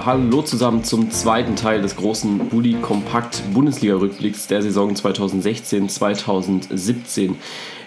[0.00, 7.34] Ja, hallo zusammen zum zweiten Teil des großen Bully Kompakt Bundesliga Rückblicks der Saison 2016-2017.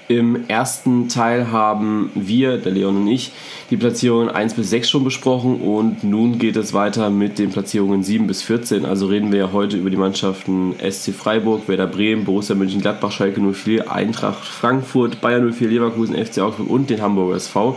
[0.10, 3.32] Im ersten Teil haben wir, der Leon und ich,
[3.72, 8.04] die Platzierungen 1 bis 6 schon besprochen und nun geht es weiter mit den Platzierungen
[8.04, 8.86] 7 bis 14.
[8.86, 13.92] Also reden wir heute über die Mannschaften SC Freiburg, Werder Bremen, Borussia Mönchengladbach, Schalke 04,
[13.92, 17.76] Eintracht Frankfurt, Bayern 04, Leverkusen, FC Augsburg und den Hamburger SV.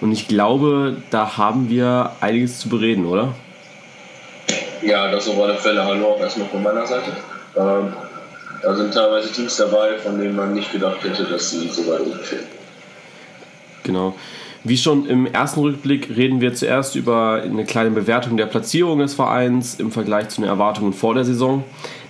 [0.00, 3.32] Und ich glaube, da haben wir einiges zu bereden, oder?
[4.86, 5.84] Ja, das auf alle Fälle.
[5.84, 7.10] Hallo auch erstmal von meiner Seite.
[7.56, 7.92] Ähm,
[8.62, 12.00] da sind teilweise Teams dabei, von denen man nicht gedacht hätte, dass sie so weit
[12.02, 12.38] ungefähr.
[13.82, 14.14] Genau.
[14.62, 19.14] Wie schon im ersten Rückblick reden wir zuerst über eine kleine Bewertung der Platzierung des
[19.14, 21.64] Vereins im Vergleich zu den Erwartungen vor der Saison.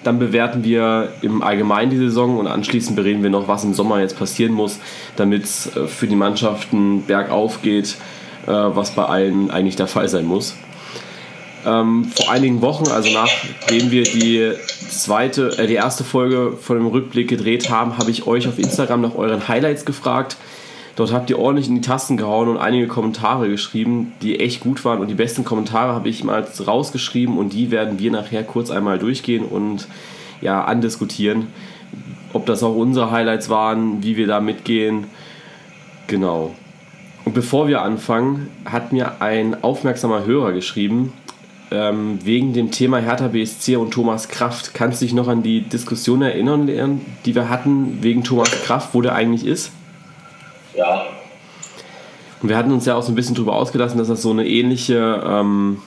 [0.05, 4.00] Dann bewerten wir im Allgemeinen die Saison und anschließend bereden wir noch, was im Sommer
[4.00, 4.80] jetzt passieren muss,
[5.16, 7.96] damit es äh, für die Mannschaften bergauf geht,
[8.46, 10.56] äh, was bei allen eigentlich der Fall sein muss.
[11.67, 14.53] Ähm, vor einigen Wochen, also nachdem wir die
[14.89, 19.00] zweite, äh, die erste Folge von dem Rückblick gedreht haben, habe ich euch auf Instagram
[19.00, 20.36] nach euren Highlights gefragt.
[20.95, 24.84] Dort habt ihr ordentlich in die Tasten gehauen und einige Kommentare geschrieben, die echt gut
[24.84, 25.00] waren.
[25.00, 28.98] Und die besten Kommentare habe ich mal rausgeschrieben und die werden wir nachher kurz einmal
[28.98, 29.89] durchgehen und
[30.41, 31.48] ja, andiskutieren.
[32.33, 35.05] Ob das auch unsere Highlights waren, wie wir da mitgehen.
[36.06, 36.55] Genau.
[37.25, 41.12] Und bevor wir anfangen, hat mir ein aufmerksamer Hörer geschrieben,
[41.70, 44.74] ähm, wegen dem Thema Hertha BSC und Thomas Kraft.
[44.74, 49.02] Kannst du dich noch an die Diskussion erinnern, die wir hatten wegen Thomas Kraft, wo
[49.02, 49.73] der eigentlich ist?
[50.74, 51.07] Ja.
[52.42, 54.46] Und wir hatten uns ja auch so ein bisschen darüber ausgelassen, dass das so eine
[54.46, 55.79] ähnliche ähm,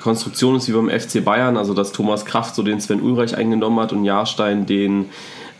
[0.00, 3.80] Konstruktion ist wie beim FC Bayern, also dass Thomas Kraft so den Sven Ulreich eingenommen
[3.80, 5.06] hat und Jahrstein den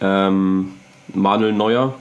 [0.01, 0.75] ähm,
[1.13, 1.95] Manuel Neuer.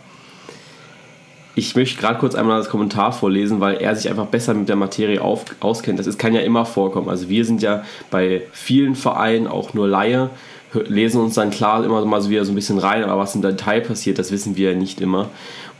[1.54, 4.78] Ich möchte gerade kurz einmal das Kommentar vorlesen, weil er sich einfach besser mit der
[4.78, 6.00] Materie auf, auskennt.
[6.00, 7.10] Das ist, kann ja immer vorkommen.
[7.10, 10.30] Also wir sind ja bei vielen Vereinen auch nur Laie,
[10.74, 13.42] lesen uns dann klar immer mal so wieder so ein bisschen rein, aber was im
[13.42, 15.30] Detail passiert, das wissen wir ja nicht immer.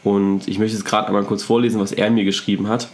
[0.04, 2.90] Und ich möchte jetzt gerade einmal kurz vorlesen, was er mir geschrieben hat.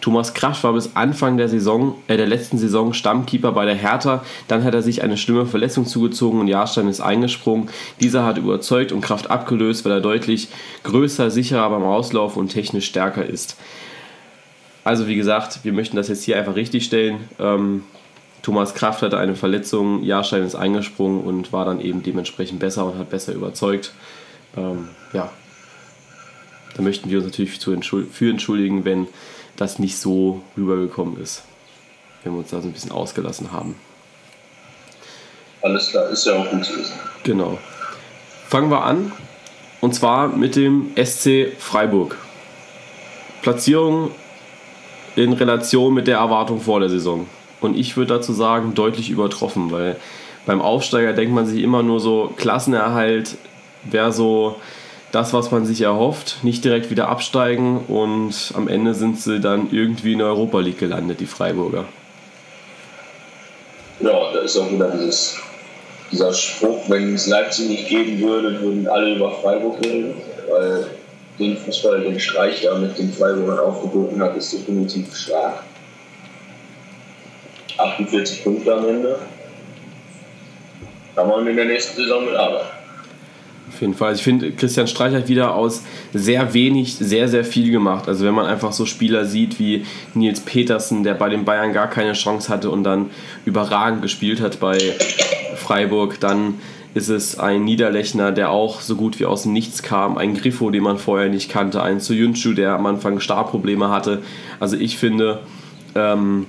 [0.00, 4.24] Thomas Kraft war bis Anfang der Saison, äh, der letzten Saison Stammkeeper bei der Hertha.
[4.48, 7.70] Dann hat er sich eine schlimme Verletzung zugezogen und Jahrstein ist eingesprungen.
[8.00, 10.48] Dieser hat überzeugt und Kraft abgelöst, weil er deutlich
[10.82, 13.56] größer, sicherer beim Auslauf und technisch stärker ist.
[14.82, 17.28] Also wie gesagt, wir möchten das jetzt hier einfach richtig stellen.
[17.38, 17.84] Ähm,
[18.42, 22.98] Thomas Kraft hatte eine Verletzung, Jahrstein ist eingesprungen und war dann eben dementsprechend besser und
[22.98, 23.92] hat besser überzeugt.
[24.56, 25.30] Ähm, ja,
[26.78, 29.08] da möchten wir uns natürlich für entschuldigen, wenn
[29.56, 31.42] das nicht so rübergekommen ist.
[32.22, 33.74] Wenn wir uns da so ein bisschen ausgelassen haben.
[35.60, 36.94] Alles klar, ist ja auch gut zu wissen.
[37.24, 37.58] Genau.
[38.46, 39.10] Fangen wir an.
[39.80, 42.16] Und zwar mit dem SC Freiburg.
[43.42, 44.12] Platzierung
[45.16, 47.26] in Relation mit der Erwartung vor der Saison.
[47.60, 49.96] Und ich würde dazu sagen, deutlich übertroffen, weil
[50.46, 53.36] beim Aufsteiger denkt man sich immer nur so, Klassenerhalt
[53.82, 54.60] wäre so
[55.12, 59.68] das, was man sich erhofft, nicht direkt wieder absteigen und am Ende sind sie dann
[59.70, 61.84] irgendwie in der Europa League gelandet, die Freiburger.
[64.00, 65.38] Ja, da ist auch wieder dieses,
[66.12, 70.14] dieser Spruch, wenn es Leipzig nicht geben würde, würden alle über Freiburg reden,
[70.48, 70.86] weil
[71.38, 75.62] den Fußball, den Streich da mit den Freiburgern aufgeboten hat, ist definitiv stark.
[77.78, 79.18] 48 Punkte am Ende.
[81.14, 82.77] Kann man in der nächsten Saison mitarbeiten.
[83.68, 84.08] Auf jeden Fall.
[84.08, 85.82] Also ich finde, Christian Streich hat wieder aus
[86.14, 88.08] sehr wenig sehr, sehr viel gemacht.
[88.08, 89.84] Also wenn man einfach so Spieler sieht wie
[90.14, 93.10] Nils Petersen, der bei den Bayern gar keine Chance hatte und dann
[93.44, 94.78] überragend gespielt hat bei
[95.56, 96.54] Freiburg, dann
[96.94, 100.70] ist es ein Niederlechner, der auch so gut wie aus dem Nichts kam, ein Griffo,
[100.70, 104.22] den man vorher nicht kannte, ein Soyuncu, der am Anfang Startprobleme hatte.
[104.58, 105.40] Also ich finde,
[105.94, 106.46] ähm,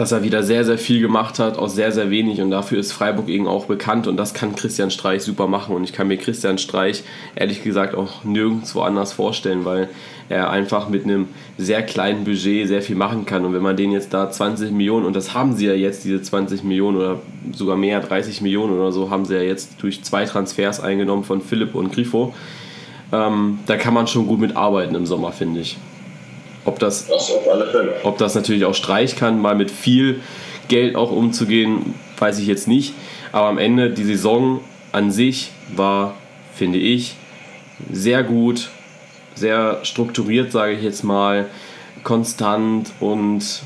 [0.00, 2.40] dass er wieder sehr, sehr viel gemacht hat aus sehr, sehr wenig.
[2.40, 4.06] Und dafür ist Freiburg eben auch bekannt.
[4.06, 5.76] Und das kann Christian Streich super machen.
[5.76, 7.02] Und ich kann mir Christian Streich
[7.36, 9.90] ehrlich gesagt auch nirgendwo anders vorstellen, weil
[10.30, 13.44] er einfach mit einem sehr kleinen Budget sehr viel machen kann.
[13.44, 16.22] Und wenn man den jetzt da 20 Millionen und das haben sie ja jetzt, diese
[16.22, 17.18] 20 Millionen oder
[17.52, 21.42] sogar mehr, 30 Millionen oder so, haben sie ja jetzt durch zwei Transfers eingenommen von
[21.42, 22.32] Philipp und Grifo,
[23.12, 25.76] ähm, da kann man schon gut mitarbeiten im Sommer, finde ich.
[26.70, 27.32] Ob das, das.
[28.04, 30.20] Ob das natürlich auch Streich kann, mal mit viel
[30.68, 32.94] Geld auch umzugehen, weiß ich jetzt nicht.
[33.32, 34.60] Aber am Ende, die Saison
[34.92, 36.14] an sich war,
[36.54, 37.16] finde ich,
[37.90, 38.68] sehr gut,
[39.34, 41.46] sehr strukturiert, sage ich jetzt mal,
[42.04, 43.62] konstant und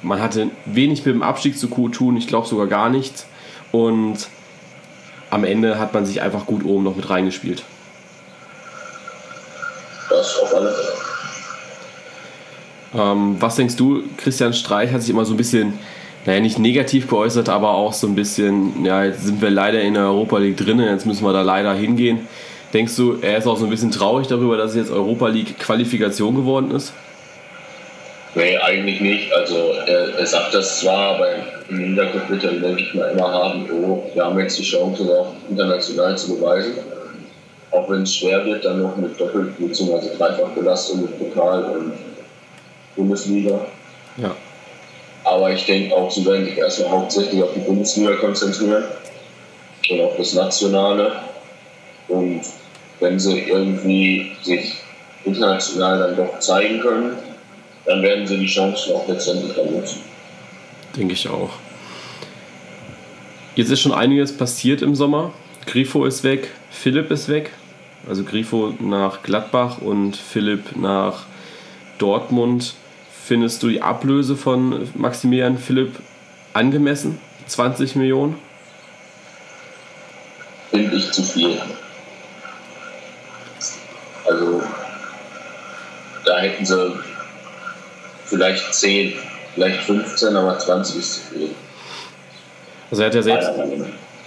[0.00, 3.26] man hatte wenig mit dem Abstieg zu tun, ich glaube sogar gar nichts.
[3.70, 4.28] Und
[5.28, 7.64] am Ende hat man sich einfach gut oben noch mit reingespielt.
[10.08, 10.85] Das auf alle Fälle.
[12.94, 15.78] Ähm, was denkst du, Christian Streich hat sich immer so ein bisschen
[16.26, 19.94] naja, nicht negativ geäußert, aber auch so ein bisschen, ja, jetzt sind wir leider in
[19.94, 22.26] der Europa League drin, jetzt müssen wir da leider hingehen.
[22.74, 25.56] Denkst du, er ist auch so ein bisschen traurig darüber, dass es jetzt Europa League
[25.58, 26.92] Qualifikation geworden ist?
[28.34, 29.32] Nee, eigentlich nicht.
[29.32, 31.28] Also er, er sagt das zwar, aber
[31.70, 35.04] im Hinterkopf wird er, denke ich mal, immer haben, oh, wir haben jetzt die Chance,
[35.04, 36.72] auch international zu beweisen.
[37.70, 40.16] Auch wenn es schwer wird, dann noch mit doppelt bzw.
[40.18, 41.92] dreifach Belastung mit Pokal und
[42.96, 43.66] Bundesliga.
[44.16, 44.34] Ja.
[45.24, 48.84] Aber ich denke auch, sie werden sich erstmal hauptsächlich auf die Bundesliga konzentrieren
[49.90, 51.12] und auf das Nationale.
[52.08, 52.42] Und
[53.00, 54.74] wenn sie irgendwie sich
[55.24, 57.16] international dann doch zeigen können,
[57.84, 60.00] dann werden sie die Chancen auch letztendlich dann nutzen.
[60.96, 61.50] Denke ich auch.
[63.54, 65.32] Jetzt ist schon einiges passiert im Sommer.
[65.66, 67.50] Grifo ist weg, Philipp ist weg.
[68.08, 71.24] Also Grifo nach Gladbach und Philipp nach
[71.98, 72.74] Dortmund.
[73.26, 75.96] Findest du die Ablöse von Maximilian Philipp
[76.52, 77.18] angemessen?
[77.48, 78.38] 20 Millionen?
[80.70, 81.58] Finde ich zu viel.
[84.28, 84.62] Also
[86.24, 86.92] da hätten sie
[88.26, 89.14] vielleicht 10,
[89.54, 91.50] vielleicht 15, aber 20 ist zu viel.
[92.92, 93.48] Also er hat ja selbst,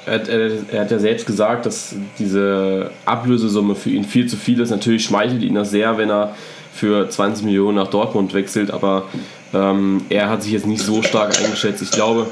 [0.07, 4.59] er hat, er hat ja selbst gesagt, dass diese Ablösesumme für ihn viel zu viel
[4.59, 4.71] ist.
[4.71, 6.35] Natürlich schmeichelt ihn das sehr, wenn er
[6.73, 9.05] für 20 Millionen nach Dortmund wechselt, aber
[9.53, 11.81] ähm, er hat sich jetzt nicht so stark eingeschätzt.
[11.81, 12.27] Ich glaube,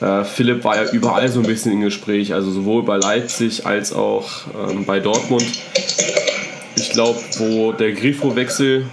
[0.00, 3.92] äh, Philipp war ja überall so ein bisschen im Gespräch, also sowohl bei Leipzig als
[3.92, 4.28] auch
[4.68, 5.46] ähm, bei Dortmund.
[6.76, 8.86] Ich glaube, wo der Grifo-Wechsel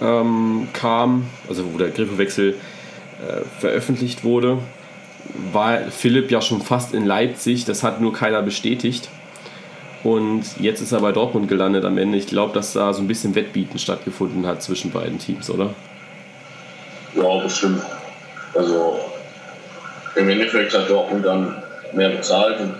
[0.00, 4.58] ähm, kam, also wo der Griffewechsel äh, veröffentlicht wurde,
[5.52, 7.64] war Philipp ja schon fast in Leipzig.
[7.64, 9.08] Das hat nur keiner bestätigt.
[10.02, 12.16] Und jetzt ist er bei Dortmund gelandet am Ende.
[12.16, 15.74] Ich glaube, dass da so ein bisschen Wettbieten stattgefunden hat zwischen beiden Teams, oder?
[17.14, 17.82] Ja, bestimmt.
[18.54, 18.98] Also
[20.16, 21.62] im Endeffekt hat Dortmund dann
[21.92, 22.74] mehr bezahlt und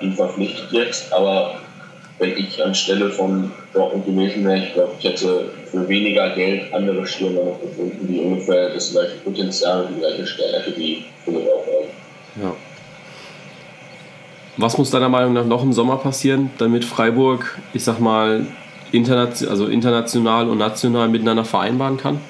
[0.00, 1.60] ihn verpflichtet jetzt, aber
[2.18, 7.06] wenn ich anstelle von Dortmund gewesen wäre, ich glaube, ich hätte für weniger Geld andere
[7.06, 11.69] Stürmer noch gefunden, die ungefähr das gleiche Potenzial und die gleiche Stärke wie Philipp auch.
[14.60, 18.46] Was muss deiner Meinung nach noch im Sommer passieren, damit Freiburg, ich sag mal,
[18.92, 22.20] internation also international und national miteinander vereinbaren kann?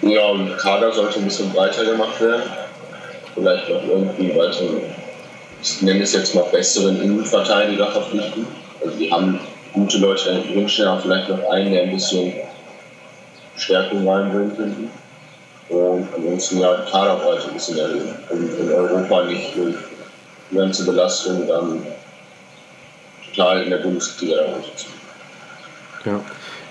[0.00, 2.44] Ja, und der Kader sollte ein bisschen breiter gemacht werden.
[3.34, 4.64] Vielleicht noch irgendwie weiter
[5.62, 8.46] ich nenne es jetzt mal besseren Innenverteidiger verpflichten.
[8.82, 9.40] Also die haben
[9.72, 12.32] gute Leute, ich wünsche aber vielleicht noch einen, der ein bisschen
[13.56, 14.88] Stärkung reinbringen könnte.
[15.68, 18.14] Und ansonsten ja Kaderbreite ein bisschen erhöhen.
[18.30, 21.82] Und in Europa nicht die ganze Belastung dann
[23.34, 24.94] total in der Bundesliga runterzuziehen.
[26.04, 26.20] Ja.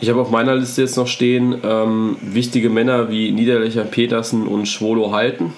[0.02, 4.66] Ich habe auf meiner Liste jetzt noch stehen, ähm, wichtige Männer wie Niederlöcher Petersen und
[4.68, 5.54] Schwolo halten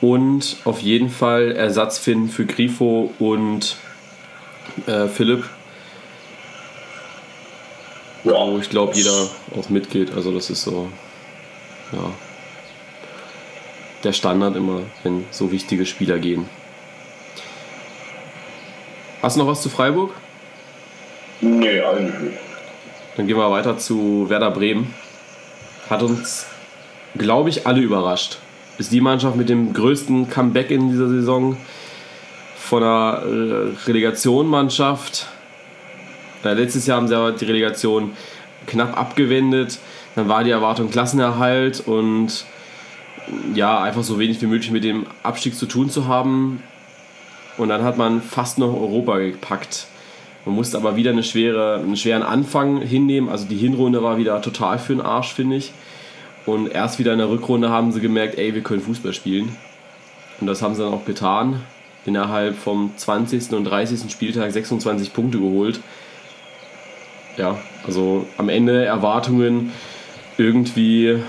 [0.00, 3.76] und auf jeden Fall Ersatz finden für Grifo und
[4.86, 5.44] äh, Philipp.
[8.24, 8.32] Ja.
[8.32, 10.14] Wo ich glaube, jeder auch mitgeht.
[10.14, 10.88] Also das ist so,
[11.92, 12.10] ja,
[14.02, 16.48] der Standard immer, wenn so wichtige Spieler gehen.
[19.22, 20.12] Hast du noch was zu Freiburg?
[21.40, 22.38] Nee, eigentlich nicht.
[23.16, 24.92] Dann gehen wir weiter zu Werder Bremen.
[25.88, 26.46] Hat uns,
[27.16, 28.38] glaube ich, alle überrascht
[28.78, 31.56] ist die Mannschaft mit dem größten Comeback in dieser Saison
[32.56, 35.26] von der äh, Relegation-Mannschaft.
[36.44, 38.16] Äh, letztes Jahr haben sie aber die Relegation
[38.66, 39.78] knapp abgewendet.
[40.14, 42.44] Dann war die Erwartung Klassenerhalt und
[43.54, 46.62] ja, einfach so wenig wie möglich mit dem Abstieg zu tun zu haben.
[47.56, 49.86] Und dann hat man fast noch Europa gepackt.
[50.44, 53.28] Man musste aber wieder eine schwere, einen schweren Anfang hinnehmen.
[53.28, 55.72] Also die Hinrunde war wieder total für den Arsch, finde ich.
[56.46, 59.56] Und erst wieder in der Rückrunde haben sie gemerkt, ey, wir können Fußball spielen.
[60.40, 61.62] Und das haben sie dann auch getan.
[62.04, 63.52] Innerhalb vom 20.
[63.52, 64.10] und 30.
[64.12, 65.80] Spieltag 26 Punkte geholt.
[67.38, 69.72] Ja, also am Ende Erwartungen
[70.36, 71.22] irgendwie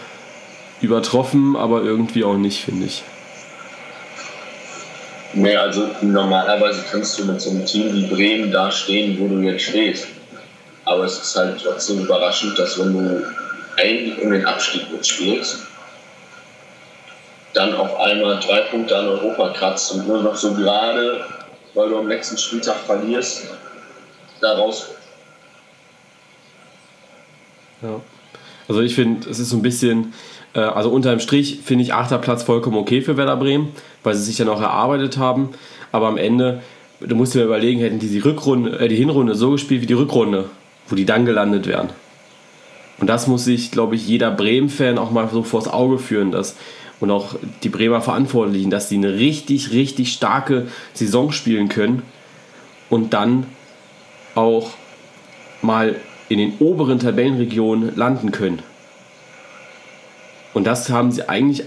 [0.81, 3.03] übertroffen, aber irgendwie auch nicht, finde ich.
[5.33, 9.41] Nee, also normalerweise kannst du mit so einem Team wie Bremen da stehen, wo du
[9.41, 10.07] jetzt stehst.
[10.85, 13.25] Aber es ist halt trotzdem überraschend, dass wenn du
[13.77, 15.59] eigentlich um den Abstieg mitspielst,
[17.53, 21.25] dann auf einmal drei Punkte an Europa kratzt und nur noch so gerade,
[21.73, 23.47] weil du am nächsten Spieltag verlierst,
[24.41, 24.89] da raus.
[27.81, 27.99] Ja.
[28.67, 30.13] Also ich finde, es ist so ein bisschen,
[30.53, 33.69] äh, also unterm Strich finde ich achter Platz vollkommen okay für Werder Bremen,
[34.03, 35.49] weil sie sich ja noch erarbeitet haben.
[35.91, 36.61] Aber am Ende,
[36.99, 39.93] du musst dir überlegen, hätten die die Rückrunde, äh, die Hinrunde so gespielt wie die
[39.93, 40.49] Rückrunde,
[40.87, 41.89] wo die dann gelandet wären
[42.99, 46.55] Und das muss sich, glaube ich, jeder Bremen-Fan auch mal so vors Auge führen, dass
[46.99, 52.03] und auch die Bremer Verantwortlichen, dass sie eine richtig, richtig starke Saison spielen können
[52.89, 53.45] und dann
[54.33, 54.71] auch
[55.61, 55.95] mal
[56.29, 58.61] in den oberen Tabellenregionen landen können.
[60.53, 61.65] Und das haben sie eigentlich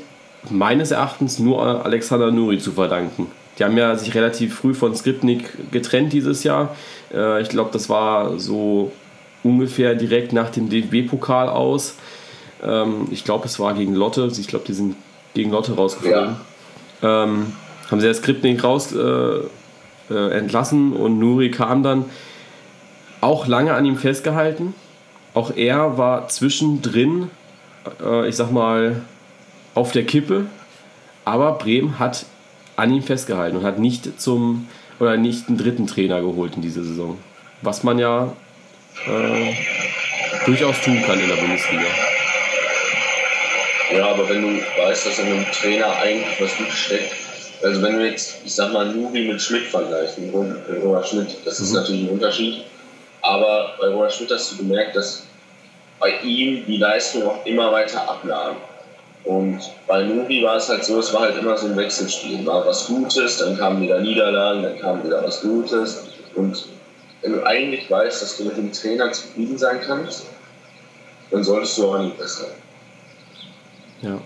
[0.50, 3.26] meines Erachtens nur Alexander Nuri zu verdanken.
[3.58, 6.76] Die haben ja sich relativ früh von Skripnik getrennt dieses Jahr.
[7.12, 8.92] Äh, ich glaube, das war so
[9.42, 11.96] ungefähr direkt nach dem DFB-Pokal aus.
[12.62, 14.30] Ähm, ich glaube, es war gegen Lotte.
[14.38, 14.96] Ich glaube, die sind
[15.34, 16.36] gegen Lotte rausgefallen.
[17.02, 17.24] Ja.
[17.24, 17.52] Ähm,
[17.90, 19.40] haben sie das Skripnik raus äh,
[20.10, 22.04] äh, entlassen und Nuri kam dann
[23.20, 24.74] auch lange an ihm festgehalten.
[25.34, 27.30] Auch er war zwischendrin,
[28.02, 29.02] äh, ich sag mal,
[29.74, 30.46] auf der Kippe.
[31.24, 32.26] Aber Bremen hat
[32.76, 34.68] an ihm festgehalten und hat nicht zum
[35.00, 37.18] oder nicht einen dritten Trainer geholt in dieser Saison.
[37.62, 38.32] Was man ja
[39.06, 39.54] äh,
[40.44, 41.84] durchaus tun kann in der Bundesliga.
[43.94, 44.48] Ja, aber wenn du
[44.78, 47.12] weißt, dass in einem Trainer eigentlich was gut steckt,
[47.62, 51.60] also wenn du jetzt, ich sag mal, Nuri mit Schmidt vergleichst, mit Robert Schmidt, das
[51.60, 51.76] ist mhm.
[51.76, 52.64] natürlich ein Unterschied.
[53.22, 55.24] Aber bei Robert Schmidt hast du gemerkt, dass
[55.98, 58.56] bei ihm die Leistung auch immer weiter abnahm.
[59.24, 62.46] Und bei Nuri war es halt so, es war halt immer so ein Wechselspiel.
[62.46, 66.04] War was Gutes, dann kamen wieder Niederlagen, dann kam wieder was Gutes.
[66.34, 66.66] Und
[67.22, 70.26] wenn du eigentlich weißt, dass du mit dem Trainer zufrieden sein kannst,
[71.30, 72.62] dann solltest du auch ihm festhalten.
[74.02, 74.18] Ja.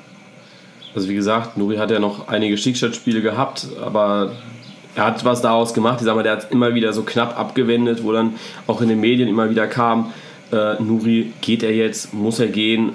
[0.95, 4.33] Also wie gesagt, Nuri hat ja noch einige Schicksalsspiele gehabt, aber
[4.95, 6.01] er hat was daraus gemacht.
[6.01, 8.35] Ich sag mal, der hat immer wieder so knapp abgewendet, wo dann
[8.67, 10.13] auch in den Medien immer wieder kam,
[10.53, 12.93] äh, Nuri, geht er jetzt, muss er gehen,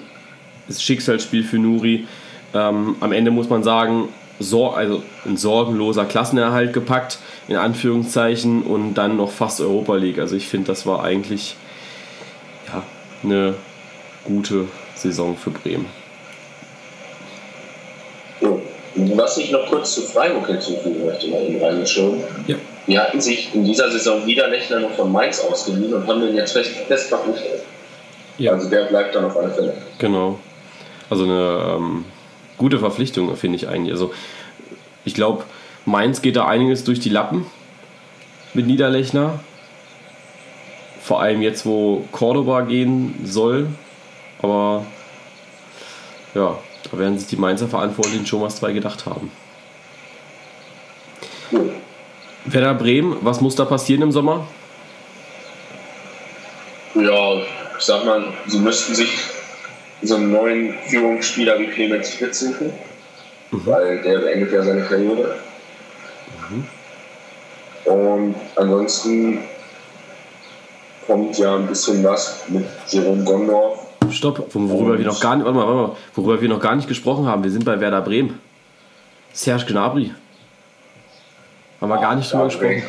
[0.67, 2.05] ist Schicksalsspiel für Nuri.
[2.53, 8.93] Ähm, am Ende muss man sagen, so, also ein sorgenloser Klassenerhalt gepackt, in Anführungszeichen, und
[8.93, 10.19] dann noch fast Europa League.
[10.19, 11.55] Also ich finde, das war eigentlich
[12.67, 12.83] ja,
[13.23, 13.55] eine
[14.23, 15.85] gute Saison für Bremen.
[19.15, 22.21] Was ich noch kurz zu Freiburg hinzufügen möchte, mal eben reingeschoben.
[22.47, 22.55] Ja.
[22.87, 26.53] Wir hatten sich in dieser Saison Niederlechner noch von Mainz ausgeliehen und haben den jetzt
[26.53, 27.63] fest, fest verpflichtet.
[28.37, 28.53] Ja.
[28.53, 29.73] Also der bleibt dann auf alle Fälle.
[29.99, 30.39] Genau.
[31.09, 32.05] Also eine ähm,
[32.57, 33.91] gute Verpflichtung, finde ich eigentlich.
[33.91, 34.13] Also
[35.05, 35.43] ich glaube,
[35.85, 37.45] Mainz geht da einiges durch die Lappen
[38.53, 39.39] mit Niederlechner.
[41.01, 43.67] Vor allem jetzt, wo Cordoba gehen soll.
[44.41, 44.85] Aber
[46.35, 46.57] ja,
[46.91, 49.31] da werden sich die Mainzer Verantwortlichen schon was dabei gedacht haben.
[52.45, 54.47] Werder Bremen, was muss da passieren im Sommer?
[56.95, 57.35] Ja,
[57.77, 59.09] ich sag mal, sie müssten sich
[60.01, 62.73] so einen neuen Führungsspieler wie Clemens Fritz suchen,
[63.51, 63.65] mhm.
[63.65, 65.35] weil der beendet ja seine Karriere.
[66.49, 66.67] Mhm.
[67.91, 69.39] Und ansonsten
[71.05, 73.76] kommt ja ein bisschen was mit Jerome Gondorf
[74.11, 76.87] Stopp, worüber wir noch gar nicht, warte mal, warte mal, worüber wir noch gar nicht
[76.87, 77.43] gesprochen haben.
[77.43, 78.39] Wir sind bei Werder Bremen.
[79.33, 80.13] Serge Gnabry.
[81.79, 82.83] Haben wir gar nicht drüber gesprochen.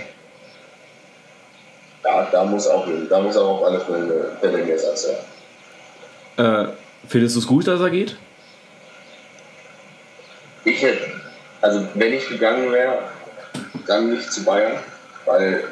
[2.05, 6.65] Ja, da muss auch, da muss auch auf alle Fälle ein Ersatz her.
[6.65, 6.69] Äh,
[7.07, 8.17] findest du es gut, dass er geht?
[10.65, 11.11] Ich hätte,
[11.61, 12.99] also wenn ich gegangen wäre,
[13.87, 14.79] dann nicht zu Bayern,
[15.25, 15.65] weil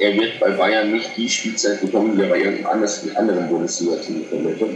[0.00, 4.70] er wird bei Bayern nicht die Spielzeit bekommen, die er bei irgendeinem anderen Bundesliga-Team vermittelt.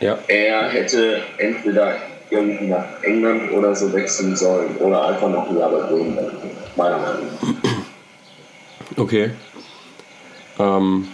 [0.00, 0.18] Ja.
[0.26, 1.96] Er hätte entweder
[2.30, 6.18] irgendwie nach England oder so wechseln sollen oder einfach noch ein Jahr bei Bremen
[6.76, 8.96] meiner Meinung nach.
[8.96, 9.30] Okay.
[10.58, 11.08] Ähm,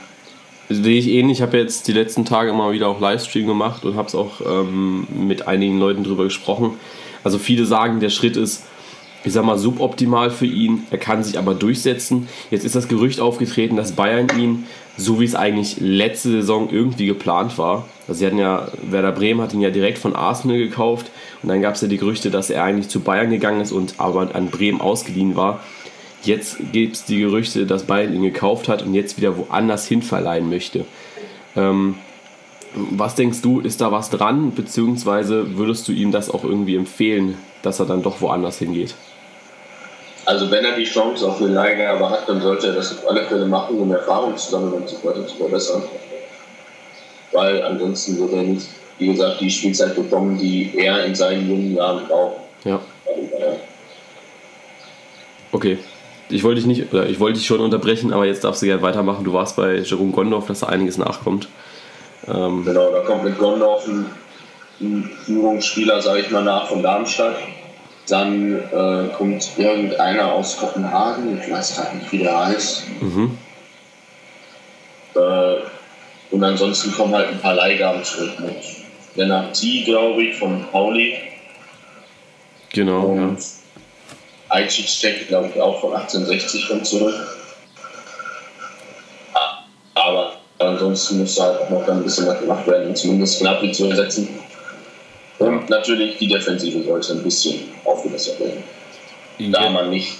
[0.69, 1.39] sehe ich ähnlich.
[1.39, 4.41] Ich habe jetzt die letzten Tage immer wieder auch Livestream gemacht und habe es auch
[4.41, 6.79] ähm, mit einigen Leuten drüber gesprochen.
[7.25, 8.65] Also viele sagen, der Schritt ist
[9.25, 10.87] ich sag mal, suboptimal für ihn.
[10.91, 12.29] Er kann sich aber durchsetzen.
[12.51, 17.07] Jetzt ist das Gerücht aufgetreten, dass Bayern ihn, so wie es eigentlich letzte Saison irgendwie
[17.07, 21.13] geplant war, also sie hatten ja, Werder Bremen hat ihn ja direkt von Arsenal gekauft
[21.45, 23.95] und dann gab es ja die Gerüchte, dass er eigentlich zu Bayern gegangen ist und
[23.99, 25.61] aber an Bremen ausgeliehen war.
[26.25, 30.03] Jetzt gibt es die Gerüchte, dass Bayern ihn gekauft hat und jetzt wieder woanders hin
[30.03, 30.85] verleihen möchte.
[31.55, 31.95] Ähm,
[32.75, 37.37] was denkst du, ist da was dran, beziehungsweise würdest du ihm das auch irgendwie empfehlen,
[37.63, 38.97] dass er dann doch woanders hingeht?
[40.27, 43.25] Also wenn er die Chance auf eine Leihgabe hat, dann sollte er das auf alle
[43.25, 45.83] Fälle machen, um Erfahrung zu sammeln und sich weiter zu verbessern.
[47.33, 51.75] Weil ansonsten wird er nicht, wie gesagt, die Spielzeit bekommen, die er in seinen jungen
[51.75, 52.37] Jahren braucht.
[52.65, 52.81] Ja.
[55.53, 55.79] Okay.
[56.29, 58.83] Ich wollte dich nicht, oder ich wollte dich schon unterbrechen, aber jetzt darfst du gerne
[58.83, 59.25] weitermachen.
[59.25, 61.49] Du warst bei Jerome Gondorf, dass da einiges nachkommt.
[62.29, 64.07] Ähm genau, da kommt mit Gondorf ein,
[64.81, 67.37] ein Führungsspieler, sage ich mal, nach von Darmstadt
[68.11, 72.85] dann äh, kommt irgendeiner aus Kopenhagen, ich weiß gerade nicht, wie der heißt.
[73.01, 73.39] Mhm.
[75.15, 75.57] Äh,
[76.31, 78.57] Und ansonsten kommen halt ein paar Leihgaben zurück mit
[79.17, 81.17] Lennart T, glaube ich, von Pauli.
[82.73, 83.01] Genau.
[83.07, 83.45] Und ja.
[84.51, 87.15] Aichik, glaube ich, auch von 1860 kommt zurück.
[89.95, 93.87] Aber ansonsten muss halt auch noch ein bisschen was gemacht werden, um zumindest Gnabry zu
[93.87, 94.29] ersetzen.
[95.41, 98.63] Und natürlich die Defensive sollte ein bisschen aufgebessert werden.
[99.53, 100.19] Da man nicht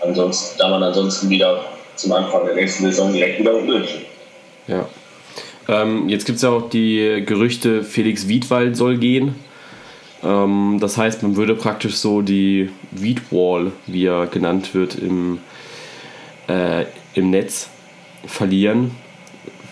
[0.00, 1.64] ansonsten, da man ansonsten wieder
[1.96, 3.94] zum Anfang der nächsten Saison direkt wieder unten ist.
[4.66, 4.86] Ja.
[5.68, 9.36] Ähm, jetzt gibt es ja auch die Gerüchte, Felix Wiedwald soll gehen.
[10.22, 15.38] Ähm, das heißt, man würde praktisch so die Wiedwall, wie er genannt wird, im,
[16.46, 16.84] äh,
[17.14, 17.70] im Netz
[18.26, 18.90] verlieren.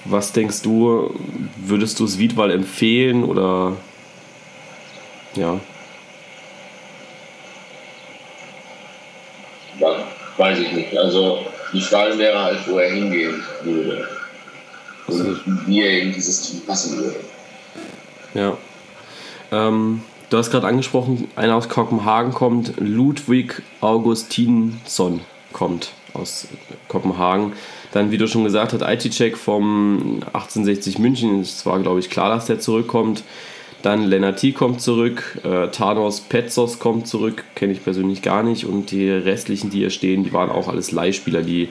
[0.07, 1.15] Was denkst du,
[1.57, 3.77] würdest du es Wiedwall empfehlen oder
[5.37, 5.61] ja?
[10.37, 10.97] Weiß ich nicht.
[10.97, 11.39] Also
[11.73, 14.09] die Frage wäre halt, wo er hingehen würde.
[15.07, 17.17] Und wie er in dieses Team passen würde.
[18.35, 18.57] Ja.
[19.53, 25.21] Ähm, du hast gerade angesprochen, einer aus Kopenhagen kommt, Ludwig Augustinsson
[25.53, 26.49] kommt aus
[26.89, 27.53] Kopenhagen.
[27.93, 31.41] Dann, wie du schon gesagt hast, IT-Check vom 1860 München.
[31.41, 33.23] Es war, glaube ich, klar, dass der zurückkommt.
[33.87, 38.65] Dann Lennarty kommt zurück, äh, Thanos Petzos kommt zurück, kenne ich persönlich gar nicht.
[38.65, 41.69] Und die restlichen, die hier stehen, die waren auch alles Leihspieler, die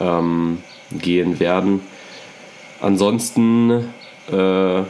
[0.00, 0.58] ähm,
[0.92, 1.80] gehen werden.
[2.82, 3.88] Ansonsten
[4.30, 4.82] äh,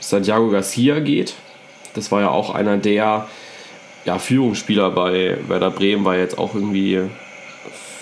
[0.00, 1.34] Santiago Garcia geht.
[1.94, 3.28] Das war ja auch einer der
[4.04, 6.98] ja, Führungsspieler bei Werder Bremen, war jetzt auch irgendwie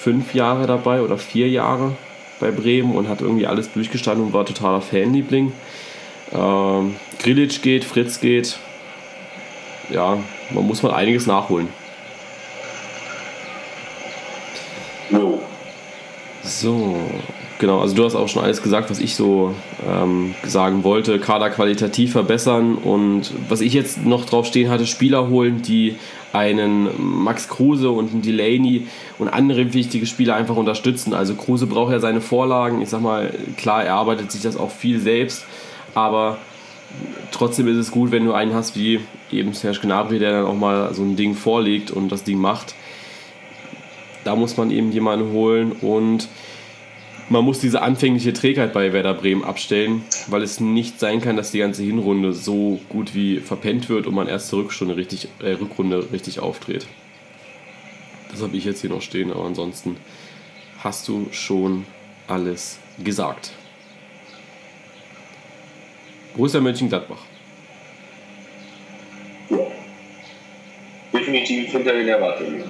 [0.01, 1.93] fünf Jahre dabei oder vier Jahre
[2.41, 5.53] bei Bremen und hat irgendwie alles durchgestanden und war totaler Fanliebling.
[6.33, 8.59] Ähm, Grilic geht, Fritz geht.
[9.91, 10.19] Ja,
[10.51, 11.69] man muss mal einiges nachholen.
[16.43, 16.97] So,
[17.59, 17.81] genau.
[17.81, 19.55] Also du hast auch schon alles gesagt, was ich so
[19.89, 21.19] ähm, sagen wollte.
[21.19, 25.97] Kader qualitativ verbessern und was ich jetzt noch drauf stehen hatte, Spieler holen, die
[26.33, 28.87] einen Max Kruse und einen Delaney
[29.19, 31.15] und andere wichtige Spieler einfach unterstützen.
[31.15, 32.83] Also Kruse braucht ja seine Vorlagen.
[32.83, 35.45] Ich sag mal, klar, er arbeitet sich das auch viel selbst
[35.99, 36.39] aber
[37.33, 40.57] trotzdem ist es gut, wenn du einen hast wie eben Serge Gnabry, der dann auch
[40.57, 42.75] mal so ein Ding vorlegt und das Ding macht.
[44.25, 46.29] Da muss man eben jemanden holen und
[47.31, 51.51] man muss diese anfängliche Trägheit bei Werder Bremen abstellen, weil es nicht sein kann, dass
[51.51, 55.53] die ganze Hinrunde so gut wie verpennt wird und man erst zur Rückstunde richtig, äh,
[55.53, 56.87] Rückrunde richtig aufdreht.
[58.31, 59.97] Das habe ich jetzt hier noch stehen, aber ansonsten
[60.83, 61.85] hast du schon
[62.27, 63.53] alles gesagt.
[66.39, 67.19] Borussia Mönchengladbach.
[71.13, 72.63] Definitiv hinter den Erwartungen.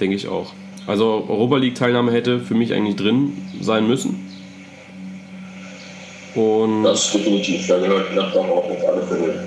[0.00, 0.52] Denke ich auch.
[0.88, 4.28] Also Europa League Teilnahme hätte für mich eigentlich drin sein müssen.
[6.34, 9.46] Und das definitiv, da gehört Gladbach auch auf alle Fälle.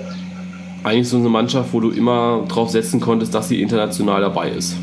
[0.82, 4.76] Eigentlich so eine Mannschaft, wo du immer drauf setzen konntest, dass sie international dabei ist.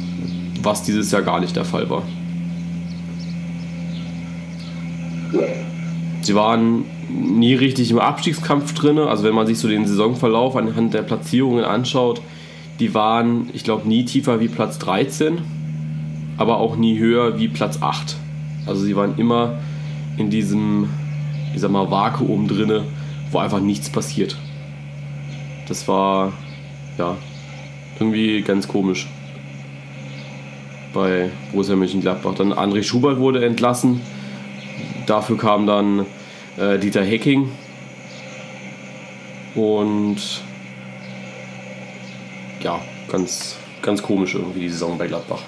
[0.62, 2.04] Was dieses Jahr gar nicht der Fall war.
[5.34, 5.40] Ja.
[6.22, 9.00] Sie waren nie richtig im Abstiegskampf drin.
[9.00, 12.22] Also wenn man sich so den Saisonverlauf anhand der Platzierungen anschaut,
[12.80, 15.40] die waren, ich glaube, nie tiefer wie Platz 13,
[16.38, 18.18] aber auch nie höher wie Platz 8.
[18.66, 19.58] Also sie waren immer
[20.18, 20.90] in diesem,
[21.54, 22.82] ich sag mal, Vakuum drin,
[23.32, 24.38] wo einfach nichts passiert.
[25.68, 26.34] Das war,
[26.98, 27.16] ja,
[28.00, 29.08] irgendwie ganz komisch
[30.94, 32.36] bei Borussia Mönchengladbach.
[32.36, 34.02] Dann André Schubert wurde entlassen.
[35.06, 36.06] Dafür kam dann
[36.58, 37.52] äh, Dieter Hecking.
[39.56, 40.18] Und
[42.62, 42.80] ja,
[43.12, 45.42] ganz, ganz komisch irgendwie die Saison bei Gladbach.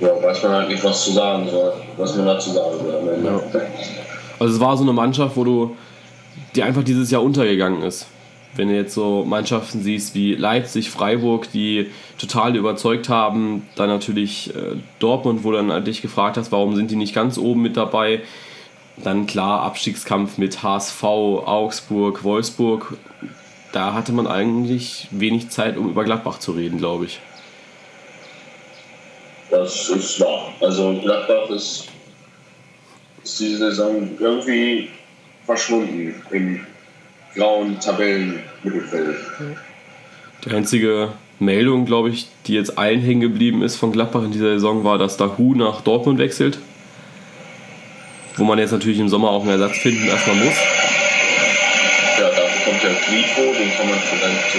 [0.00, 3.18] Ja, weiß man halt nicht, was zu sagen soll, was man dazu sagen soll.
[3.24, 3.60] Ja.
[4.38, 5.76] Also es war so eine Mannschaft, wo du,
[6.54, 8.06] die einfach dieses Jahr untergegangen ist.
[8.56, 14.54] Wenn du jetzt so Mannschaften siehst wie Leipzig, Freiburg, die total überzeugt haben, dann natürlich
[14.54, 18.22] äh, Dortmund, wo dann dich gefragt hast, warum sind die nicht ganz oben mit dabei.
[18.96, 22.96] Dann klar Abstiegskampf mit HSV, Augsburg, Wolfsburg.
[23.72, 27.20] Da hatte man eigentlich wenig Zeit, um über Gladbach zu reden, glaube ich.
[29.50, 30.52] Das ist wahr.
[30.60, 31.88] Also Gladbach ist,
[33.24, 34.90] ist diese Saison irgendwie
[35.44, 36.64] verschwunden im
[37.34, 39.16] grauen Tabellenmittelfeld.
[40.44, 44.54] Die einzige Meldung, glaube ich, die jetzt allen hängen geblieben ist von Gladbach in dieser
[44.54, 46.58] Saison, war, dass Dahu nach Dortmund wechselt.
[48.36, 50.56] Wo man jetzt natürlich im Sommer auch einen Ersatz finden erstmal muss.
[52.18, 54.58] Ja, dafür kommt der Grifo, den kann man vielleicht so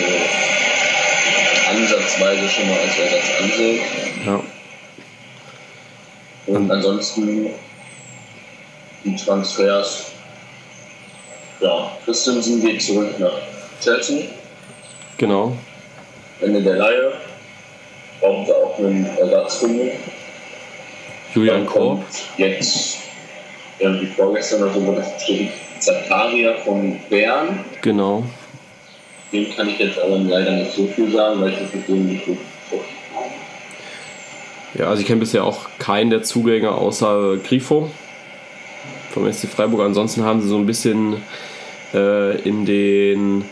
[1.69, 3.79] ansatzweise schon mal als Ersatz ansehen.
[4.25, 4.39] Ja.
[6.47, 7.47] Und ansonsten
[9.03, 10.14] die Transfers.
[11.65, 13.31] Ja, Christensen geht zurück nach
[13.81, 14.27] Chelsea.
[15.17, 15.57] Genau.
[16.39, 17.13] Ende der Leihe.
[18.19, 19.93] Braucht er auch einen Ersatz mich.
[21.33, 22.03] Julian Korb.
[22.37, 22.99] Jetzt,
[23.79, 27.65] irgendwie vorgestern oder so, wurde das bestätigt, Zakaria von Bern.
[27.81, 28.23] Genau.
[29.33, 32.05] Dem kann ich jetzt aber leider nicht so viel sagen, weil ich das mit dem
[32.05, 32.37] nicht so
[34.77, 37.89] Ja, also ich kenne bisher auch keinen der Zugänge außer Grifo
[39.15, 39.81] vom SC Freiburg.
[39.81, 41.23] Ansonsten haben sie so ein bisschen
[41.95, 43.45] äh, in den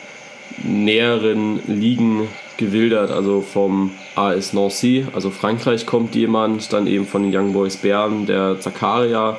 [0.61, 2.27] näheren Ligen
[2.57, 7.77] gewildert, also vom AS Nancy, also Frankreich kommt jemand, dann eben von den Young Boys
[7.77, 9.37] Bern, der Zakaria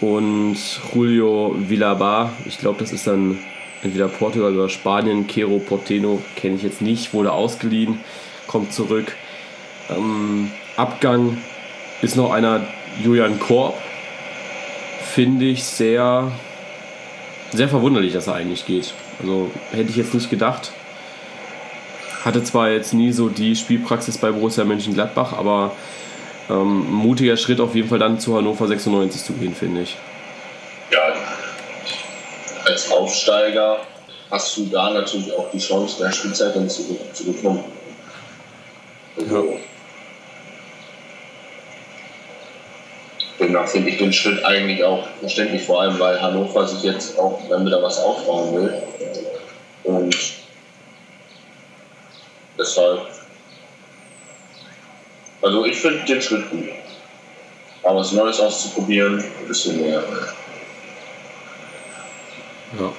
[0.00, 0.56] und
[0.92, 3.38] Julio Villabar, ich glaube, das ist dann
[3.82, 8.00] entweder Portugal oder Spanien, Quero Porteno, kenne ich jetzt nicht, wurde ausgeliehen,
[8.46, 9.14] kommt zurück.
[9.88, 11.38] Ähm, Abgang
[12.02, 12.66] ist noch einer
[13.02, 13.74] Julian Korb,
[15.14, 16.32] finde ich sehr,
[17.52, 18.94] sehr verwunderlich, dass er eigentlich geht.
[19.20, 20.72] Also hätte ich jetzt nicht gedacht.
[22.24, 25.72] Hatte zwar jetzt nie so die Spielpraxis bei Borussia Mönchengladbach, aber
[26.50, 29.96] ähm, mutiger Schritt auf jeden Fall dann zu Hannover 96 zu gehen, finde ich.
[30.90, 31.14] Ja,
[32.66, 33.80] als Aufsteiger
[34.30, 37.64] hast du da natürlich auch die Chance, mehr Spielzeit dann zu, zu bekommen.
[39.16, 39.56] Also, ja.
[43.40, 47.40] Demnach finde ich den Schritt eigentlich auch verständlich, vor allem weil Hannover sich jetzt auch
[47.48, 48.82] dann wieder was aufbauen will.
[49.84, 50.14] Und
[52.58, 53.06] deshalb,
[55.40, 56.68] also ich finde den Schritt gut.
[57.82, 60.02] Aber was Neues auszuprobieren, ein bisschen mehr.
[62.78, 62.92] Ja.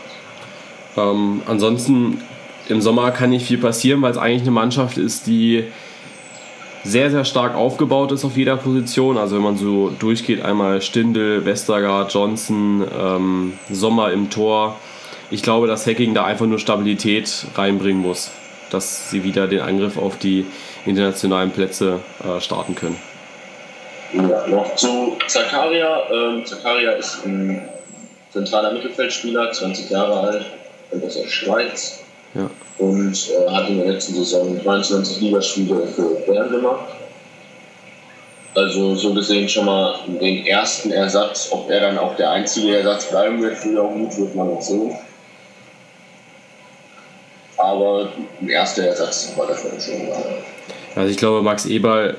[0.97, 2.23] Ähm, ansonsten
[2.67, 5.65] im Sommer kann nicht viel passieren, weil es eigentlich eine Mannschaft ist, die
[6.83, 9.17] sehr, sehr stark aufgebaut ist auf jeder Position.
[9.17, 14.77] Also wenn man so durchgeht, einmal Stindel, Westergaard, Johnson, ähm, Sommer im Tor.
[15.29, 18.31] Ich glaube, dass Hacking da einfach nur Stabilität reinbringen muss,
[18.69, 20.45] dass sie wieder den Angriff auf die
[20.85, 22.97] internationalen Plätze äh, starten können.
[24.13, 26.01] Ja, noch zu Zakaria.
[26.11, 27.69] Ähm, Zakaria ist ein
[28.31, 30.45] zentraler Mittelfeldspieler, 20 Jahre alt,
[30.89, 32.00] kommt aus der Schweiz.
[32.33, 32.49] Ja.
[32.77, 36.85] Und äh, hat in der letzten Saison 23 Ligaspiele für Bern gemacht.
[38.53, 41.49] Also so gesehen schon mal den ersten Ersatz.
[41.51, 44.93] Ob er dann auch der einzige Ersatz bleiben wird für gut, wird man noch sehen.
[47.57, 48.09] Aber
[48.41, 50.23] ein erster Ersatz war das schon mal.
[50.95, 52.17] Also ich glaube, Max Eberl,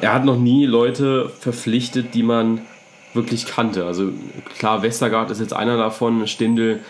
[0.00, 2.62] er hat noch nie Leute verpflichtet, die man
[3.12, 3.84] wirklich kannte.
[3.84, 4.12] Also
[4.58, 6.80] klar, Westergaard ist jetzt einer davon, Stindel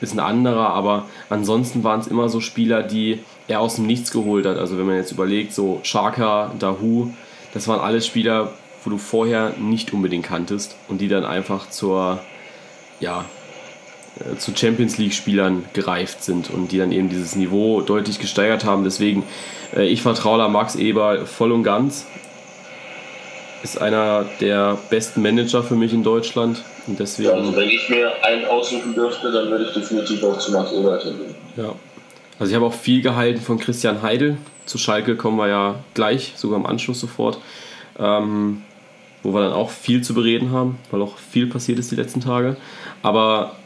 [0.00, 4.10] ist ein anderer, aber ansonsten waren es immer so Spieler, die er aus dem Nichts
[4.10, 4.56] geholt hat.
[4.56, 7.10] Also wenn man jetzt überlegt, so Shaka, Dahu,
[7.54, 8.52] das waren alles Spieler,
[8.84, 12.20] wo du vorher nicht unbedingt kanntest und die dann einfach zur,
[13.00, 13.24] ja,
[14.20, 18.84] äh, zu Champions League-Spielern gereift sind und die dann eben dieses Niveau deutlich gesteigert haben.
[18.84, 19.24] Deswegen,
[19.74, 22.06] äh, ich vertraue da Max Eber voll und ganz
[23.62, 26.62] ist einer der besten Manager für mich in Deutschland.
[26.88, 30.38] Und deswegen, ja, also wenn ich mir einen aussuchen dürfte, dann würde ich definitiv auch
[30.38, 31.34] zu Max Ebert hingehen.
[31.56, 31.74] Ja.
[32.38, 34.38] Also ich habe auch viel gehalten von Christian Heidel.
[34.64, 37.38] Zu Schalke kommen wir ja gleich, sogar im Anschluss sofort.
[37.98, 38.62] Ähm,
[39.22, 42.20] wo wir dann auch viel zu bereden haben, weil auch viel passiert ist die letzten
[42.20, 42.56] Tage.
[43.02, 43.56] Aber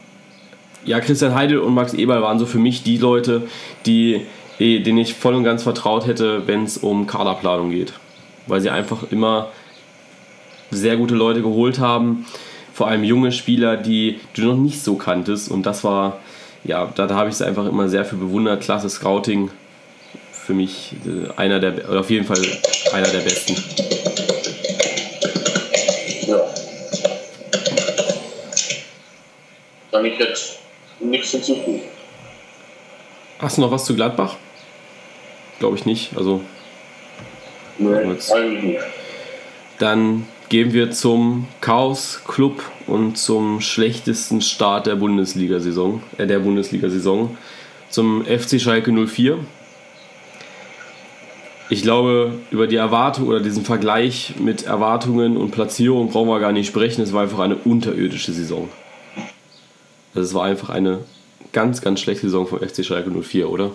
[0.83, 3.43] ja, Christian Heidel und Max Eberl waren so für mich die Leute,
[3.85, 4.25] die,
[4.59, 7.93] denen ich voll und ganz vertraut hätte, wenn es um Kaderplanung geht.
[8.47, 9.49] Weil sie einfach immer
[10.71, 12.25] sehr gute Leute geholt haben.
[12.73, 15.51] Vor allem junge Spieler, die du noch nicht so kanntest.
[15.51, 16.19] Und das war,
[16.63, 18.63] ja, da, da habe ich es einfach immer sehr für bewundert.
[18.63, 19.51] Klasse Scouting.
[20.31, 22.41] Für mich äh, einer der, oder auf jeden Fall
[22.91, 23.55] einer der besten.
[26.27, 26.41] Ja.
[29.91, 30.59] Kann ich jetzt
[30.99, 31.83] nichts hinzufügen.
[33.39, 34.35] Hast du noch was zu Gladbach?
[35.59, 36.17] Glaube ich nicht.
[36.17, 36.41] Also.
[37.77, 38.79] Nee, eigentlich nicht.
[39.79, 47.35] Dann gehen wir zum Chaos Club und zum schlechtesten Start der Bundesliga-Saison, äh, der Bundesliga-Saison,
[47.89, 49.39] zum FC Schalke 04.
[51.71, 56.51] Ich glaube, über die Erwartung oder diesen Vergleich mit Erwartungen und Platzierung brauchen wir gar
[56.51, 57.01] nicht sprechen.
[57.01, 58.69] Es war einfach eine unterirdische Saison.
[60.13, 60.99] Also es war einfach eine
[61.51, 63.71] ganz, ganz schlechte Saison vom FC Schalke 04, oder?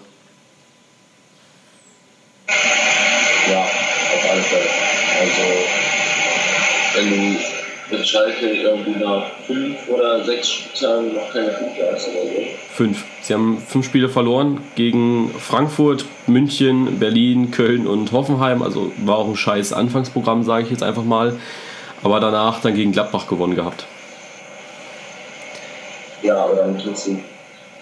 [7.90, 12.10] Mit Schalke irgendwie nach fünf oder sechs Spieltagen noch keine Punkte oder so.
[12.72, 13.04] Fünf.
[13.22, 18.62] Sie haben fünf Spiele verloren gegen Frankfurt, München, Berlin, Köln und Hoffenheim.
[18.62, 21.38] Also war auch ein scheiß Anfangsprogramm, sage ich jetzt einfach mal.
[22.02, 23.84] Aber danach dann gegen Gladbach gewonnen gehabt.
[26.22, 27.20] Ja, aber dann trotzdem,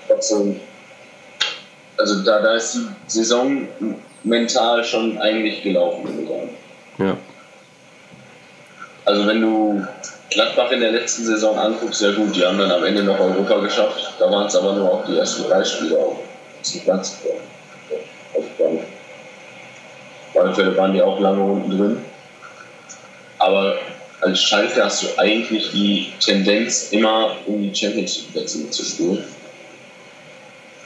[0.07, 0.61] trotzdem
[1.99, 3.69] also da, da ist die Saison
[4.23, 6.51] mental schon eigentlich gelaufen, würde ich sagen.
[6.99, 7.16] Ja.
[9.07, 9.87] Also wenn du
[10.31, 13.61] Gladbach in der letzten Saison anguckst, sehr gut, die haben dann am Ende noch Europa
[13.61, 14.14] geschafft.
[14.19, 16.16] Da waren es aber nur auch die ersten drei Spiele auf
[16.62, 17.19] zum Platz.
[18.35, 18.49] Also
[20.35, 22.05] auf alle Fälle waren die auch lange unten drin.
[23.38, 23.77] Aber
[24.23, 29.25] als Schalke hast du eigentlich die Tendenz, immer um die Champions League-Plätze mitzuspielen.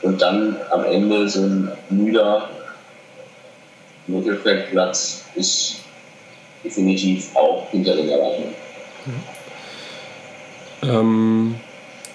[0.03, 2.51] Und dann am Ende so ein müder
[4.07, 5.80] Mittelfeldplatz ist
[6.65, 8.55] definitiv auch hinter den Erwartungen.
[10.83, 11.55] Ähm,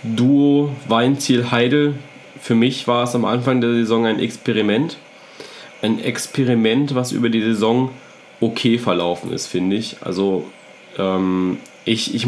[0.04, 1.96] Duo Weinziel-Heidel.
[2.40, 4.98] Für mich war es am Anfang der Saison ein Experiment.
[5.82, 7.92] Ein Experiment, was über die Saison
[8.42, 9.98] okay verlaufen ist, finde ich.
[10.02, 10.46] Also
[10.98, 12.28] ähm, ich, ich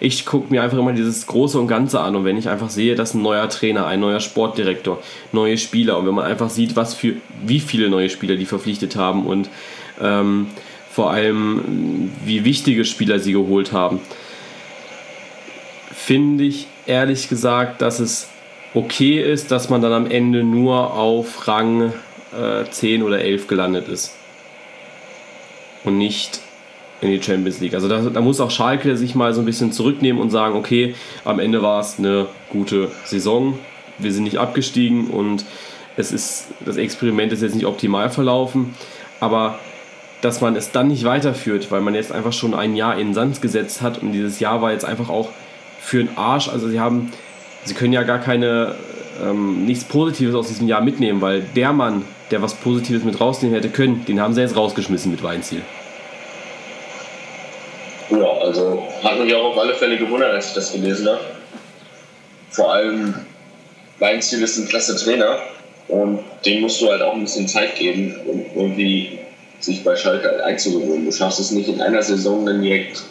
[0.00, 2.94] ich gucke mir einfach immer dieses Große und Ganze an und wenn ich einfach sehe,
[2.94, 6.94] dass ein neuer Trainer, ein neuer Sportdirektor, neue Spieler und wenn man einfach sieht, was
[6.94, 9.50] für, wie viele neue Spieler die verpflichtet haben und
[10.00, 10.48] ähm,
[10.94, 13.98] vor allem wie wichtige Spieler sie geholt haben,
[15.92, 18.28] finde ich ehrlich gesagt, dass es
[18.74, 21.92] okay ist, dass man dann am Ende nur auf Rang
[22.32, 24.14] äh, 10 oder 11 gelandet ist.
[25.82, 26.38] Und nicht
[27.00, 27.74] in die Champions League.
[27.74, 30.94] Also da, da, muss auch Schalke sich mal so ein bisschen zurücknehmen und sagen, okay,
[31.24, 33.58] am Ende war es eine gute Saison,
[33.98, 35.44] wir sind nicht abgestiegen und
[35.96, 38.76] es ist, das Experiment ist jetzt nicht optimal verlaufen,
[39.18, 39.58] aber
[40.24, 43.14] dass man es dann nicht weiterführt, weil man jetzt einfach schon ein Jahr in den
[43.14, 45.28] Sand gesetzt hat und dieses Jahr war jetzt einfach auch
[45.80, 47.12] für den Arsch, also sie haben,
[47.64, 48.74] sie können ja gar keine,
[49.22, 53.54] ähm, nichts Positives aus diesem Jahr mitnehmen, weil der Mann, der was Positives mit rausnehmen
[53.54, 55.60] hätte können, den haben sie jetzt rausgeschmissen mit Weinziel.
[58.08, 61.20] Ja, also hat mich auch auf alle Fälle gewundert, als ich das gelesen habe.
[62.48, 63.14] Vor allem,
[63.98, 65.38] Weinziel ist ein klasse Trainer
[65.88, 69.18] und dem musst du halt auch ein bisschen Zeit geben, um irgendwie
[69.64, 71.04] sich bei Schalke halt einzugewöhnen.
[71.04, 73.02] Du schaffst es nicht in einer Saison dann direkt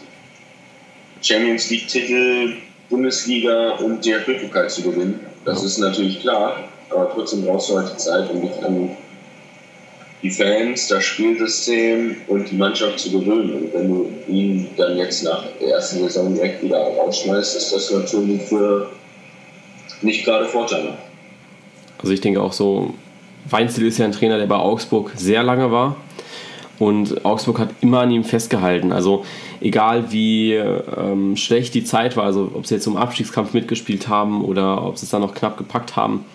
[1.21, 2.53] Champions League-Titel,
[2.89, 5.19] Bundesliga und DFB-Pokal zu gewinnen.
[5.45, 8.89] Das ist natürlich klar, aber trotzdem brauchst du halt die Zeit, um dich an
[10.21, 13.53] die Fans, das Spielsystem und die Mannschaft zu gewöhnen.
[13.53, 17.91] Und wenn du ihn dann jetzt nach der ersten Saison direkt wieder rausschmeißt, ist das
[17.91, 18.89] natürlich für
[20.01, 20.97] nicht gerade Vorteile.
[21.99, 22.93] Also ich denke auch so,
[23.49, 25.97] Weinzel ist ja ein Trainer, der bei Augsburg sehr lange war.
[26.83, 28.91] Und Augsburg hat immer an ihm festgehalten.
[28.91, 29.23] Also
[29.61, 34.43] egal wie ähm, schlecht die Zeit war, also ob sie jetzt im Abstiegskampf mitgespielt haben
[34.43, 36.25] oder ob sie es dann noch knapp gepackt haben,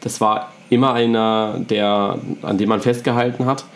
[0.00, 3.66] das war immer einer, der, an dem man festgehalten hat.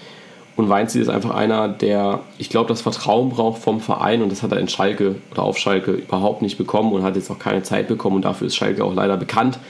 [0.56, 4.42] Und Weinziel ist einfach einer, der, ich glaube, das Vertrauen braucht vom Verein und das
[4.42, 7.62] hat er in Schalke oder auf Schalke überhaupt nicht bekommen und hat jetzt auch keine
[7.62, 9.60] Zeit bekommen und dafür ist Schalke auch leider bekannt.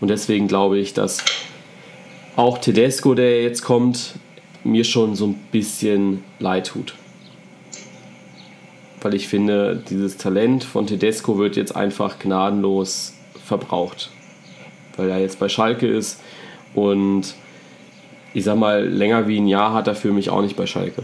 [0.00, 1.24] Und deswegen glaube ich, dass
[2.34, 4.16] auch Tedesco, der jetzt kommt,
[4.64, 6.94] mir schon so ein bisschen leid tut.
[9.00, 14.10] Weil ich finde, dieses Talent von Tedesco wird jetzt einfach gnadenlos verbraucht.
[14.96, 16.20] Weil er jetzt bei Schalke ist
[16.74, 17.34] und
[18.34, 21.02] ich sag mal, länger wie ein Jahr hat er für mich auch nicht bei Schalke.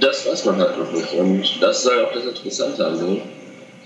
[0.00, 1.12] Das weiß man halt noch nicht.
[1.14, 3.20] Und das ist halt auch das Interessante an also,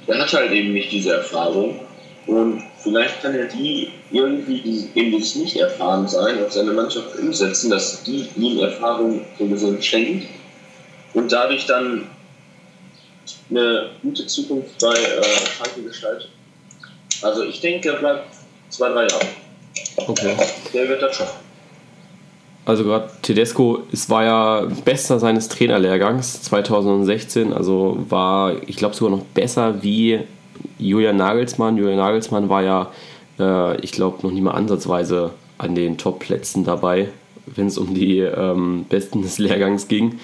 [0.07, 1.81] Er hat halt eben nicht diese Erfahrung.
[2.27, 8.29] Und vielleicht kann er die irgendwie, eben dieses Nicht-Erfahren-Sein auf seine Mannschaft umsetzen, dass die
[8.37, 10.29] ihm Erfahrung sowieso schenkt
[11.15, 12.07] und dadurch dann
[13.51, 15.23] eine gute Zukunft bei äh,
[15.57, 16.29] Schalke gestaltet.
[17.23, 18.25] Also ich denke, er bleibt
[18.75, 19.27] Zwei, drei Jahre.
[20.09, 20.37] Okay.
[20.73, 21.39] Der wird das schaffen.
[22.65, 29.17] Also gerade Tedesco es war ja bester seines Trainerlehrgangs 2016, also war, ich glaube, sogar
[29.17, 30.21] noch besser wie
[30.79, 31.77] Julian Nagelsmann.
[31.77, 32.91] Julian Nagelsmann war ja,
[33.39, 37.09] äh, ich glaube, noch nie mal ansatzweise an den Top-Plätzen dabei,
[37.47, 40.19] wenn es um die ähm, Besten des Lehrgangs ging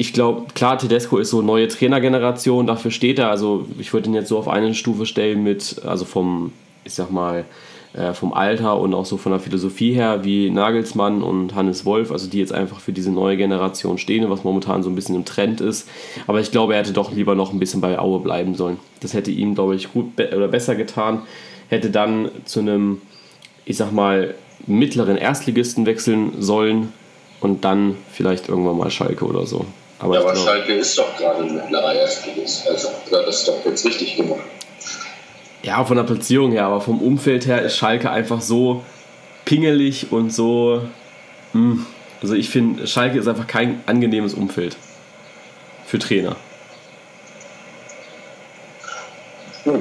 [0.00, 3.30] ich glaube, klar, Tedesco ist so neue Trainergeneration, dafür steht er.
[3.30, 6.52] Also ich würde ihn jetzt so auf eine Stufe stellen mit, also vom,
[6.84, 7.44] ich sag mal,
[8.12, 12.28] vom Alter und auch so von der Philosophie her, wie Nagelsmann und Hannes Wolf, also
[12.28, 15.60] die jetzt einfach für diese neue Generation stehen, was momentan so ein bisschen im Trend
[15.60, 15.88] ist.
[16.26, 18.78] Aber ich glaube, er hätte doch lieber noch ein bisschen bei Aue bleiben sollen.
[19.00, 21.22] Das hätte ihm, glaube ich, gut be oder besser getan.
[21.68, 23.00] Hätte dann zu einem,
[23.64, 24.34] ich sag mal,
[24.66, 26.92] mittleren Erstligisten wechseln sollen
[27.40, 29.64] und dann vielleicht irgendwann mal Schalke oder so.
[29.98, 32.68] Aber, ja, aber glaub, Schalke ist doch gerade ein mittlerer Erstligist.
[32.68, 34.40] Also das ist doch jetzt richtig gemacht.
[35.62, 38.84] Ja, von der Platzierung her, aber vom Umfeld her ist Schalke einfach so
[39.44, 40.82] pingelig und so.
[41.52, 41.60] Mh.
[41.60, 41.86] Hm,
[42.20, 44.76] also ich finde, Schalke ist einfach kein angenehmes Umfeld
[45.86, 46.36] für Trainer.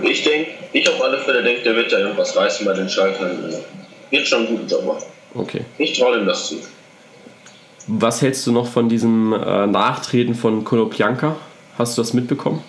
[0.04, 3.54] Ich denke, ich auf alle Fälle denke, der wird da irgendwas reißen bei den Schaltern.
[4.10, 5.04] Wird schon einen guten Job machen.
[5.34, 5.62] Okay.
[5.78, 6.58] Ich traue ihm das zu.
[7.88, 11.38] Was hältst du noch von diesem äh, Nachtreten von Konopianka?
[11.78, 12.62] Hast du das mitbekommen?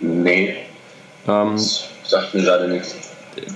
[0.00, 0.56] Nee.
[1.28, 2.94] Ähm, das sagt mir gerade nichts.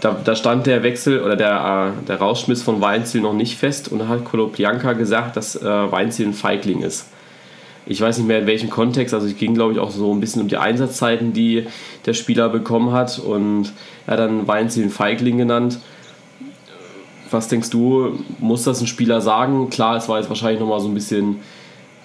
[0.01, 3.93] Da, da, stand der Wechsel oder der, äh, der Rausschmiss von Weinziel noch nicht fest
[3.93, 7.07] und da hat Konopianka gesagt, dass äh, Weinziel ein Feigling ist.
[7.87, 10.21] Ich weiß nicht mehr in welchem Kontext, also es ging glaube ich auch so ein
[10.21, 11.67] bisschen um die Einsatzzeiten, die
[12.07, 13.73] der Spieler bekommen hat und
[14.07, 15.79] er hat dann Weinziel ein Feigling genannt
[17.33, 19.71] was denkst du, muss das ein Spieler sagen?
[19.71, 21.41] Klar, es war jetzt wahrscheinlich nochmal so ein bisschen,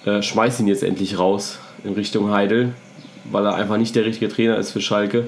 [0.04, 2.74] äh, schmeiß ihn jetzt endlich raus in Richtung Heidel,
[3.24, 5.26] weil er einfach nicht der richtige Trainer ist für Schalke.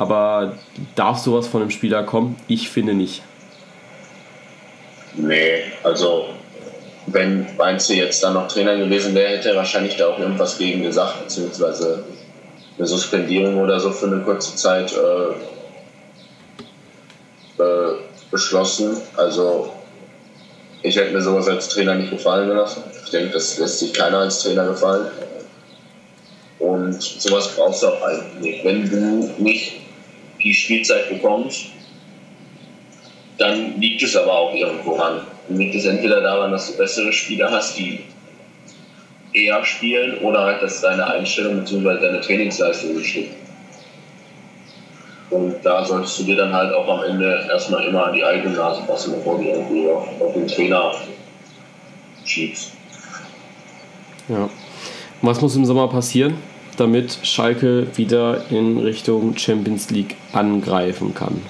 [0.00, 0.54] Aber
[0.94, 2.36] darf sowas von einem Spieler kommen?
[2.48, 3.20] Ich finde nicht.
[5.14, 6.30] Nee, also
[7.08, 10.82] wenn Weinze jetzt dann noch Trainer gewesen wäre, hätte er wahrscheinlich da auch irgendwas gegen
[10.82, 12.02] gesagt, beziehungsweise
[12.78, 15.32] eine Suspendierung oder so für eine kurze Zeit äh,
[17.62, 17.96] äh,
[18.30, 18.96] beschlossen.
[19.18, 19.70] Also
[20.80, 22.84] ich hätte mir sowas als Trainer nicht gefallen gelassen.
[23.04, 25.08] Ich denke, das lässt sich keiner als Trainer gefallen.
[26.58, 28.64] Und sowas brauchst du auch eigentlich nicht.
[28.64, 29.80] Wenn du nicht
[30.42, 31.66] die Spielzeit bekommst,
[33.38, 35.22] dann liegt es aber auch irgendwo an.
[35.48, 38.00] Dann liegt es entweder daran, dass du bessere Spieler hast, die
[39.32, 42.00] eher spielen, oder halt, dass deine Einstellung bzw.
[42.00, 43.30] deine Trainingsleistung stimmt.
[45.30, 48.56] Und da solltest du dir dann halt auch am Ende erstmal immer an die eigene
[48.56, 50.92] Nase passen, bevor du irgendwie auf, auf den Trainer
[52.24, 52.72] schiebst.
[54.28, 54.50] Ja.
[55.22, 56.34] Was muss im Sommer passieren,
[56.80, 61.42] damit Schalke wieder in Richtung Champions League angreifen kann?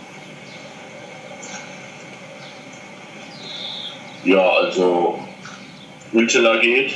[4.24, 5.18] Ja, also
[6.12, 6.92] Münchener geht,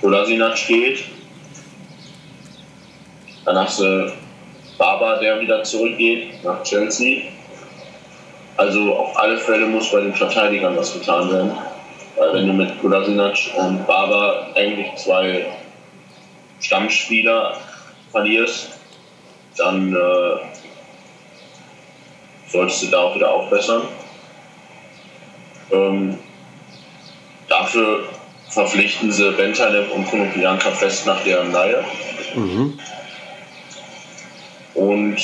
[0.00, 1.04] Kolasinac geht,
[3.44, 4.12] dann hast du
[4.78, 7.24] Baba, der wieder zurückgeht nach Chelsea.
[8.56, 11.52] Also auf alle Fälle muss bei den Verteidigern was getan werden.
[12.16, 15.46] Weil wenn du mit Kolasinac und Baba eigentlich zwei
[16.62, 17.60] Stammspieler
[18.10, 18.70] verlierst,
[19.56, 20.36] dann äh,
[22.48, 23.82] solltest du da auch wieder aufbessern.
[25.70, 26.18] Ähm,
[27.48, 28.08] dafür
[28.48, 31.84] verpflichten sie Bentaleb und Konopianka fest nach deren Leihe.
[32.34, 32.78] Mhm.
[34.74, 35.18] Und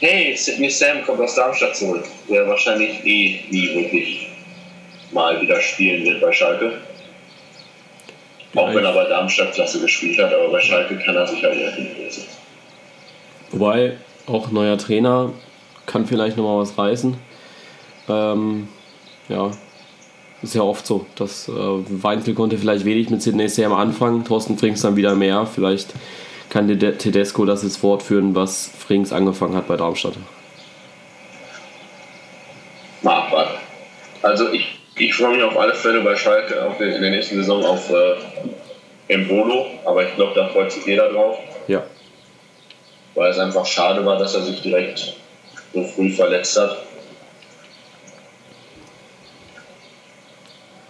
[0.00, 4.28] hey, Sidney Sam kommt aus Darmstadt zurück, der wahrscheinlich eh nie wirklich
[5.12, 6.80] mal wieder spielen wird bei Schalke.
[8.60, 11.56] Auch wenn er bei Darmstadt Klasse gespielt hat, aber bei Schalke kann er sich halt
[11.56, 12.24] lesen.
[13.50, 13.96] Wobei,
[14.26, 15.32] auch neuer Trainer
[15.86, 17.16] kann vielleicht nochmal was reißen.
[18.08, 18.68] Ähm,
[19.28, 19.50] ja,
[20.42, 24.56] ist ja oft so, dass äh, Weinzel konnte vielleicht wenig mit Sidney Sam anfangen, Thorsten
[24.56, 25.46] Frings dann wieder mehr.
[25.46, 25.94] Vielleicht
[26.48, 30.14] kann Tedesco das jetzt fortführen, was Frings angefangen hat bei Darmstadt?
[33.02, 33.58] Mal abwarten.
[34.22, 37.64] Also ich, ich freue mich auf alle Fälle bei Schalke auch in der nächsten Saison
[37.64, 38.14] auf äh,
[39.08, 41.38] Embolo, aber ich glaube, da freut sich jeder drauf.
[41.66, 41.82] Ja.
[43.14, 45.16] Weil es einfach schade war, dass er sich direkt
[45.72, 46.76] so früh verletzt hat.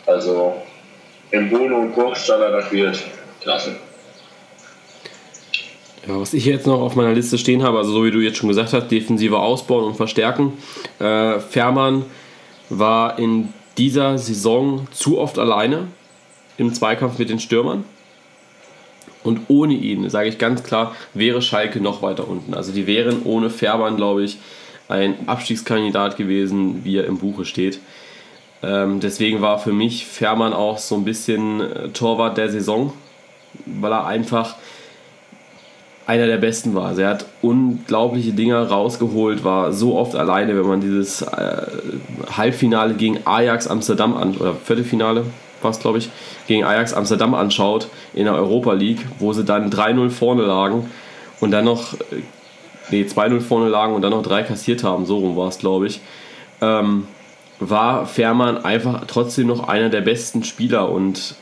[0.06, 0.60] Also
[1.30, 2.98] Embolo und Burgstaller, das wird
[3.40, 3.76] klasse.
[6.06, 8.38] Ja, was ich jetzt noch auf meiner Liste stehen habe, also so wie du jetzt
[8.38, 10.58] schon gesagt hast, defensive ausbauen und verstärken.
[10.98, 12.06] Äh, Fährmann
[12.70, 15.88] war in dieser Saison zu oft alleine
[16.58, 17.84] im Zweikampf mit den Stürmern.
[19.24, 22.52] Und ohne ihn, sage ich ganz klar, wäre Schalke noch weiter unten.
[22.52, 24.38] Also die wären ohne Fährmann, glaube ich,
[24.88, 27.80] ein Abstiegskandidat gewesen, wie er im Buche steht.
[28.62, 32.92] Ähm, deswegen war für mich Fährmann auch so ein bisschen äh, Torwart der Saison,
[33.64, 34.56] weil er einfach
[36.10, 36.98] einer der besten war.
[36.98, 41.62] Er hat unglaubliche Dinge rausgeholt, war so oft alleine, wenn man dieses äh,
[42.36, 45.24] Halbfinale gegen Ajax Amsterdam an oder Viertelfinale
[45.62, 46.08] war es glaube ich,
[46.48, 50.90] gegen Ajax Amsterdam anschaut in der Europa League, wo sie dann 3-0 vorne lagen
[51.38, 52.22] und dann noch, äh,
[52.90, 55.86] nee, 2-0 vorne lagen und dann noch drei kassiert haben, so rum war es glaube
[55.86, 56.00] ich,
[56.60, 57.06] ähm,
[57.60, 61.36] war Fährmann einfach trotzdem noch einer der besten Spieler und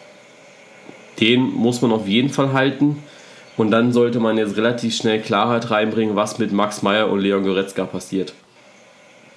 [1.21, 3.03] den muss man auf jeden Fall halten.
[3.59, 7.43] Und dann sollte man jetzt relativ schnell Klarheit reinbringen, was mit Max Meyer und Leon
[7.43, 8.33] Goretzka passiert.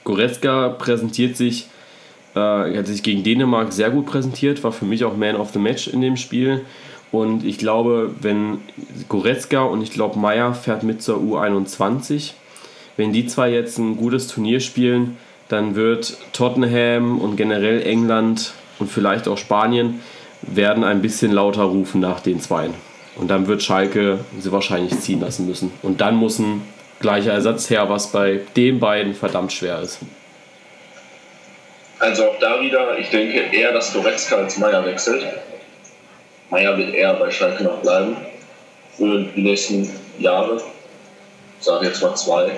[0.04, 1.68] Goretzka präsentiert sich,
[2.36, 2.40] äh,
[2.78, 5.88] hat sich gegen Dänemark sehr gut präsentiert, war für mich auch Man of the Match
[5.88, 6.62] in dem Spiel.
[7.12, 8.60] Und ich glaube, wenn
[9.10, 12.34] Goretzka und ich glaube Meyer fährt mit zur U21,
[12.98, 15.18] wenn die zwei jetzt ein gutes Turnier spielen,
[15.50, 20.00] dann wird Tottenham und generell England und vielleicht auch Spanien
[20.44, 22.91] werden ein bisschen lauter rufen nach den Zweien.
[23.16, 25.72] Und dann wird Schalke sie wahrscheinlich ziehen lassen müssen.
[25.82, 26.62] Und dann muss ein
[27.00, 30.00] gleicher Ersatz her, was bei den beiden verdammt schwer ist.
[32.00, 35.24] Also auch da wieder, ich denke eher, dass Goretzka als Meier wechselt.
[36.50, 38.16] Meier wird eher bei Schalke noch bleiben
[38.98, 40.62] für die nächsten Jahre.
[41.60, 42.52] Ich sage jetzt mal zwei.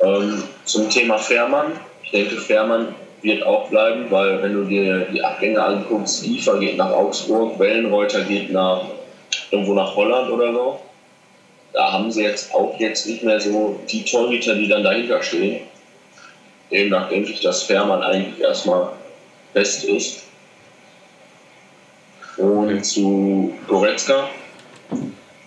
[0.00, 1.72] Ähm, zum Thema Fährmann.
[2.02, 6.76] Ich denke, Fährmann wird auch bleiben, weil wenn du dir die Abgänge anguckst, Liefer geht
[6.76, 8.82] nach Augsburg, Wellenreuter geht nach
[9.52, 10.80] irgendwo nach Holland oder so.
[11.72, 15.60] Da haben sie jetzt auch jetzt nicht mehr so die Torhüter, die dann dahinter stehen.
[16.70, 18.88] Demnach denke ich, dass Fährmann eigentlich erstmal
[19.52, 20.24] fest ist.
[22.38, 24.28] Und zu Goretzka,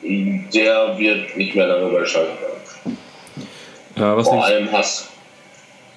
[0.03, 2.97] der wird nicht mehr lange bei Schalke bleiben.
[3.95, 5.07] Ja, vor, allem hast,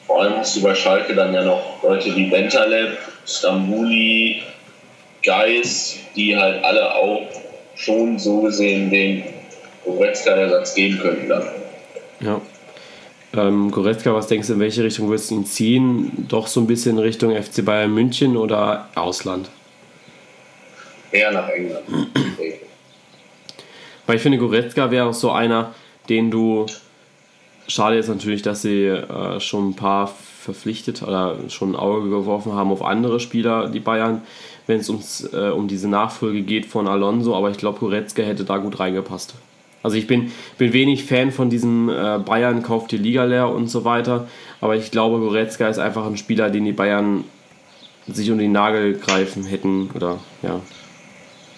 [0.06, 2.96] vor allem hast du bei Schalke dann ja noch Leute wie Bentaleb,
[3.26, 4.42] Stambuli,
[5.22, 7.28] Geis, die halt alle auch
[7.78, 9.22] schon so gesehen den
[9.84, 11.44] Goretzka-Ersatz geben könnten dann.
[12.20, 12.40] Ja.
[13.36, 16.26] Ähm, Goretzka, was denkst du, in welche Richtung würdest du ihn ziehen?
[16.28, 19.48] Doch so ein bisschen Richtung FC Bayern München oder Ausland?
[21.12, 21.84] Eher nach England.
[24.06, 25.74] Weil ich finde, Goretzka wäre auch so einer,
[26.08, 26.66] den du.
[27.68, 30.06] Schade ist natürlich, dass sie äh, schon ein paar
[30.40, 34.22] verpflichtet oder schon ein Auge geworfen haben auf andere Spieler, die Bayern,
[34.68, 37.34] wenn es äh, um diese Nachfolge geht von Alonso.
[37.34, 39.34] Aber ich glaube, Goretzka hätte da gut reingepasst.
[39.82, 43.68] Also ich bin, bin wenig Fan von diesem äh, Bayern kauft die Liga leer und
[43.68, 44.28] so weiter,
[44.60, 47.24] aber ich glaube, Goretzka ist einfach ein Spieler, den die Bayern
[48.08, 50.60] sich um den Nagel greifen hätten oder ja,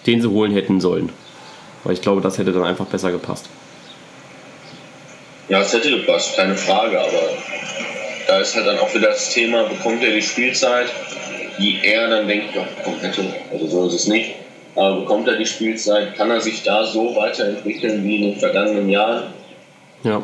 [0.05, 1.09] den sie holen hätten sollen.
[1.83, 3.49] Weil ich glaube, das hätte dann einfach besser gepasst.
[5.49, 7.29] Ja, es hätte gepasst, keine Frage, aber
[8.27, 10.87] da ist halt dann auch wieder das Thema, bekommt er die Spielzeit,
[11.59, 13.23] die er dann denkt, ja, bekommen hätte.
[13.51, 14.35] Also so ist es nicht.
[14.75, 16.15] Aber bekommt er die Spielzeit?
[16.15, 19.33] Kann er sich da so weiterentwickeln wie in den vergangenen Jahren?
[20.03, 20.23] Ja.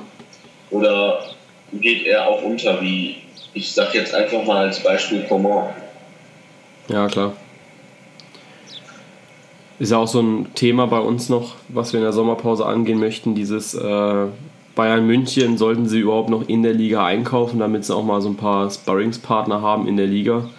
[0.69, 1.19] Oder
[1.73, 3.17] geht er auch unter wie,
[3.53, 5.69] ich sag jetzt einfach mal als Beispiel Coman?
[6.87, 7.33] Ja, klar.
[9.79, 12.99] Ist ja auch so ein Thema bei uns noch, was wir in der Sommerpause angehen
[12.99, 14.25] möchten, dieses äh,
[14.75, 18.29] Bayern München, sollten sie überhaupt noch in der Liga einkaufen, damit sie auch mal so
[18.29, 20.49] ein paar Sparringspartner haben in der Liga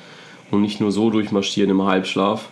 [0.50, 2.48] und nicht nur so durchmarschieren im Halbschlaf.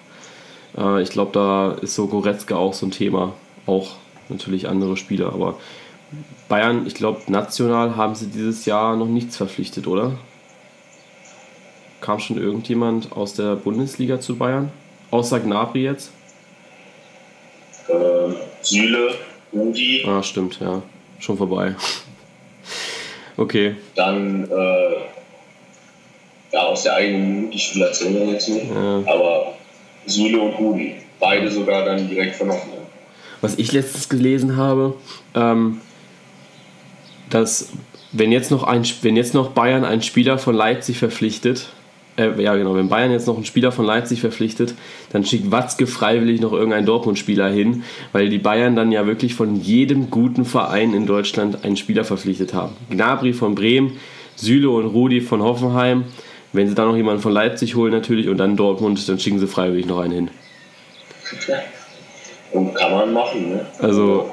[0.76, 3.34] Äh, ich glaube, da ist so Goretzka auch so ein Thema.
[3.66, 3.92] Auch
[4.28, 5.56] natürlich andere Spieler, aber
[6.48, 10.12] Bayern, ich glaube, national haben sie dieses Jahr noch nichts verpflichtet, oder?
[12.00, 14.70] Kam schon irgendjemand aus der Bundesliga zu Bayern?
[15.10, 16.12] Außer Gnabry jetzt?
[17.88, 18.32] Äh,
[18.62, 19.14] Süle,
[19.52, 20.04] Rudi.
[20.06, 20.82] Ah, stimmt, ja.
[21.18, 21.74] Schon vorbei.
[23.36, 23.76] okay.
[23.96, 24.96] Dann äh,
[26.56, 28.66] aus der eigenen Jugendspieler jetzt nicht.
[28.70, 29.02] Ja.
[29.06, 29.54] Aber
[30.06, 30.94] Süle und Rudi.
[31.18, 32.80] Beide sogar dann direkt von Hoffenheim.
[33.40, 34.94] Was ich letztens gelesen habe,
[35.34, 35.80] ähm,
[37.30, 37.68] dass
[38.12, 41.68] wenn jetzt, noch ein, wenn jetzt noch Bayern einen Spieler von Leipzig verpflichtet,
[42.16, 44.74] äh, ja genau, wenn Bayern jetzt noch einen Spieler von Leipzig verpflichtet,
[45.12, 49.56] dann schickt Watzke freiwillig noch irgendeinen Dortmund-Spieler hin, weil die Bayern dann ja wirklich von
[49.56, 52.72] jedem guten Verein in Deutschland einen Spieler verpflichtet haben.
[52.90, 53.92] Gnabry von Bremen,
[54.34, 56.04] Süle und Rudi von Hoffenheim.
[56.56, 59.46] Wenn sie dann noch jemanden von Leipzig holen natürlich und dann Dortmund, dann schicken sie
[59.46, 60.30] freiwillig noch einen hin.
[62.52, 63.66] Und kann man machen, ne?
[63.78, 64.32] Also,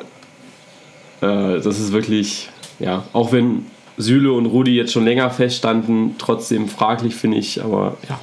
[1.22, 2.50] äh, das ist wirklich,
[2.80, 3.66] ja, auch wenn
[3.98, 8.20] Süle und Rudi jetzt schon länger feststanden, trotzdem fraglich, finde ich, aber ja.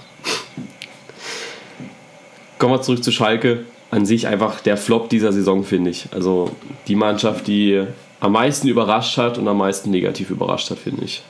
[2.59, 3.65] Kommen wir zurück zu Schalke.
[3.91, 6.07] An sich einfach der Flop dieser Saison, finde ich.
[6.13, 6.51] Also
[6.87, 7.85] die Mannschaft, die
[8.21, 11.23] am meisten überrascht hat und am meisten negativ überrascht hat, finde ich.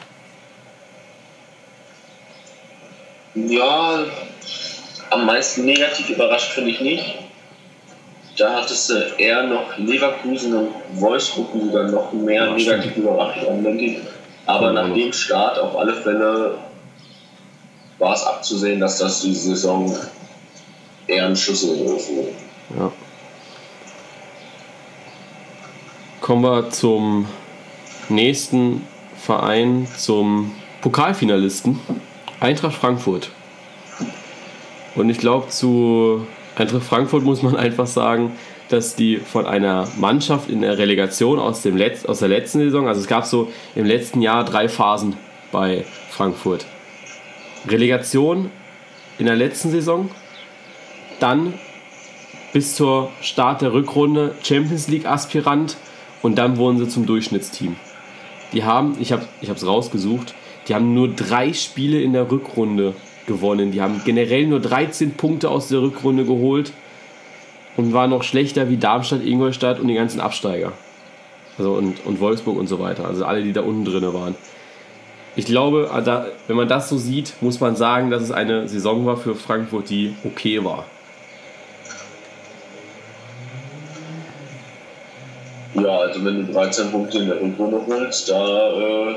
[3.35, 4.05] Ja,
[5.11, 7.05] am meisten negativ überrascht finde ich nicht.
[8.37, 13.47] Da hattest du eher noch Leverkusen und Wolfsburg, die sogar noch mehr ja, negativ überrascht
[13.47, 13.99] haben, denke ich.
[14.47, 16.59] Aber nach dem Start auf alle Fälle
[17.99, 19.95] war es abzusehen, dass das diese Saison
[21.07, 22.01] eher ein Schlüssel wird.
[22.79, 22.91] Ja.
[26.21, 27.27] Kommen wir zum
[28.09, 31.79] nächsten Verein, zum Pokalfinalisten.
[32.41, 33.31] Eintracht Frankfurt.
[34.95, 36.27] Und ich glaube, zu
[36.57, 38.33] Eintracht Frankfurt muss man einfach sagen,
[38.71, 42.89] dass die von einer Mannschaft in der Relegation aus, dem Letz-, aus der letzten Saison,
[42.89, 45.17] also es gab so im letzten Jahr drei Phasen
[45.53, 46.65] bei Frankfurt.
[47.69, 48.51] Relegation
[49.19, 50.11] in der letzten Saison,
[51.19, 51.55] dann
[52.53, 55.77] bis zur Start der Rückrunde Champions League Aspirant
[56.23, 57.77] und dann wurden sie zum Durchschnittsteam.
[58.53, 60.35] Die haben, ich habe es rausgesucht,
[60.71, 62.95] die haben nur drei Spiele in der Rückrunde
[63.27, 63.73] gewonnen.
[63.73, 66.73] Die haben generell nur 13 Punkte aus der Rückrunde geholt.
[67.77, 70.73] und war noch schlechter wie Darmstadt, Ingolstadt und die ganzen Absteiger.
[71.59, 73.05] Also und, und Wolfsburg und so weiter.
[73.05, 74.37] Also alle, die da unten drin waren.
[75.35, 79.07] Ich glaube, da, wenn man das so sieht, muss man sagen, dass es eine Saison
[79.07, 80.85] war für Frankfurt, die okay war.
[85.75, 89.15] Ja, also wenn du 13 Punkte in der Rückrunde holst, da äh,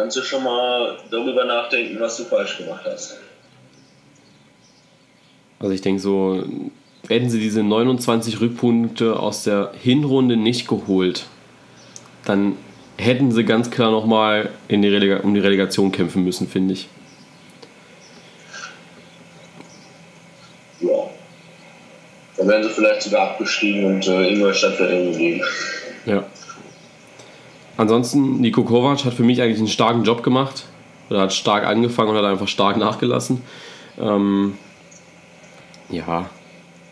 [0.00, 3.18] kannst du schon mal darüber nachdenken, was du falsch gemacht hast.
[5.58, 6.42] Also ich denke so,
[7.06, 11.26] hätten sie diese 29 Rückpunkte aus der Hinrunde nicht geholt,
[12.24, 12.56] dann
[12.96, 16.88] hätten sie ganz klar nochmal um die Relegation kämpfen müssen, finde ich.
[22.38, 25.42] Dann wären sie vielleicht sogar abgestiegen und äh, Ingolstadt wäre geblieben.
[26.06, 26.24] Ja.
[27.80, 30.66] Ansonsten, Nico Kovac hat für mich eigentlich einen starken Job gemacht.
[31.08, 33.40] Oder hat stark angefangen und hat einfach stark nachgelassen.
[33.98, 34.58] Ähm,
[35.88, 36.28] ja,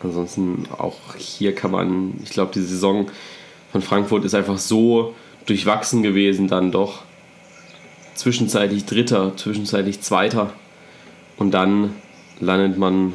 [0.01, 3.05] ansonsten auch hier kann man, ich glaube, die Saison
[3.71, 5.13] von Frankfurt ist einfach so
[5.45, 7.03] durchwachsen gewesen, dann doch.
[8.15, 10.53] Zwischenzeitlich Dritter, zwischenzeitlich Zweiter.
[11.37, 11.93] Und dann
[12.39, 13.13] landet man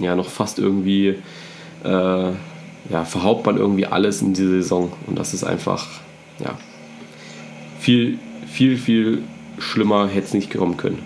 [0.00, 1.18] ja noch fast irgendwie,
[1.84, 2.32] äh,
[2.90, 4.92] ja, verhaupt man irgendwie alles in dieser Saison.
[5.06, 5.86] Und das ist einfach,
[6.38, 6.58] ja,
[7.78, 9.22] viel, viel, viel
[9.58, 11.02] schlimmer hätte es nicht kommen können.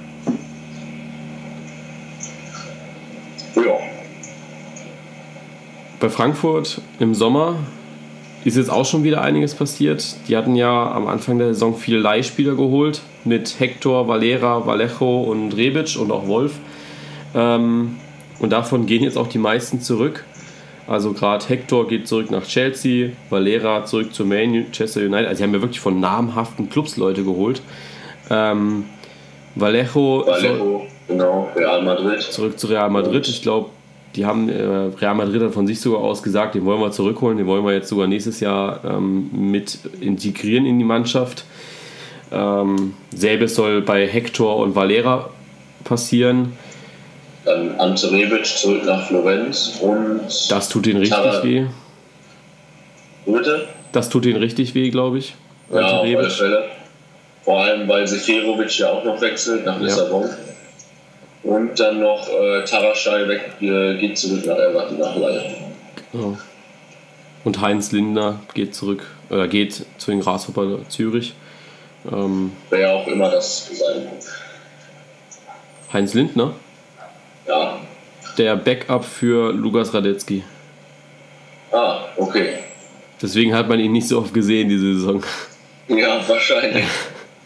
[3.56, 3.78] Ja.
[6.00, 7.56] Bei Frankfurt im Sommer
[8.44, 10.16] ist jetzt auch schon wieder einiges passiert.
[10.28, 15.56] Die hatten ja am Anfang der Saison viele Leihspieler geholt mit Hector, Valera, Vallejo und
[15.56, 16.54] Rebic und auch Wolf.
[17.34, 17.96] Ähm,
[18.38, 20.24] und davon gehen jetzt auch die meisten zurück.
[20.88, 25.26] Also gerade Hector geht zurück nach Chelsea, Valera zurück zu Manchester United.
[25.26, 27.60] Also sie haben ja wirklich von namhaften Clubs Leute geholt.
[28.30, 28.86] Ähm,
[29.54, 32.22] Vallejo, Vallejo genau, Real Madrid.
[32.22, 33.28] Zurück zu Real Madrid.
[33.28, 33.68] Ich glaube,
[34.16, 37.36] die haben äh, Real Madrid hat von sich sogar aus gesagt, den wollen wir zurückholen,
[37.36, 41.44] den wollen wir jetzt sogar nächstes Jahr ähm, mit integrieren in die Mannschaft.
[42.32, 45.28] Ähm, selbes soll bei Hector und Valera
[45.84, 46.54] passieren.
[47.48, 50.20] Dann Ante Rebic zurück nach Florenz und.
[50.50, 51.64] Das tut ihn richtig Tara weh.
[53.24, 53.68] Bitte?
[53.92, 55.34] Das tut ihn richtig weh, glaube ich.
[55.72, 56.64] Ja, auf alle Fälle.
[57.44, 60.24] Vor allem, weil Seferovic ja auch noch wechselt nach Lissabon.
[60.24, 61.50] Ja.
[61.50, 65.54] Und dann noch äh, Taraschai weg, äh, geht zurück nach Everton, nach Leihe.
[66.12, 66.36] Genau.
[67.44, 71.32] Und Heinz Lindner geht zurück, oder äh, geht zu den Grashopper Zürich.
[72.12, 74.06] Ähm, Wer auch immer das sein
[75.90, 76.52] Heinz Lindner?
[77.48, 77.80] Ja.
[78.36, 80.44] Der Backup für Lukas Radetzky.
[81.72, 82.58] Ah, okay.
[83.20, 85.22] Deswegen hat man ihn nicht so oft gesehen diese Saison.
[85.88, 86.84] Ja, wahrscheinlich.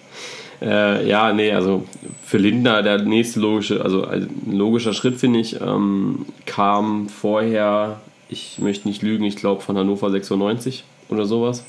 [0.62, 1.86] äh, ja, nee, also
[2.24, 8.58] für Lindner der nächste logische, also ein logischer Schritt finde ich, ähm, kam vorher, ich
[8.58, 11.64] möchte nicht lügen, ich glaube von Hannover 96 oder sowas.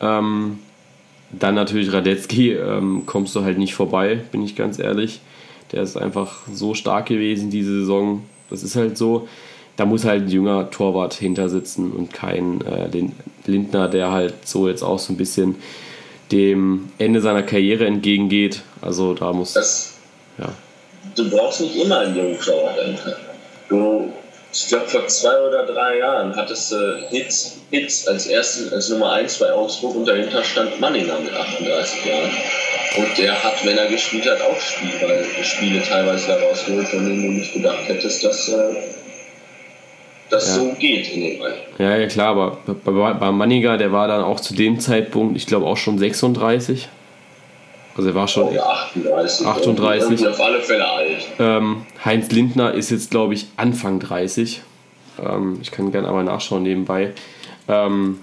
[0.00, 0.58] Ähm,
[1.30, 5.20] dann natürlich Radetzky, ähm, kommst du halt nicht vorbei, bin ich ganz ehrlich.
[5.72, 8.24] Der ist einfach so stark gewesen diese Saison.
[8.48, 9.28] Das ist halt so.
[9.76, 12.88] Da muss halt ein junger Torwart hinter sitzen und kein äh,
[13.46, 15.56] Lindner, der halt so jetzt auch so ein bisschen
[16.32, 18.62] dem Ende seiner Karriere entgegengeht.
[18.82, 19.54] Also da muss.
[19.54, 19.94] Das,
[20.38, 20.52] ja.
[21.16, 22.78] Du brauchst nicht immer einen jungen Torwart.
[23.68, 24.12] Du,
[24.52, 28.88] ich glaube, vor zwei oder drei Jahren hattest du äh, Hits, Hits als, ersten, als
[28.88, 32.30] Nummer 1 bei Augsburg und dahinter stand Manninger mit 38 Jahren.
[32.96, 34.90] Und der hat, wenn er gespielt hat, auch Spiel,
[35.42, 38.74] Spiele teilweise daraus geholt, von denen du nicht gedacht hättest, dass äh,
[40.28, 40.54] das ja.
[40.54, 41.56] so geht in dem Alter.
[41.78, 45.46] Ja, ja, klar, aber bei, bei Manniger, der war dann auch zu dem Zeitpunkt, ich
[45.46, 46.88] glaube auch schon 36.
[47.96, 49.46] Also er war schon oh, ja, 38.
[49.46, 50.02] 38.
[50.02, 51.26] Irgendwie auf alle Fälle alt.
[51.38, 54.62] Ähm, Heinz Lindner ist jetzt, glaube ich, Anfang 30.
[55.22, 57.12] Ähm, ich kann gerne aber nachschauen nebenbei.
[57.68, 58.20] Ähm,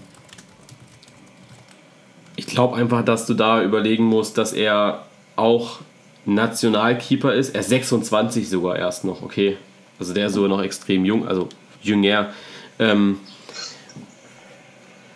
[2.38, 5.04] ich glaube einfach, dass du da überlegen musst, dass er
[5.36, 5.80] auch
[6.26, 7.56] Nationalkeeper ist.
[7.56, 9.58] Er ist 26 sogar erst noch, okay.
[10.00, 11.50] Also der ist sogar noch extrem jung, also
[11.82, 12.30] jünger.
[12.78, 13.18] Ähm,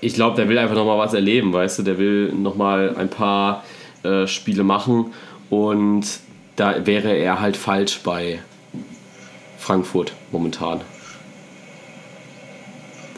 [0.01, 1.83] ich glaube, der will einfach nochmal was erleben, weißt du?
[1.83, 3.63] Der will nochmal ein paar
[4.01, 5.13] äh, Spiele machen
[5.51, 6.05] und
[6.55, 8.39] da wäre er halt falsch bei
[9.59, 10.81] Frankfurt momentan.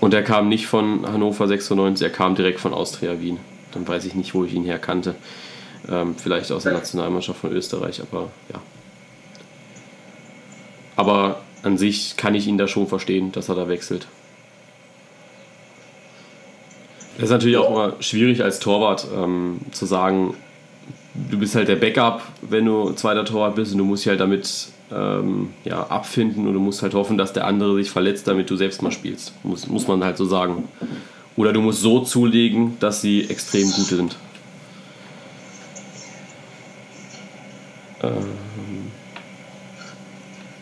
[0.01, 3.39] Und er kam nicht von Hannover 96, er kam direkt von Austria Wien
[3.74, 5.15] dann weiß ich nicht, wo ich ihn herkannte.
[5.89, 8.61] Ähm, vielleicht aus der Nationalmannschaft von Österreich, aber ja.
[10.95, 14.07] Aber an sich kann ich ihn da schon verstehen, dass er da wechselt.
[17.15, 20.36] Das ist natürlich auch immer schwierig als Torwart ähm, zu sagen,
[21.13, 24.19] du bist halt der Backup, wenn du zweiter Torwart bist und du musst dich halt
[24.19, 28.49] damit ähm, ja, abfinden und du musst halt hoffen, dass der andere sich verletzt, damit
[28.49, 29.34] du selbst mal spielst.
[29.43, 30.67] Muss, muss man halt so sagen.
[31.36, 34.15] Oder du musst so zulegen, dass sie extrem gut sind.
[38.03, 38.11] Ähm,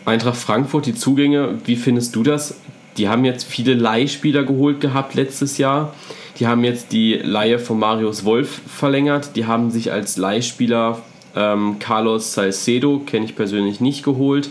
[0.04, 2.56] Eintracht Frankfurt, die Zugänge, wie findest du das?
[2.96, 5.94] Die haben jetzt viele Leihspieler geholt gehabt letztes Jahr.
[6.38, 9.36] Die haben jetzt die Leihe von Marius Wolf verlängert.
[9.36, 11.00] Die haben sich als Leihspieler
[11.36, 14.50] ähm, Carlos Salcedo, kenne ich persönlich nicht, geholt.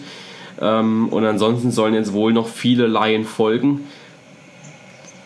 [0.59, 3.87] Ähm, und ansonsten sollen jetzt wohl noch viele Laien folgen.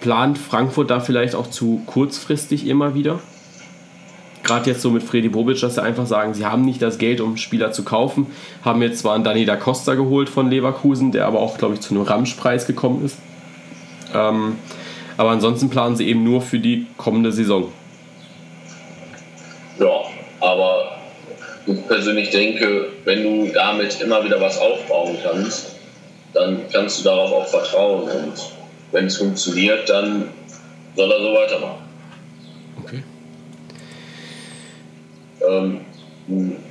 [0.06, 3.22] Plant Frankfurt da vielleicht auch zu kurzfristig immer wieder?
[4.43, 7.22] Gerade jetzt so mit Freddy Bobic, dass sie einfach sagen, sie haben nicht das Geld,
[7.22, 8.28] um Spieler zu kaufen.
[8.64, 11.82] Haben jetzt zwar einen Dani da Costa geholt von Leverkusen, der aber auch, glaube ich,
[11.82, 13.18] zu einem Ramschpreis gekommen ist.
[14.14, 14.58] Ähm,
[15.18, 17.72] aber ansonsten planen sie eben nur für die kommende Saison.
[19.80, 20.01] Ja,
[20.39, 20.99] aber
[21.66, 25.78] ich persönlich denke, wenn du damit immer wieder was aufbauen kannst,
[26.36, 28.03] dann kannst du darauf auch vertrauen.
[28.03, 28.34] Und
[28.92, 30.30] wenn es funktioniert, dann
[30.96, 31.84] soll er so weitermachen.
[32.84, 33.04] Okay.
[35.48, 35.82] Ähm,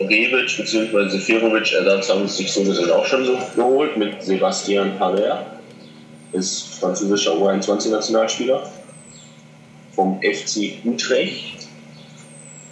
[0.01, 1.09] Rebic bzw.
[1.09, 5.61] Seferovic Ersatz haben sich so gesehen auch schon so geholt mit Sebastian Haller,
[6.33, 8.69] ist französischer U21-Nationalspieler
[9.95, 11.65] vom FC Utrecht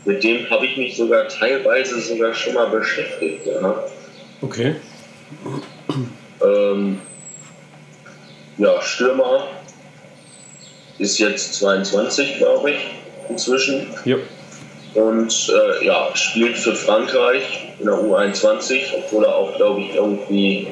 [0.04, 3.46] mit dem habe ich mich sogar teilweise sogar schon mal beschäftigt.
[3.46, 3.84] Ja.
[4.40, 4.74] Okay.
[6.44, 7.00] Ähm,
[8.62, 9.48] ja, Stürmer
[10.98, 12.78] ist jetzt 22, glaube ich,
[13.28, 13.88] inzwischen.
[14.04, 14.16] Ja.
[14.94, 20.68] Und äh, ja, spielt für Frankreich in der U21, obwohl er auch, glaube ich, irgendwie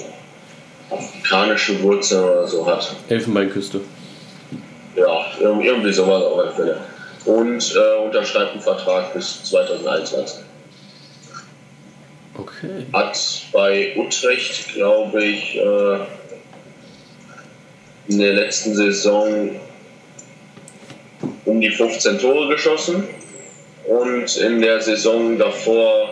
[0.90, 2.94] afrikanische Wurzeln oder so hat.
[3.08, 3.80] Elfenbeinküste.
[4.96, 6.76] Ja, irgendwie sowas auf alle Fälle
[7.24, 10.40] und äh, unterschreibt einen Vertrag bis 2021.
[12.38, 12.86] Okay.
[12.92, 13.18] Hat
[13.52, 15.98] bei Utrecht, glaube ich, äh,
[18.10, 19.50] in der letzten Saison
[21.44, 23.04] um die 15 Tore geschossen
[23.86, 26.10] und in der Saison davor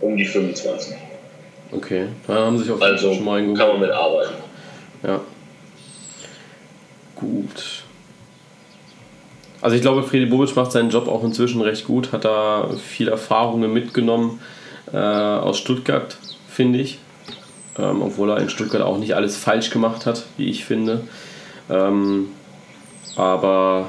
[0.00, 0.94] um die 25.
[1.70, 3.58] Okay, da haben sich auf also schon mal eingeholt.
[3.58, 4.34] kann man mitarbeiten.
[5.02, 5.20] Ja.
[7.16, 7.84] Gut.
[9.60, 13.08] Also ich glaube, Friedi Bobic macht seinen Job auch inzwischen recht gut, hat da viel
[13.08, 14.40] Erfahrungen mitgenommen
[14.92, 16.16] äh, aus Stuttgart,
[16.48, 16.98] finde ich.
[17.78, 21.02] Ähm, obwohl er in Stuttgart auch nicht alles falsch gemacht hat, wie ich finde.
[21.70, 22.28] Ähm,
[23.16, 23.88] aber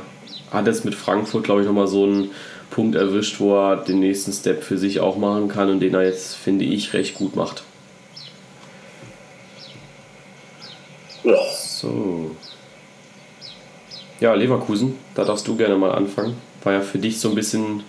[0.51, 2.31] hat jetzt mit Frankfurt, glaube ich, nochmal so einen
[2.69, 6.03] Punkt erwischt, wo er den nächsten Step für sich auch machen kann und den er
[6.03, 7.63] jetzt, finde ich, recht gut macht.
[11.23, 11.37] Ja.
[11.53, 12.31] So.
[14.19, 16.37] Ja, Leverkusen, da darfst du gerne mal anfangen.
[16.63, 17.83] War ja für dich so ein bisschen,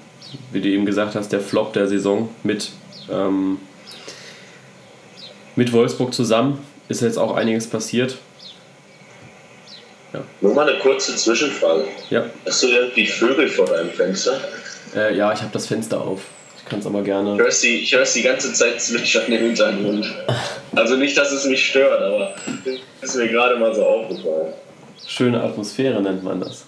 [0.53, 2.71] wie du eben gesagt hast, der Flop der Saison mit,
[3.11, 3.59] ähm,
[5.57, 6.65] mit Wolfsburg zusammen.
[6.89, 8.19] Ist jetzt auch einiges passiert.
[10.13, 10.23] Ja.
[10.41, 11.85] Nur mal eine kurze Zwischenfrage.
[12.11, 12.27] Ja.
[12.47, 14.41] Hast du irgendwie Vögel vor deinem Fenster?
[14.95, 16.21] Äh, ja, ich habe das Fenster auf.
[16.59, 17.35] Ich kann es aber gerne.
[17.35, 20.07] Ich höre sie, ich hör sie die ganze Zeit zwitschern im Hintergrund.
[20.75, 22.35] Also nicht, dass es mich stört, aber
[23.01, 24.55] es ist mir gerade mal so aufgefallen.
[25.07, 26.65] Schöne Atmosphäre nennt man das.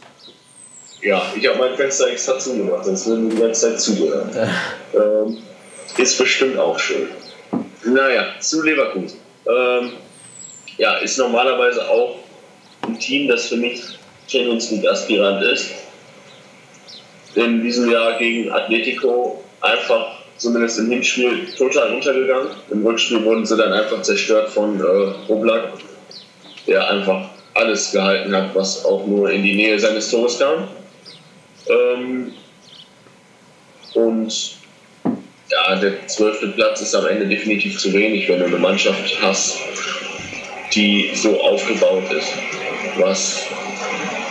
[1.03, 4.31] Ja, ich habe mein Fenster extra zugemacht, sonst würden wir die ganze Zeit zugehören.
[4.95, 5.39] ähm,
[5.97, 7.09] ist bestimmt auch schön.
[7.87, 9.21] Naja, zu Leverkusen.
[9.47, 9.93] Ähm,
[10.77, 12.17] ja, ist normalerweise auch
[12.83, 13.81] ein Team, das für mich
[14.27, 15.71] Champions League Aspirant ist.
[17.35, 22.49] In diesem Jahr gegen Atletico einfach, zumindest im Hinspiel, total untergegangen.
[22.71, 25.75] Im Rückspiel wurden sie dann einfach zerstört von äh, Oblak,
[26.67, 30.69] der einfach alles gehalten hat, was auch nur in die Nähe seines Tores kam.
[31.69, 32.33] Ähm,
[33.95, 34.56] und
[35.57, 39.59] ja, der zwölfte Platz ist am Ende definitiv zu wenig, wenn du eine Mannschaft hast,
[40.75, 42.33] die so aufgebaut ist.
[42.99, 43.47] Was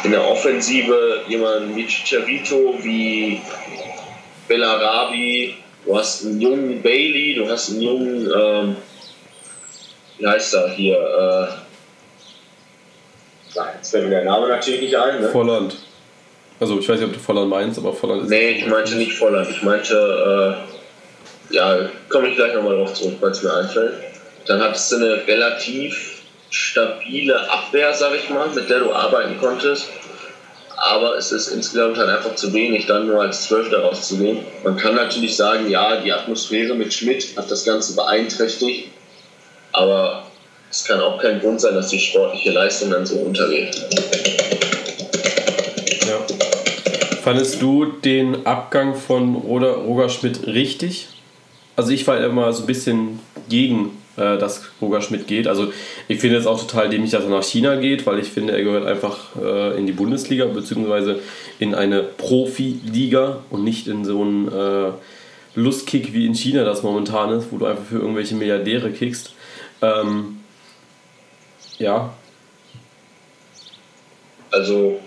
[0.03, 3.41] in der Offensive jemand wie Chicharito, wie
[4.47, 5.55] Bellarabi,
[5.85, 8.75] du hast einen jungen Bailey, du hast einen jungen, ähm,
[10.19, 11.65] wie heißt er hier, äh,
[13.85, 15.21] Jetzt fällt mir der Name natürlich nicht ein.
[15.21, 15.29] Ne?
[15.29, 15.77] Volland.
[16.59, 18.29] Also ich weiß nicht, ob du Volland meinst, aber Volland ist.
[18.29, 19.49] Nee, ich meinte nicht Volland.
[19.49, 20.74] Ich meinte, äh,
[21.49, 23.93] ja, komme ich gleich nochmal drauf zurück, falls mir einfällt.
[24.47, 29.87] Dann hattest du eine relativ stabile Abwehr, sag ich mal, mit der du arbeiten konntest.
[30.77, 34.39] Aber es ist insgesamt halt einfach zu wenig, dann nur als Zwölfter rauszugehen.
[34.63, 38.89] Man kann natürlich sagen, ja, die Atmosphäre mit Schmidt hat das Ganze beeinträchtigt.
[39.71, 40.25] Aber
[40.69, 43.75] es kann auch kein Grund sein, dass die sportliche Leistung dann so untergeht.
[46.07, 46.35] Ja.
[47.23, 51.07] Fandest du den Abgang von Roger Schmidt richtig?
[51.75, 53.19] Also ich war immer so ein bisschen
[53.49, 55.47] gegen äh, dass Roger Schmidt geht.
[55.47, 55.73] Also
[56.07, 58.63] ich finde es auch total dämlich, dass er nach China geht, weil ich finde, er
[58.63, 61.19] gehört einfach äh, in die Bundesliga beziehungsweise
[61.59, 64.91] in eine Profiliga und nicht in so einen äh,
[65.55, 69.33] Lustkick wie in China das momentan ist, wo du einfach für irgendwelche Milliardäre kickst.
[69.81, 70.37] Ähm,
[71.77, 72.13] ja.
[74.51, 74.99] Also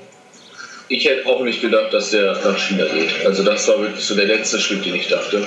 [0.88, 3.26] ich hätte auch nicht gedacht, dass der nach China geht.
[3.26, 5.44] Also das war wirklich so der letzte Schritt, den ich dachte.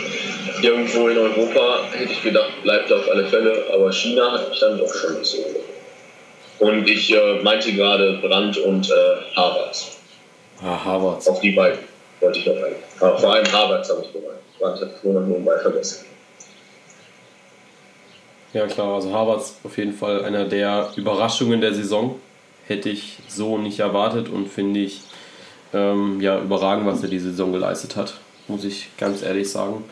[0.62, 4.60] Irgendwo in Europa hätte ich gedacht, bleibt er auf alle Fälle, aber China hat mich
[4.60, 5.38] dann doch schon so.
[6.60, 9.98] Und ich äh, meinte gerade Brandt und äh, Harvards.
[10.62, 11.28] Ah, Harvards.
[11.28, 11.80] Auf die beiden
[12.20, 12.76] wollte ich noch ein.
[13.00, 14.40] Aber vor allem Harvards habe ich gemeint.
[14.60, 16.06] Brandt hat nur noch nebenbei vergessen.
[18.54, 22.20] Ja klar, also Harvards auf jeden Fall einer der Überraschungen der Saison.
[22.68, 25.02] Hätte ich so nicht erwartet und finde ich
[25.74, 28.16] ähm, ja, überragend, was er diese Saison geleistet hat,
[28.48, 29.84] muss ich ganz ehrlich sagen.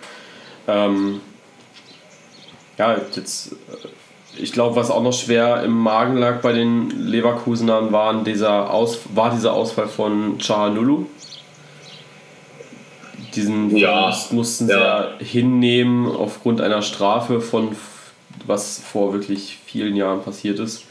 [0.67, 1.21] Ähm,
[2.77, 7.91] ja, jetzt, äh, ich glaube, was auch noch schwer im Magen lag bei den Leverkusenern,
[7.91, 11.05] waren dieser Aus, war dieser Ausfall von Chahanulu.
[13.35, 15.09] Diesen ja, mussten sie ja.
[15.19, 17.75] hinnehmen aufgrund einer Strafe von
[18.45, 20.85] was vor wirklich vielen Jahren passiert ist.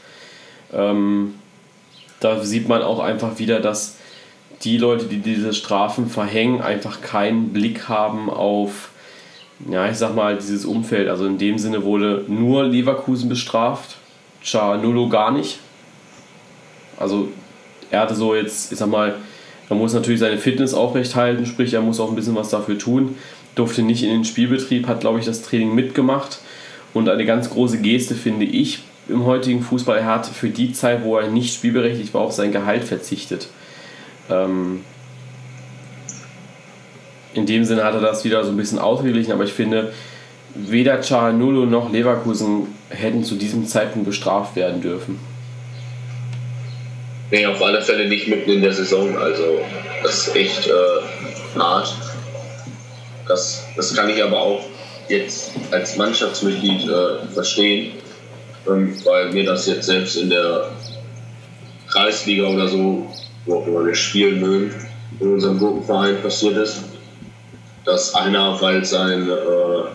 [0.73, 1.35] Ähm,
[2.19, 3.97] da sieht man auch einfach wieder, dass
[4.63, 8.89] die Leute, die diese Strafen verhängen, einfach keinen Blick haben auf,
[9.69, 11.07] ja, ich sag mal, dieses Umfeld.
[11.09, 13.97] Also in dem Sinne wurde nur Leverkusen bestraft,
[14.43, 15.59] Cianullo gar nicht.
[16.97, 17.29] Also
[17.91, 19.15] er hatte so jetzt, ich sag mal,
[19.69, 23.15] er muss natürlich seine Fitness aufrechthalten, sprich, er muss auch ein bisschen was dafür tun.
[23.55, 26.39] Durfte nicht in den Spielbetrieb, hat, glaube ich, das Training mitgemacht.
[26.93, 31.03] Und eine ganz große Geste finde ich im heutigen Fußball, er hat für die Zeit,
[31.03, 33.47] wo er nicht spielberechtigt war, auf sein Gehalt verzichtet.
[34.29, 34.83] Ähm,
[37.33, 39.93] in dem Sinne hat er das wieder so ein bisschen ausgeglichen, aber ich finde,
[40.55, 45.19] weder Cialanolo noch Leverkusen hätten zu diesem Zeitpunkt bestraft werden dürfen.
[47.31, 49.15] Nee, auf alle Fälle nicht mitten in der Saison.
[49.17, 49.59] Also,
[50.01, 51.93] das ist echt äh, hart.
[53.27, 54.61] Das, das kann ich aber auch
[55.07, 57.91] jetzt als Mannschaftsmitglied äh, verstehen,
[58.67, 60.71] ähm, weil mir das jetzt selbst in der
[61.87, 63.07] Kreisliga oder so
[63.45, 64.73] wo auch immer wir spielen mögen,
[65.19, 66.83] in unserem Gruppenverein passiert ist,
[67.85, 69.89] dass einer, weil sein, äh,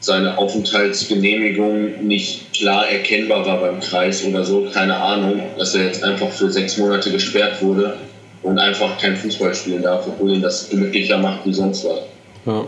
[0.00, 6.02] seine Aufenthaltsgenehmigung nicht klar erkennbar war beim Kreis oder so, keine Ahnung, dass er jetzt
[6.02, 7.96] einfach für sechs Monate gesperrt wurde
[8.42, 12.00] und einfach kein Fußball spielen darf, obwohl ihn das glücklicher macht wie sonst was.
[12.46, 12.66] Ja.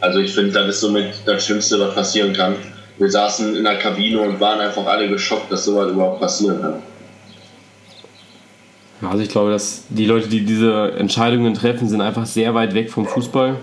[0.00, 2.56] Also ich finde, das ist somit das Schlimmste, was passieren kann.
[2.98, 6.82] Wir saßen in der Kabine und waren einfach alle geschockt, dass sowas überhaupt passieren kann.
[9.00, 12.90] Also ich glaube, dass die Leute, die diese Entscheidungen treffen, sind einfach sehr weit weg
[12.90, 13.56] vom Fußball.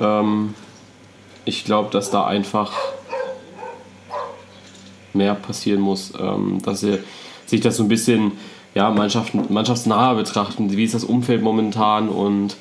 [0.00, 0.54] Ähm,
[1.44, 2.72] ich glaube, dass da einfach
[5.12, 6.98] mehr passieren muss, ähm, dass sie
[7.44, 8.32] sich das so ein bisschen
[8.74, 10.74] ja, mannschaftsnahe betrachten.
[10.74, 12.56] Wie ist das Umfeld momentan und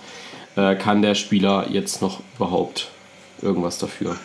[0.57, 2.89] äh, kann der Spieler jetzt noch überhaupt
[3.41, 4.17] irgendwas dafür?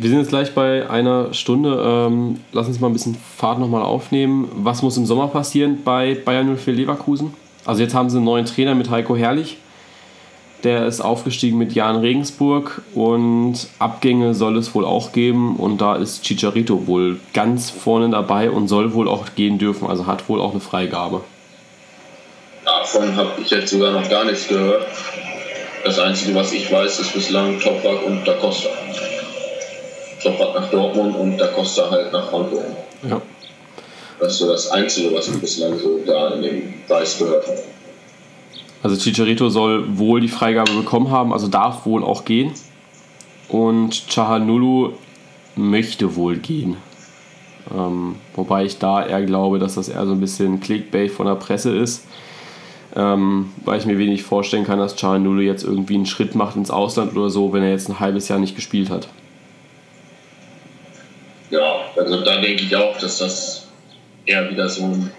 [0.00, 1.82] Wir sind jetzt gleich bei einer Stunde.
[1.84, 4.48] Ähm, lass uns mal ein bisschen Fahrt nochmal aufnehmen.
[4.54, 7.34] Was muss im Sommer passieren bei Bayern 04 Leverkusen?
[7.64, 9.56] Also jetzt haben sie einen neuen Trainer mit Heiko Herrlich.
[10.62, 15.56] Der ist aufgestiegen mit Jan Regensburg und Abgänge soll es wohl auch geben.
[15.56, 19.88] Und da ist Chicharito wohl ganz vorne dabei und soll wohl auch gehen dürfen.
[19.88, 21.22] Also hat wohl auch eine Freigabe.
[22.64, 24.86] Davon habe ich jetzt sogar noch gar nichts gehört.
[25.84, 28.68] Das Einzige, was ich weiß, ist bislang Toprak und Da Costa.
[30.20, 32.64] Kloppert nach Dortmund und Da Costa halt nach Hamburg.
[33.08, 33.20] Ja.
[34.18, 37.58] Das ist so das Einzige, was ich bislang so da in dem Preis gehört habe.
[38.82, 42.52] Also Chicharito soll wohl die Freigabe bekommen haben, also darf wohl auch gehen.
[43.48, 44.92] Und Chahanulu
[45.56, 46.76] möchte wohl gehen.
[47.74, 51.34] Ähm, wobei ich da eher glaube, dass das eher so ein bisschen Clickbait von der
[51.34, 52.06] Presse ist.
[52.96, 56.70] Ähm, weil ich mir wenig vorstellen kann, dass Chahanulu jetzt irgendwie einen Schritt macht ins
[56.70, 59.08] Ausland oder so, wenn er jetzt ein halbes Jahr nicht gespielt hat.
[61.98, 63.66] Also da denke ich auch, dass das
[64.26, 65.10] eher wieder so ein,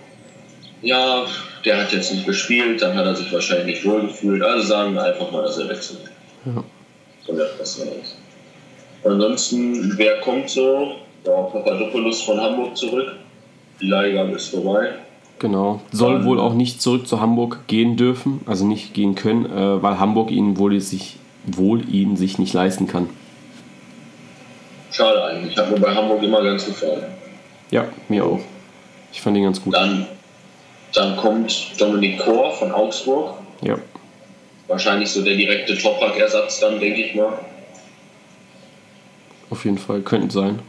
[0.82, 1.26] ja,
[1.66, 4.42] der hat jetzt nicht gespielt, dann hat er sich wahrscheinlich nicht wohlgefühlt.
[4.42, 6.00] Also sagen wir einfach mal, dass er wechselt.
[6.46, 6.64] Ja.
[7.26, 8.16] Von der Presse aus.
[9.04, 10.96] Ansonsten, wer kommt so?
[11.26, 13.14] Ja, Papadopoulos von Hamburg zurück.
[13.82, 14.94] Die Leihgabe ist vorbei.
[15.40, 15.82] Genau.
[15.92, 20.00] Soll wohl auch nicht zurück zu Hamburg gehen dürfen, also nicht gehen können, äh, weil
[20.00, 21.16] Hamburg ihn wohl sich,
[21.46, 23.10] wohl ihn sich nicht leisten kann.
[24.92, 25.58] Schade eigentlich.
[25.58, 27.04] Hat mir bei Hamburg immer ganz gefallen.
[27.72, 28.42] Ja, mir auch.
[29.12, 29.74] Ich fand ihn ganz gut.
[29.74, 30.08] Dann,
[30.94, 33.36] dann kommt Dominik Kor von Augsburg.
[33.62, 33.78] Ja.
[34.68, 37.40] Wahrscheinlich so der direkte Toprak-Ersatz dann, denke ich mal.
[39.50, 40.60] auf jeden Fall, könnten sein.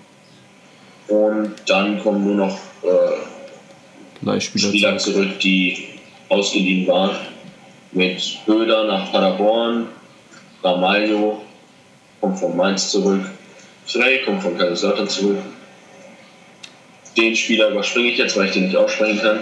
[1.09, 5.89] Und dann kommen nur noch äh, Spieler zurück, die
[6.29, 7.17] ausgeliehen waren.
[7.93, 9.89] Mit Böder nach Paderborn,
[10.63, 11.43] Ramalho
[12.21, 13.23] kommt von Mainz zurück,
[13.93, 15.39] Frey kommt von Kaiserslautern zurück.
[17.17, 19.39] Den Spieler überspringe ich jetzt, weil ich den nicht aussprechen kann.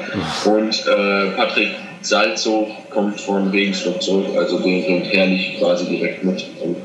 [0.53, 1.71] Und äh, Patrick
[2.01, 6.47] Salzo kommt von Regensburg zurück, also den bringt Herrlich quasi direkt mit.
[6.63, 6.77] Und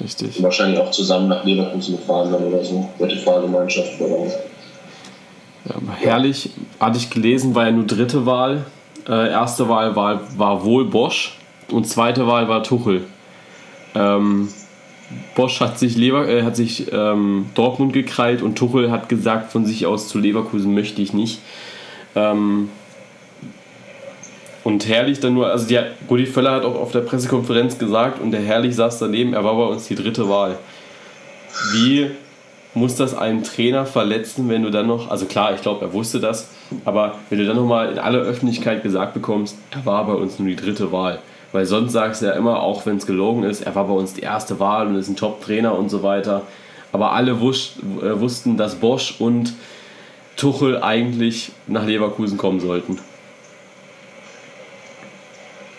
[0.00, 0.42] Richtig.
[0.42, 2.88] Wahrscheinlich auch zusammen nach Leverkusen gefahren dann oder so.
[2.98, 4.30] Dritte Fahrgemeinschaft oder
[5.66, 8.64] ja, Herrlich, hatte ich gelesen, war ja nur dritte Wahl.
[9.06, 11.36] Äh, erste Wahl war, war wohl Bosch
[11.70, 13.04] und zweite Wahl war Tuchel.
[13.94, 14.48] Ähm,
[15.34, 19.64] Bosch hat sich, Lever äh, hat sich ähm, Dortmund gekrallt und Tuchel hat gesagt, von
[19.64, 21.40] sich aus zu Leverkusen möchte ich nicht.
[22.14, 22.68] Ähm,
[24.62, 28.30] und Herrlich dann nur, also die, Rudi Völler hat auch auf der Pressekonferenz gesagt und
[28.30, 30.58] der Herrlich saß daneben, er war bei uns die dritte Wahl.
[31.72, 32.10] Wie
[32.74, 36.20] muss das einen Trainer verletzen, wenn du dann noch, also klar, ich glaube, er wusste
[36.20, 36.50] das,
[36.84, 40.48] aber wenn du dann nochmal in aller Öffentlichkeit gesagt bekommst, er war bei uns nur
[40.48, 41.18] die dritte Wahl.
[41.52, 44.14] Weil sonst sagst du ja immer, auch wenn es gelogen ist, er war bei uns
[44.14, 46.42] die erste Wahl und ist ein Top-Trainer und so weiter.
[46.92, 49.54] Aber alle wus äh, wussten, dass Bosch und
[50.36, 52.98] Tuchel eigentlich nach Leverkusen kommen sollten.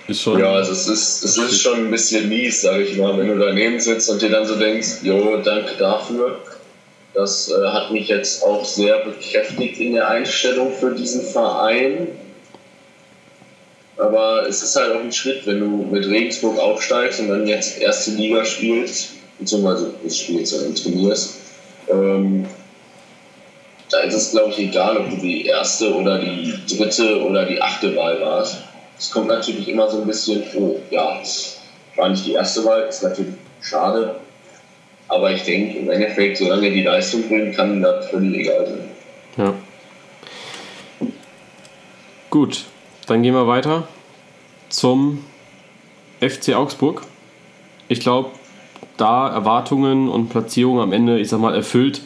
[0.08, 3.18] Ist schon ja, also es ist, es ist schon ein bisschen mies, sage ich mal,
[3.18, 6.40] wenn du daneben sitzt und dir dann so denkst, jo, danke dafür.
[7.14, 12.08] Das äh, hat mich jetzt auch sehr bekräftigt in der Einstellung für diesen Verein.
[14.02, 17.80] Aber es ist halt auch ein Schritt, wenn du mit Regensburg aufsteigst und dann jetzt
[17.80, 21.36] erste Liga spielst, beziehungsweise nicht spielst, sondern trainierst.
[21.88, 22.48] Ähm,
[23.92, 27.62] da ist es, glaube ich, egal, ob du die erste oder die dritte oder die
[27.62, 28.58] achte Wahl warst.
[28.98, 31.22] Es kommt natürlich immer so ein bisschen, oh ja,
[31.96, 34.16] war nicht die erste Wahl, ist natürlich schade,
[35.10, 38.90] aber ich denke, im Endeffekt, solange die Leistung bringen kann, das völlig egal sein.
[39.38, 41.08] Ja.
[42.30, 42.66] Gut,
[43.08, 43.88] dann gehen wir weiter
[44.70, 45.24] zum
[46.20, 47.04] FC Augsburg.
[47.88, 48.30] Ich glaube,
[48.98, 52.02] da Erwartungen und Platzierungen am Ende, ich sag mal, erfüllt.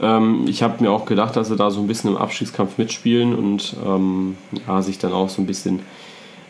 [0.00, 3.34] Ähm, ich habe mir auch gedacht, dass sie da so ein bisschen im Abstiegskampf mitspielen
[3.34, 4.36] und ähm,
[4.66, 5.80] ja, sich dann auch so ein bisschen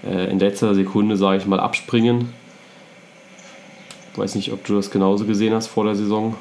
[0.05, 2.33] äh, in letzter Sekunde, sage ich mal, abspringen.
[4.13, 6.37] Ich weiß nicht, ob du das genauso gesehen hast vor der Saison.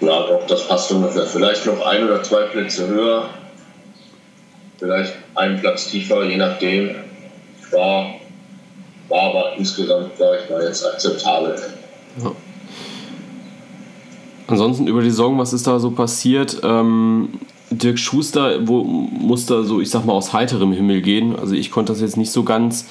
[0.00, 1.26] Ja, doch, das passt ungefähr.
[1.26, 3.28] Vielleicht noch ein oder zwei Plätze höher,
[4.84, 6.94] vielleicht einen Platz tiefer, je nachdem.
[7.70, 8.14] War,
[9.08, 11.56] war aber insgesamt, sage ich mal, jetzt akzeptabel.
[12.22, 12.32] Ja.
[14.46, 16.60] Ansonsten über die Saison, was ist da so passiert?
[16.62, 21.34] Ähm, Dirk Schuster wo, musste so, ich sag mal, aus heiterem Himmel gehen.
[21.34, 22.86] Also ich konnte das jetzt nicht so ganz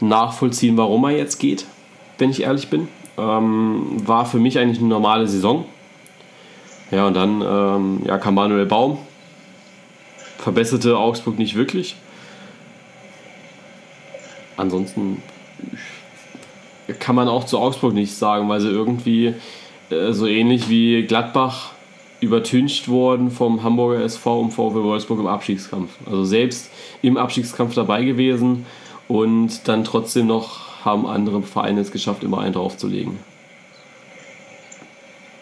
[0.00, 1.64] nachvollziehen, warum er jetzt geht
[2.18, 2.88] wenn ich ehrlich bin.
[3.18, 5.64] Ähm, war für mich eigentlich eine normale Saison.
[6.90, 8.98] Ja, und dann ähm, ja, kam Manuel Baum.
[10.46, 11.96] Verbesserte Augsburg nicht wirklich.
[14.56, 15.20] Ansonsten
[17.00, 19.34] kann man auch zu Augsburg nichts sagen, weil sie irgendwie
[19.90, 21.72] äh, so ähnlich wie Gladbach
[22.20, 25.90] übertüncht wurden vom Hamburger SV und VfL Wolfsburg im Abstiegskampf.
[26.06, 26.70] Also selbst
[27.02, 28.66] im Abstiegskampf dabei gewesen
[29.08, 33.18] und dann trotzdem noch haben andere Vereine es geschafft, immer einen draufzulegen.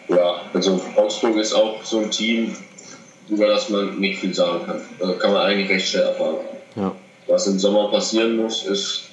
[0.07, 2.55] Ja, also Augsburg ist auch so ein Team,
[3.29, 4.81] über das man nicht viel sagen kann.
[4.99, 6.37] Also kann man eigentlich recht schnell erfahren.
[6.75, 6.95] Ja.
[7.27, 9.09] Was im Sommer passieren muss, ist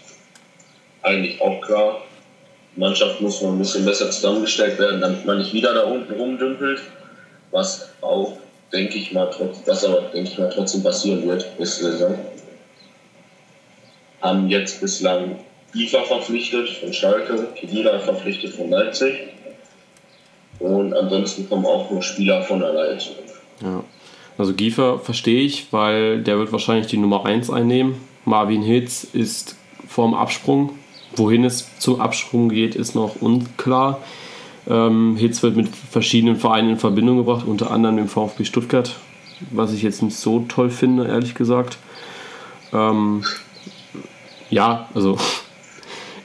[1.02, 2.02] eigentlich auch klar.
[2.74, 6.12] Die Mannschaft muss noch ein bisschen besser zusammengestellt werden, damit man nicht wieder da unten
[6.12, 6.80] rumdümpelt.
[7.50, 8.38] Was auch,
[8.72, 9.30] denke ich mal,
[9.66, 12.18] was aber, denke ich mal, trotzdem passieren wird bis Saison.
[14.20, 15.38] Haben jetzt bislang
[15.74, 19.14] IFA verpflichtet von Schalke, Kedira verpflichtet von Leipzig.
[20.58, 23.24] Und ansonsten kommen auch nur Spieler von der Leihe zurück.
[23.60, 23.84] Ja.
[24.38, 27.96] Also Giefer verstehe ich, weil der wird wahrscheinlich die Nummer 1 einnehmen.
[28.24, 29.56] Marvin Hitz ist
[29.86, 30.70] vorm Absprung.
[31.16, 34.00] Wohin es zum Absprung geht, ist noch unklar.
[34.68, 38.96] Ähm, Hitz wird mit verschiedenen Vereinen in Verbindung gebracht, unter anderem dem VfB Stuttgart,
[39.50, 41.78] was ich jetzt nicht so toll finde, ehrlich gesagt.
[42.72, 43.24] Ähm,
[44.50, 45.18] ja, also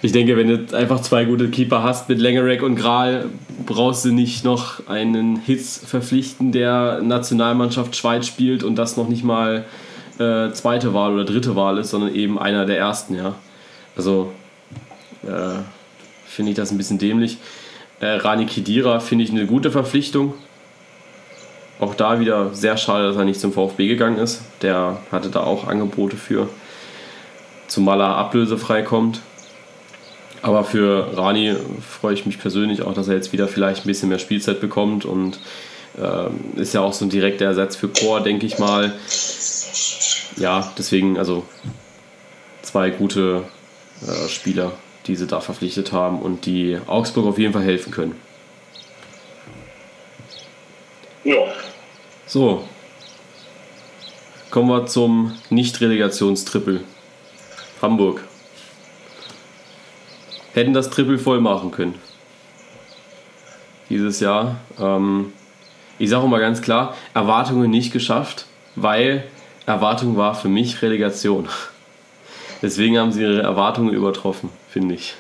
[0.08, 3.26] ich denke, wenn du einfach zwei gute Keeper hast mit Lengerek und Gral,
[3.66, 9.26] brauchst du nicht noch einen Hitz verpflichten, der Nationalmannschaft Schweiz spielt und das noch nicht
[9.26, 9.66] mal
[10.18, 13.36] äh, zweite Wahl oder dritte Wahl ist, sondern eben einer der ersten, ja.
[13.98, 14.32] Also
[15.24, 15.60] äh,
[16.26, 17.38] finde ich das ein bisschen dämlich.
[18.00, 20.36] Äh, Rani Kidira finde ich eine gute Verpflichtung.
[21.82, 24.42] Auch da wieder sehr schade, dass er nicht zum VfB gegangen ist.
[24.62, 26.48] Der hatte da auch Angebote für.
[27.68, 29.20] Zumal er ablösefrei kommt.
[30.42, 34.10] Aber für Rani freue ich mich persönlich auch, dass er jetzt wieder vielleicht ein bisschen
[34.10, 35.40] mehr Spielzeit bekommt und
[35.98, 38.94] äh, ist ja auch so ein direkter Ersatz für Chor, denke ich mal.
[40.38, 41.44] Ja, deswegen, also
[42.62, 43.44] zwei gute
[44.08, 44.74] äh, Spieler,
[45.08, 48.16] die sie da verpflichtet haben und die Augsburg auf jeden Fall helfen können.
[51.24, 51.36] Ja.
[52.26, 52.64] So.
[54.52, 56.82] Kommen wir zum Nicht-Relegationstrippel.
[57.82, 58.27] Hamburg.
[60.58, 61.94] Hätten das Triple voll machen können.
[63.92, 64.56] Dieses Jahr.
[64.82, 65.32] Ähm,
[66.00, 69.24] ich sage mal ganz klar, Erwartungen nicht geschafft, weil
[69.68, 71.48] Erwartung war für mich Relegation.
[72.64, 75.14] Deswegen haben sie ihre Erwartungen übertroffen, finde ich.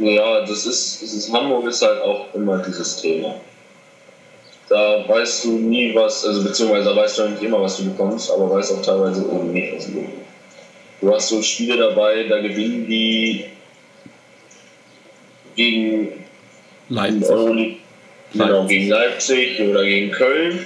[0.00, 3.36] Ja, das ist, das ist, Hamburg ist halt auch immer dieses Thema.
[4.68, 8.32] Da weißt du nie was, also beziehungsweise da weißt du nicht immer, was du bekommst,
[8.32, 10.16] aber weißt auch teilweise eben nicht, was du bekommst.
[11.00, 13.44] Du hast so Spiele dabei, da gewinnen die
[15.56, 16.24] gegen
[16.88, 17.78] Leipzig.
[18.32, 20.64] Genau, gegen Leipzig oder gegen Köln.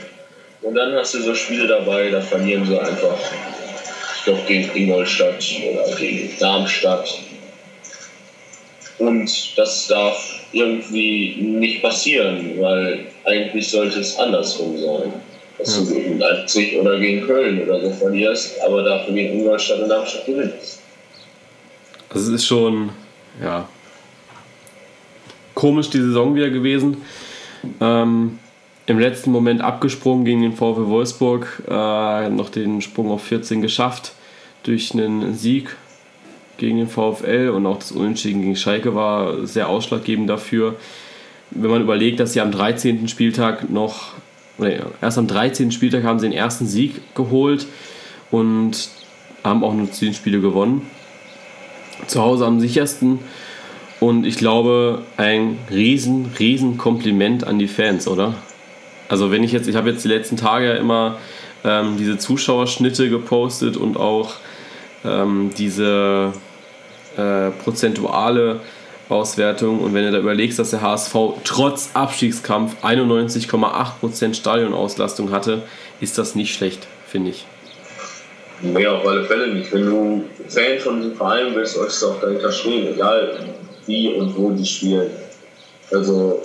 [0.63, 3.19] Und dann hast du so Spiele dabei, da verlieren sie einfach.
[4.17, 7.19] Ich glaube gegen Ingolstadt oder gegen Darmstadt.
[8.99, 15.13] Und das darf irgendwie nicht passieren, weil eigentlich sollte es andersrum sein.
[15.59, 15.85] Dass ja.
[15.85, 20.27] du gegen Leipzig oder gegen Köln oder so verlierst, aber dafür gegen Ingolstadt und Darmstadt
[20.27, 20.81] gewinnst.
[22.09, 22.91] Also es ist schon,
[23.43, 23.69] ja,
[25.65, 26.99] komisch die Saison wieder gewesen.
[27.81, 28.39] Ähm,
[28.85, 34.13] Im letzten Moment abgesprungen gegen den VfW Wolfsburg, äh, noch den Sprung auf 14 geschafft
[34.63, 35.75] durch einen Sieg
[36.59, 40.77] gegen den VfL und auch das Unentschieden gegen Schalke war sehr ausschlaggebend dafür.
[41.51, 43.09] Wenn man überlegt, dass sie am 13.
[43.09, 44.13] Spieltag noch,
[44.59, 45.73] nee, erst am 13.
[45.73, 47.67] Spieltag haben sie den ersten Sieg geholt
[48.31, 48.91] und
[49.43, 50.83] haben auch nur 10 Spiele gewonnen.
[52.07, 53.21] Zu Hause am sichersten
[54.05, 58.35] und ich glaube, ein riesen, riesen Kompliment an die Fans, oder?
[59.09, 61.19] Also wenn ich jetzt, ich habe jetzt die letzten Tage ja immer
[61.65, 64.35] ähm, diese Zuschauerschnitte gepostet und auch
[65.07, 66.35] ähm, diese
[67.17, 68.61] äh, prozentuale
[69.09, 69.81] Auswertung.
[69.81, 75.63] Und wenn du da überlegst, dass der HSV trotz Abstiegskampf 91,8% Stadionauslastung hatte,
[76.03, 77.47] ist das nicht schlecht, finde ich.
[78.61, 79.73] Nee, auf alle Fälle nicht.
[79.73, 82.95] Wenn du Fan von diesem Verein bist, solltest du auch dahinter stehen.
[82.95, 83.47] Egal,
[83.87, 85.11] wie und wo die spielen.
[85.91, 86.41] Also,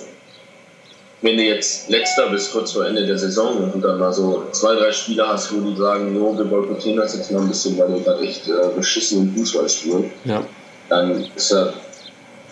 [1.22, 4.76] wenn du jetzt letzter bist, kurz vor Ende der Saison und dann mal so zwei,
[4.76, 7.94] drei Spieler hast, wo die sagen, jo, wir boykottieren das jetzt mal ein bisschen, weil
[7.94, 10.44] wir gerade echt äh, beschissenen Fußball spielen, ja.
[10.88, 11.74] dann ist das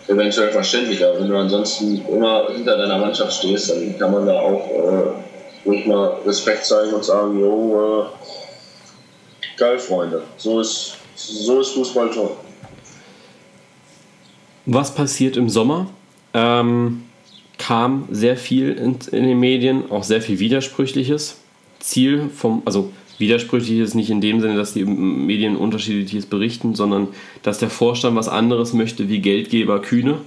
[0.07, 1.03] eventuell verständlich.
[1.05, 5.67] Aber wenn du ansonsten immer hinter deiner Mannschaft stehst, dann kann man da auch äh,
[5.67, 10.23] ruhig mal Respekt zeigen und sagen, jo, äh, geil, Freunde.
[10.37, 12.31] So ist, so ist Fußball toll.
[14.69, 15.87] Was passiert im Sommer?
[16.33, 17.03] Ähm,
[17.57, 21.39] kam sehr viel in, in, den Medien, auch sehr viel Widersprüchliches.
[21.79, 27.07] Ziel vom, also Widersprüchliches nicht in dem Sinne, dass die Medien unterschiedliches berichten, sondern
[27.43, 30.19] dass der Vorstand was anderes möchte wie Geldgeber Kühne.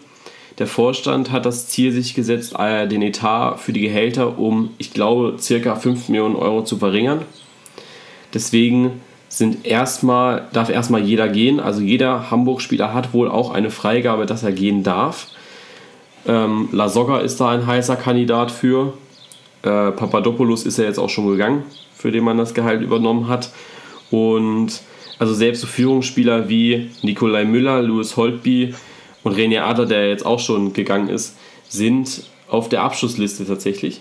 [0.59, 4.95] Der Vorstand hat das Ziel sich gesetzt, äh, den Etat für die Gehälter um, ich
[4.95, 7.27] glaube, circa 5 Millionen Euro zu verringern.
[8.33, 11.61] Deswegen sind erstmal, darf erstmal jeder gehen.
[11.61, 15.29] Also jeder Hamburg-Spieler hat wohl auch eine Freigabe, dass er gehen darf.
[16.27, 18.93] Ähm, La Soga ist da ein heißer Kandidat für.
[19.63, 21.63] Äh, Papadopoulos ist ja jetzt auch schon gegangen,
[21.95, 23.51] für den man das Gehalt übernommen hat.
[24.11, 24.81] Und
[25.21, 28.75] also selbst so Führungsspieler wie Nikolai Müller, Louis Holtby
[29.23, 31.37] und René Adler, der jetzt auch schon gegangen ist,
[31.69, 34.01] sind auf der Abschlussliste tatsächlich.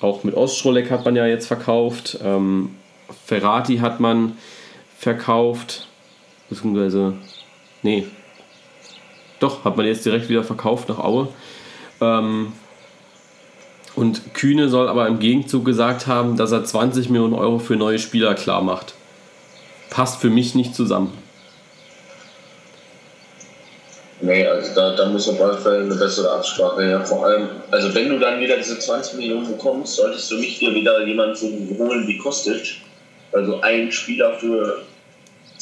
[0.00, 2.18] Auch mit Ostroleck hat man ja jetzt verkauft.
[2.22, 2.70] Ähm,
[3.24, 4.36] Ferrati hat man
[5.02, 5.88] verkauft,
[6.48, 7.14] beziehungsweise,
[7.82, 8.06] nee,
[9.40, 11.26] doch, hat man jetzt direkt wieder verkauft nach Aue.
[12.00, 12.52] Ähm,
[13.96, 17.98] und Kühne soll aber im Gegenzug gesagt haben, dass er 20 Millionen Euro für neue
[17.98, 18.94] Spieler klar macht.
[19.90, 21.12] Passt für mich nicht zusammen.
[24.20, 27.04] Nee, also da, da muss auf alle Fälle eine bessere Absprache her.
[27.04, 30.72] Vor allem, also wenn du dann wieder diese 20 Millionen bekommst, solltest du nicht dir
[30.72, 32.76] wieder jemanden holen wie Kostic,
[33.32, 34.82] also ein Spieler für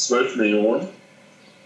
[0.07, 0.89] 12 Millionen,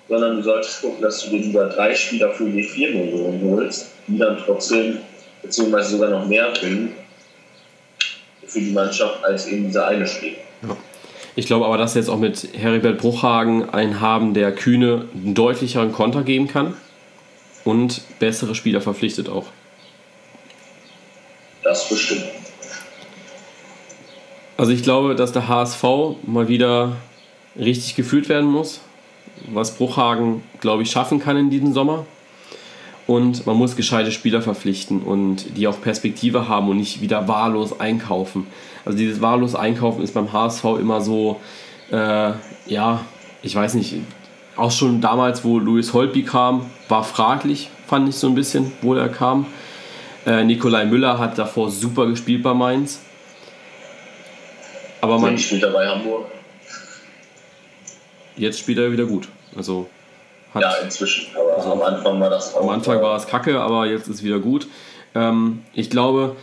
[0.09, 3.91] sondern du solltest gucken, dass du dir lieber drei Spieler für die 4 Millionen holst,
[4.07, 4.99] die dann trotzdem,
[5.43, 6.95] beziehungsweise sogar noch mehr bringen
[8.47, 10.37] für die Mannschaft als eben dieser eine Spieler.
[10.63, 10.77] Ja.
[11.37, 15.35] Ich glaube aber, dass wir jetzt auch mit Heribert Bruchhagen einen haben, der Kühne einen
[15.35, 16.75] deutlicheren Konter geben kann
[17.65, 19.47] und bessere Spieler verpflichtet auch.
[21.65, 22.25] Das bestimmt.
[24.57, 25.83] Also ich glaube, dass der HSV
[26.25, 26.97] mal wieder
[27.59, 28.81] richtig geführt werden muss.
[29.49, 32.07] was Bruchhagen, glaube ich, schaffen kann in diesem Sommer.
[33.07, 37.79] Und man muss gescheite Spieler verpflichten und die auch Perspektive haben und nicht wieder wahllos
[37.79, 38.47] einkaufen.
[38.85, 41.41] Also dieses wahllos einkaufen ist beim HSV immer so,
[41.91, 42.33] äh,
[42.67, 43.05] ja,
[43.43, 43.97] ich weiß nicht,
[44.57, 48.95] auch schon damals, wo Louis Holtby kam, war fraglich, fand ich so ein bisschen, wo
[48.95, 49.47] er kam.
[50.27, 53.01] Äh, Nikolai Müller hat davor super gespielt bei Mainz.
[55.03, 56.34] Aber man spielt er bei Hamburg.
[58.37, 59.29] Jetzt spielt er wieder gut.
[59.57, 59.87] Also
[60.55, 61.27] hat, ja, inzwischen.
[61.37, 62.63] Aber also am Anfang war das auch.
[62.63, 64.69] Am Anfang war es kacke, aber jetzt ist wieder gut.
[65.15, 66.37] Ähm, ich glaube,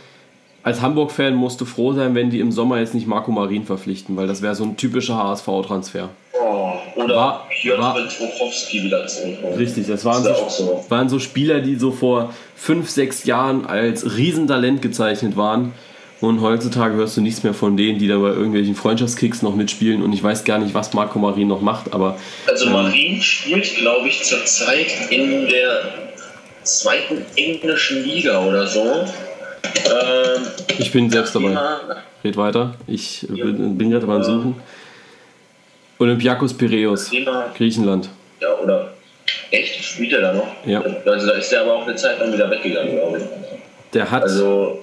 [0.62, 4.16] als Hamburg-Fan musst du froh sein, wenn die im Sommer jetzt nicht Marco Marin verpflichten,
[4.16, 6.10] weil das wäre so ein typischer HSV-Transfer.
[6.40, 9.54] Oh, oder war, Piotr Tuchowski wieder zurückkommen.
[9.54, 10.84] Richtig, das waren, das so, so.
[10.88, 15.72] waren so Spieler, die so vor 5, 6 Jahren als Riesentalent gezeichnet waren.
[16.22, 20.02] Und heutzutage hörst du nichts mehr von denen, die da bei irgendwelchen Freundschaftskicks noch mitspielen.
[20.02, 22.16] Und ich weiß gar nicht, was Marco Marin noch macht, aber.
[22.46, 25.82] Also ähm, Marin spielt, glaube ich, zurzeit in der
[26.62, 28.84] zweiten englischen Liga oder so.
[28.84, 30.46] Ähm,
[30.78, 31.58] ich bin selbst dabei.
[32.22, 32.76] Red weiter.
[32.86, 34.54] Ich bin, bin gerade beim Suchen.
[35.98, 37.10] Olympiakos Piraeus,
[37.56, 38.08] Griechenland.
[38.40, 38.92] Ja, oder
[39.50, 39.82] echt?
[39.82, 40.46] Spielt er da noch?
[40.66, 40.82] Ja.
[41.04, 43.24] Also da ist der aber auch eine Zeit lang wieder weggegangen, glaube ich.
[43.92, 44.22] Der hat.
[44.22, 44.78] Also,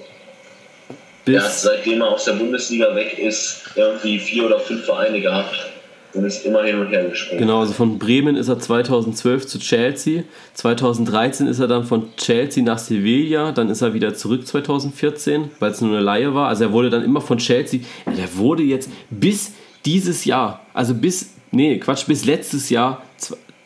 [1.26, 5.70] der hat seitdem er aus der Bundesliga weg ist, irgendwie vier oder fünf Vereine gehabt
[6.14, 7.40] und ist immer hin und her gesprungen.
[7.40, 10.24] Genau, also von Bremen ist er 2012 zu Chelsea.
[10.54, 13.52] 2013 ist er dann von Chelsea nach Sevilla.
[13.52, 16.48] Dann ist er wieder zurück 2014, weil es nur eine Laie war.
[16.48, 17.80] Also er wurde dann immer von Chelsea.
[18.06, 19.52] Er wurde jetzt bis
[19.84, 23.02] dieses Jahr, also bis, nee, Quatsch, bis letztes Jahr,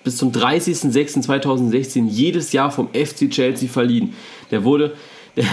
[0.05, 4.14] bis zum 30.06.2016 jedes Jahr vom FC Chelsea verliehen.
[4.50, 4.92] Der wurde,
[5.34, 5.46] der,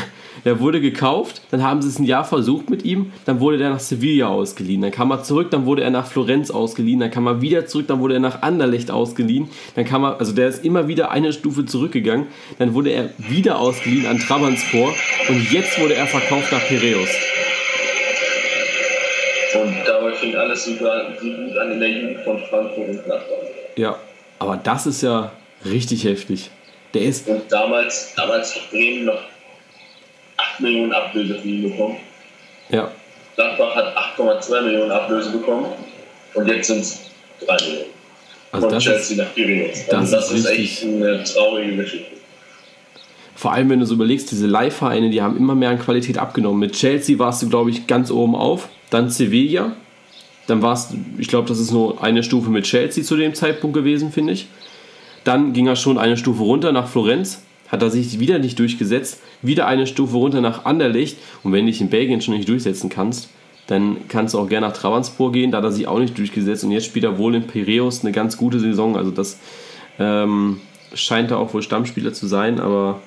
[0.45, 3.69] der wurde gekauft, dann haben sie es ein Jahr versucht mit ihm, dann wurde der
[3.69, 7.27] nach Sevilla ausgeliehen, dann kam er zurück, dann wurde er nach Florenz ausgeliehen, dann kam
[7.27, 10.65] er wieder zurück, dann wurde er nach Anderlecht ausgeliehen, dann kam er, also der ist
[10.65, 12.27] immer wieder eine Stufe zurückgegangen,
[12.59, 14.93] dann wurde er wieder ausgeliehen an Trabantspor
[15.29, 17.09] und jetzt wurde er verkauft nach Piraeus.
[19.53, 23.35] Und dabei fing alles super, so gut an in der Jugend von Frankfurt und Gladbach.
[23.75, 23.97] Ja,
[24.39, 25.31] aber das ist ja
[25.65, 26.49] richtig heftig.
[26.93, 27.27] Der ist.
[27.27, 29.19] Und damals, damals Bremen noch
[30.53, 31.97] 8 Millionen Ablöse für ihn bekommen.
[32.69, 32.91] Ja.
[33.35, 35.67] Gladbach hat 8,2 Millionen Ablöse bekommen
[36.33, 37.01] und jetzt sind es
[37.45, 37.91] 3 Millionen.
[38.51, 39.89] Also Chelsea ist, nach Piraeus.
[39.89, 42.11] Also das, das ist, ist echt eine traurige Geschichte.
[43.35, 46.59] Vor allem, wenn du so überlegst, diese Leihvereine, die haben immer mehr an Qualität abgenommen.
[46.59, 48.69] Mit Chelsea warst du, glaube ich, ganz oben auf.
[48.89, 49.71] Dann Sevilla.
[50.47, 53.75] Dann war es, ich glaube, das ist nur eine Stufe mit Chelsea zu dem Zeitpunkt
[53.75, 54.47] gewesen, finde ich.
[55.23, 59.21] Dann ging er schon eine Stufe runter nach Florenz hat er sich wieder nicht durchgesetzt,
[59.41, 61.17] wieder eine Stufe runter nach Anderlecht.
[61.41, 63.29] Und wenn du dich in Belgien schon nicht durchsetzen kannst,
[63.67, 66.65] dann kannst du auch gerne nach Travanspor gehen, da hat er sich auch nicht durchgesetzt.
[66.65, 69.39] Und jetzt spielt er wohl in Piraeus eine ganz gute Saison, also das
[69.99, 70.59] ähm,
[70.93, 72.99] scheint er auch wohl Stammspieler zu sein, aber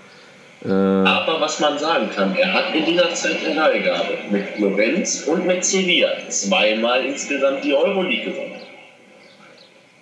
[0.64, 5.24] äh, aber was man sagen kann, er hat in dieser Zeit eine Leihgabe mit Florenz
[5.24, 8.62] und mit Sevilla zweimal insgesamt die Euroleague gewonnen.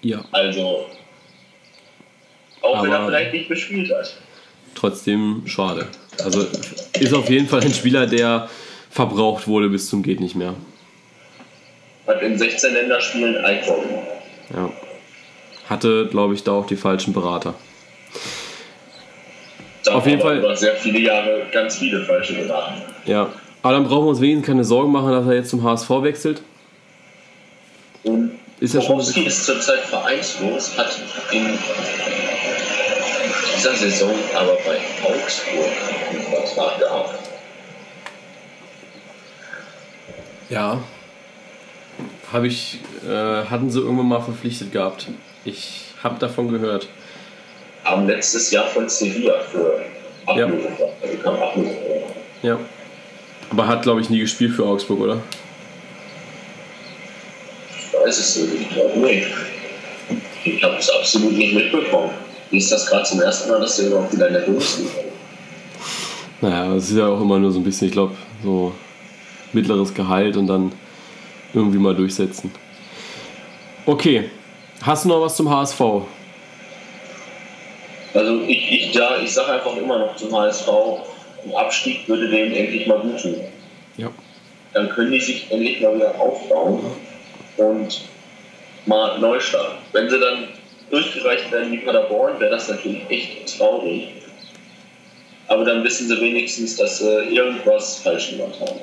[0.02, 0.24] Ja.
[0.30, 0.86] Also,
[2.60, 4.14] auch aber wenn er vielleicht nicht gespielt hat
[4.74, 5.86] trotzdem schade.
[6.22, 6.46] Also
[6.98, 8.48] ist auf jeden Fall ein Spieler, der
[8.90, 10.54] verbraucht wurde bis zum geht nicht mehr.
[12.06, 13.84] Hat in 16 Länderspielen ein Tor
[14.54, 14.70] Ja.
[15.68, 17.54] Hatte, glaube ich, da auch die falschen Berater.
[19.84, 22.82] Da auf jeden Fall über sehr viele Jahre ganz viele falsche Berater.
[23.06, 23.32] Ja.
[23.62, 26.42] Aber dann brauchen wir uns wenigstens keine Sorgen machen, dass er jetzt zum HSV wechselt.
[28.02, 30.96] Und ist er schon ist zurzeit vereinslos, hat
[31.32, 31.46] in
[33.62, 35.70] dieser Saison aber bei Augsburg
[36.10, 37.18] einen Vertrag gehabt.
[40.48, 40.82] Ja.
[42.32, 45.06] Habe ich, äh, hatten sie irgendwann mal verpflichtet gehabt.
[45.44, 46.88] Ich habe davon gehört.
[47.84, 49.84] Haben letztes Jahr von Sevilla für
[50.26, 50.86] Ablösung ja.
[51.00, 51.66] also kam.
[52.42, 52.58] Ja.
[53.50, 55.22] Aber hat, glaube ich, nie gespielt für Augsburg, oder?
[57.76, 58.62] Ich weiß es nicht.
[58.62, 59.28] Ich glaube nicht.
[60.44, 62.10] Ich habe es absolut nicht mitbekommen.
[62.52, 64.90] Wie ist das gerade zum ersten Mal, dass du überhaupt wieder in der Bundesliga
[66.42, 68.14] Naja, es ist ja auch immer nur so ein bisschen, ich glaube,
[68.44, 68.74] so
[69.54, 70.70] mittleres Gehalt und dann
[71.54, 72.52] irgendwie mal durchsetzen.
[73.86, 74.28] Okay,
[74.82, 75.80] hast du noch was zum HSV?
[78.12, 80.68] Also ich, ich, ja, ich sage einfach immer noch zum HSV,
[81.46, 83.36] ein Abstieg würde denen endlich mal gut tun.
[83.96, 84.10] Ja.
[84.74, 86.84] Dann können die sich endlich mal wieder aufbauen
[87.56, 88.02] und
[88.84, 89.78] mal neu starten.
[89.92, 90.48] Wenn sie dann
[90.92, 94.08] durchgereicht werden wie Paderborn, wäre das natürlich echt traurig.
[95.48, 98.78] Aber dann wissen sie wenigstens, dass sie irgendwas falsch gemacht haben.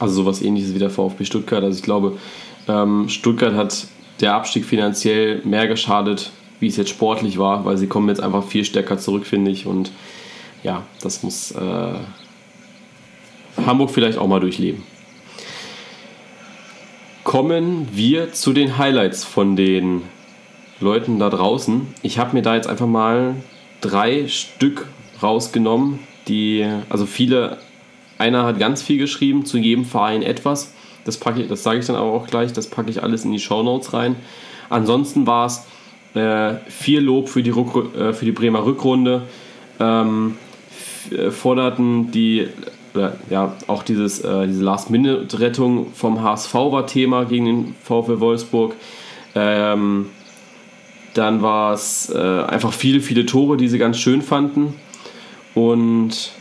[0.00, 1.62] Also sowas ähnliches wie der VfB Stuttgart.
[1.62, 2.18] Also ich glaube,
[2.66, 3.86] ähm, Stuttgart hat
[4.20, 6.30] der Abstieg finanziell mehr geschadet,
[6.60, 9.66] wie es jetzt sportlich war, weil sie kommen jetzt einfach viel stärker zurück, finde ich.
[9.66, 9.92] Und
[10.62, 11.94] ja, das muss äh,
[13.64, 14.82] Hamburg vielleicht auch mal durchleben.
[17.36, 20.04] Kommen wir zu den Highlights von den
[20.80, 21.86] Leuten da draußen.
[22.00, 23.34] Ich habe mir da jetzt einfach mal
[23.82, 24.86] drei Stück
[25.22, 25.98] rausgenommen,
[26.28, 27.58] die, also viele,
[28.16, 30.72] einer hat ganz viel geschrieben, zu jedem Verein etwas.
[31.04, 33.32] Das, packe ich, das sage ich dann aber auch gleich, das packe ich alles in
[33.32, 34.16] die Show Notes rein.
[34.70, 35.66] Ansonsten war es
[36.14, 39.24] äh, viel Lob für die, Rück, äh, für die Bremer Rückrunde.
[39.78, 40.38] Ähm,
[41.10, 42.48] äh, forderten die,
[43.30, 48.74] ja, auch dieses, äh, diese Last-Minute-Rettung vom HSV war Thema gegen den VfL Wolfsburg.
[49.34, 50.10] Ähm,
[51.14, 54.74] dann war es äh, einfach viele, viele Tore, die sie ganz schön fanden.
[55.54, 56.32] Und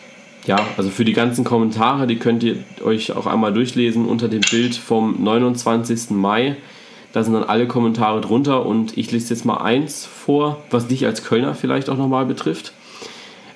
[0.45, 4.41] ja, also für die ganzen Kommentare, die könnt ihr euch auch einmal durchlesen unter dem
[4.41, 6.11] Bild vom 29.
[6.11, 6.57] Mai.
[7.14, 11.06] Da sind dann alle Kommentare drunter und ich lese jetzt mal eins vor, was dich
[11.06, 12.73] als Kölner vielleicht auch nochmal betrifft.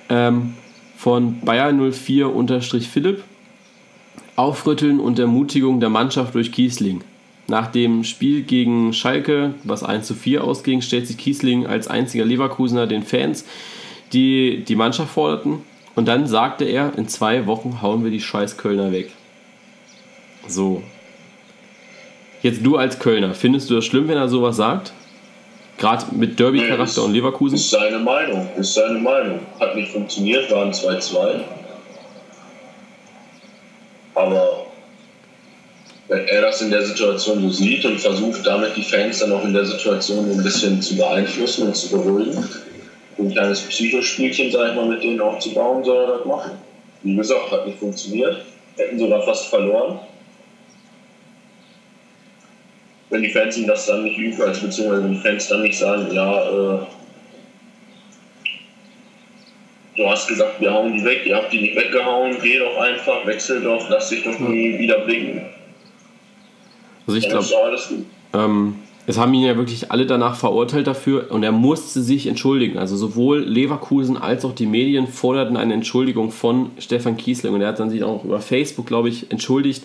[0.08, 0.54] Ähm,
[1.00, 3.24] von Bayer04-Philipp.
[4.36, 7.06] Aufrütteln und Ermutigung der Mannschaft durch Kiesling.
[7.48, 12.26] Nach dem Spiel gegen Schalke, was 1 zu 4 ausging, stellt sich Kiesling als einziger
[12.26, 13.46] Leverkusener den Fans,
[14.12, 15.62] die die Mannschaft forderten.
[15.96, 19.12] Und dann sagte er, in zwei Wochen hauen wir die scheiß Kölner weg.
[20.48, 20.84] So.
[22.44, 24.92] Jetzt du als Kölner, findest du das schlimm, wenn er sowas sagt?
[25.80, 27.56] Gerade mit Derby-Charakter nee, und Leverkusen?
[27.56, 29.40] Ist seine Meinung, ist seine Meinung.
[29.60, 31.40] Hat nicht funktioniert, waren 2-2.
[34.14, 34.66] Aber
[36.10, 39.46] wenn er das in der Situation so sieht und versucht damit die Fans dann auch
[39.46, 42.44] in der Situation ein bisschen zu beeinflussen und zu beruhigen,
[43.18, 46.52] ein kleines Psychospielchen, sag ich mal, mit denen aufzubauen, soll er das machen.
[47.04, 48.44] Wie gesagt, hat nicht funktioniert.
[48.76, 50.00] Hätten sogar fast verloren.
[53.10, 55.78] Wenn die Fans ihm das dann nicht üben, also beziehungsweise wenn die Fans dann nicht
[55.78, 56.80] sagen, ja, äh,
[59.98, 63.26] du hast gesagt, wir hauen die weg, ihr habt die nicht weggehauen, geh doch einfach,
[63.26, 65.42] wechsel doch, lass dich doch nie wieder bringen
[67.10, 67.78] also ich glaube,
[68.34, 68.76] ähm,
[69.08, 72.78] es haben ihn ja wirklich alle danach verurteilt dafür und er musste sich entschuldigen.
[72.78, 77.70] Also sowohl Leverkusen als auch die Medien forderten eine Entschuldigung von Stefan Kiesling und er
[77.70, 79.84] hat dann sich auch über Facebook, glaube ich, entschuldigt.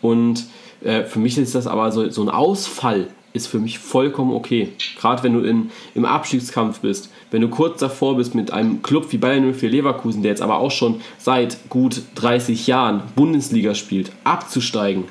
[0.00, 0.46] Und
[0.84, 4.68] äh, für mich ist das aber so, so ein Ausfall ist für mich vollkommen okay.
[4.98, 9.06] Gerade wenn du in, im Abstiegskampf bist, wenn du kurz davor bist mit einem Club
[9.10, 14.12] wie Bayern 04 Leverkusen, der jetzt aber auch schon seit gut 30 Jahren Bundesliga spielt,
[14.22, 15.04] abzusteigen,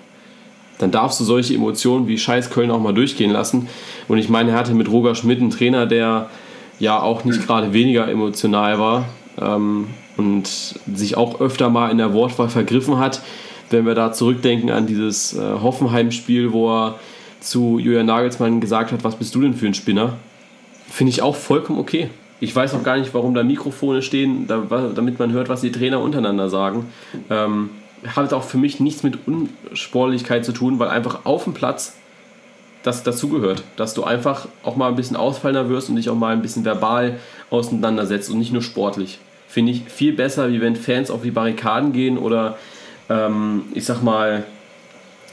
[0.80, 3.68] dann darfst du solche Emotionen wie Scheiß Köln auch mal durchgehen lassen.
[4.08, 6.30] Und ich meine, er hatte mit Roger Schmidt einen Trainer, der
[6.80, 9.06] ja auch nicht gerade weniger emotional war
[9.40, 10.48] ähm, und
[10.94, 13.22] sich auch öfter mal in der Wortwahl vergriffen hat.
[13.74, 17.00] Wenn wir da zurückdenken an dieses äh, Hoffenheim-Spiel, wo er
[17.40, 20.18] zu Julian Nagelsmann gesagt hat, was bist du denn für ein Spinner?
[20.88, 22.10] Finde ich auch vollkommen okay.
[22.40, 26.02] Ich weiß auch gar nicht, warum da Mikrofone stehen, damit man hört, was die Trainer
[26.02, 26.86] untereinander sagen.
[27.32, 27.72] Ähm,
[28.06, 31.96] hat auch für mich nichts mit Unsportlichkeit zu tun, weil einfach auf dem Platz
[32.84, 36.34] das dazugehört, dass du einfach auch mal ein bisschen ausfallender wirst und dich auch mal
[36.34, 37.18] ein bisschen verbal
[37.50, 39.20] auseinandersetzt und nicht nur sportlich.
[39.48, 42.58] Finde ich viel besser, wie wenn Fans auf die Barrikaden gehen oder
[43.14, 44.44] ähm, ich sag mal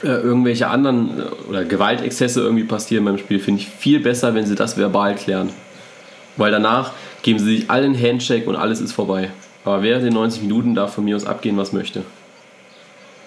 [0.03, 3.39] äh, irgendwelche anderen äh, oder Gewaltexzesse irgendwie passieren beim Spiel.
[3.39, 5.49] Finde ich viel besser, wenn sie das verbal klären.
[6.37, 6.91] Weil danach
[7.23, 9.29] geben sie sich allen Handshake und alles ist vorbei.
[9.63, 12.03] Aber während den 90 Minuten darf von mir aus abgehen, was möchte.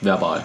[0.00, 0.44] Verbal.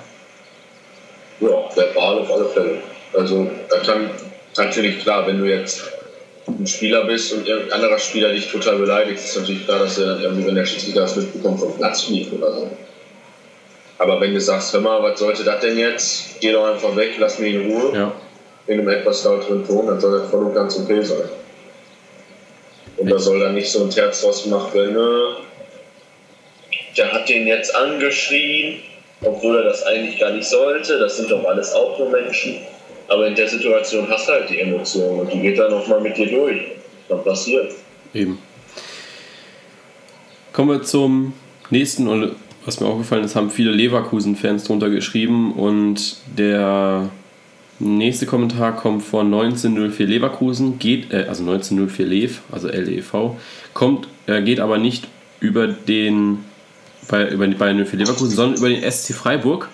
[1.40, 2.78] Ja, verbal auf alle Fälle.
[3.14, 4.10] Also da kann
[4.58, 5.84] natürlich klar, wenn du jetzt
[6.48, 10.14] ein Spieler bist und ein anderer Spieler dich total beleidigt, ist natürlich klar, dass er
[10.14, 12.72] dann irgendwie, wenn der Schiedsrichter das mitbekommt, vom Platz fliegt oder so.
[14.00, 16.40] Aber wenn du sagst, hör mal, was sollte das denn jetzt?
[16.40, 17.94] Geh doch einfach weg, lass mich in Ruhe.
[17.94, 18.12] Ja.
[18.68, 21.30] In einem etwas lauteren Ton, dann soll das voll und ganz okay sein.
[22.98, 25.38] Und da soll dann nicht so ein Terz draus gemacht werden, ne?
[26.98, 28.82] der hat den jetzt angeschrien,
[29.22, 31.00] obwohl er das eigentlich gar nicht sollte.
[31.00, 32.58] Das sind doch alles auch nur Menschen.
[33.08, 36.18] Aber in der Situation hast du halt die Emotion und die geht dann nochmal mit
[36.18, 36.62] dir durch.
[37.08, 37.74] Dann passiert.
[38.14, 38.38] Eben.
[40.54, 41.34] Kommen wir zum
[41.70, 42.36] nächsten und
[42.66, 47.10] was mir aufgefallen ist, haben viele Leverkusen-Fans drunter geschrieben und der
[47.80, 53.38] nächste Kommentar kommt von 1904 Leverkusen, geht, äh, also 1904 Lev, also LEV,
[53.74, 55.08] kommt, äh, geht aber nicht
[55.40, 56.40] über den
[57.12, 59.70] über Bayern für Leverkusen, sondern über den SC Freiburg.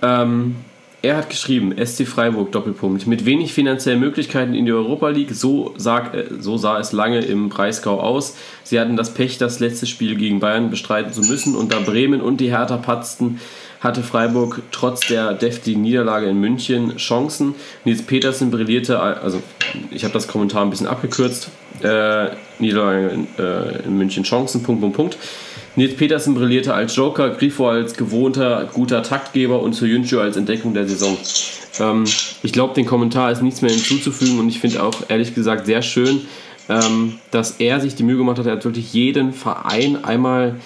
[0.00, 0.56] Ähm,
[1.00, 3.06] Er hat geschrieben, SC Freiburg, Doppelpunkt.
[3.06, 7.20] Mit wenig finanziellen Möglichkeiten in die Europa League, so, sag, äh, so sah es lange
[7.20, 8.36] im Breisgau aus.
[8.64, 11.54] Sie hatten das Pech, das letzte Spiel gegen Bayern bestreiten zu müssen.
[11.54, 13.40] Und da Bremen und die Hertha patzten,
[13.80, 17.54] hatte Freiburg trotz der deftigen Niederlage in München Chancen.
[17.84, 19.40] Nils Petersen brillierte, also
[19.92, 21.50] ich habe das Kommentar ein bisschen abgekürzt,
[21.82, 25.18] äh, Niederlage in, äh, in München Chancen, Punkt, Punkt, Punkt.
[25.78, 30.88] Nils Petersen brillierte als Joker, Grifo als gewohnter guter Taktgeber und Soyuncu als Entdeckung der
[30.88, 31.16] Saison.
[31.78, 32.02] Ähm,
[32.42, 35.82] ich glaube, den Kommentar ist nichts mehr hinzuzufügen und ich finde auch ehrlich gesagt sehr
[35.82, 36.22] schön,
[36.68, 40.56] ähm, dass er sich die Mühe gemacht hat, er hat wirklich jeden Verein einmal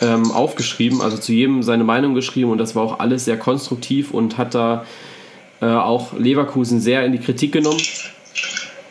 [0.00, 4.12] ähm, aufgeschrieben, also zu jedem seine Meinung geschrieben und das war auch alles sehr konstruktiv
[4.12, 4.86] und hat da
[5.60, 7.82] äh, auch Leverkusen sehr in die Kritik genommen.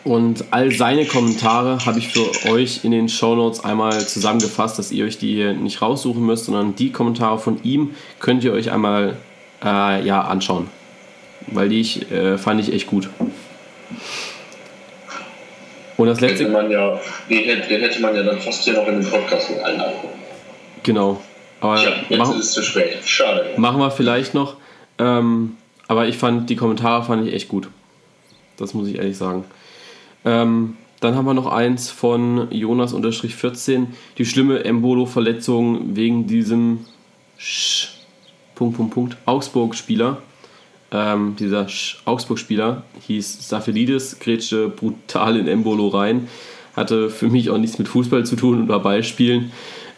[0.04, 4.92] Und all seine Kommentare habe ich für euch in den Show Notes einmal zusammengefasst, dass
[4.92, 8.72] ihr euch die hier nicht raussuchen müsst, sondern die Kommentare von ihm könnt ihr euch
[8.72, 9.16] einmal
[9.64, 10.70] äh, ja, anschauen.
[11.48, 13.10] Weil die ich, äh, fand ich echt gut.
[15.96, 16.46] Und das letzte.
[16.46, 17.00] Hätte man ja,
[17.30, 19.94] den, hätte man ja dann fast hier noch in den Podcast mit einladen.
[20.84, 21.22] Genau.
[21.62, 22.98] Aber ja, jetzt machen, ist es zu spät.
[23.06, 23.52] Schade.
[23.56, 24.58] Machen wir vielleicht noch.
[25.00, 25.56] Ähm,
[25.88, 27.70] aber ich fand die Kommentare fand ich echt gut.
[28.58, 29.46] Das muss ich ehrlich sagen.
[30.26, 33.88] Ähm, dann haben wir noch eins von Jonas-14.
[34.18, 36.86] Die schlimme Embolo-Verletzung wegen diesem
[37.38, 37.90] Sch
[38.56, 40.22] Punkt, Punkt, Punkt, Augsburg-Spieler.
[40.92, 41.68] Ähm, dieser
[42.06, 46.28] Augsburg-Spieler hieß Saffelidis, grätschte brutal in Embolo rein.
[46.76, 49.52] Hatte für mich auch nichts mit Fußball zu tun war Ballspielen.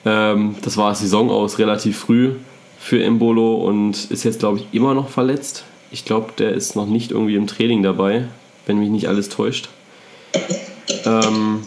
[0.05, 2.31] Ähm, das war Saison aus relativ früh
[2.79, 5.65] für Embolo und ist jetzt, glaube ich, immer noch verletzt.
[5.91, 8.27] Ich glaube, der ist noch nicht irgendwie im Training dabei,
[8.65, 9.69] wenn mich nicht alles täuscht.
[11.05, 11.63] Ähm,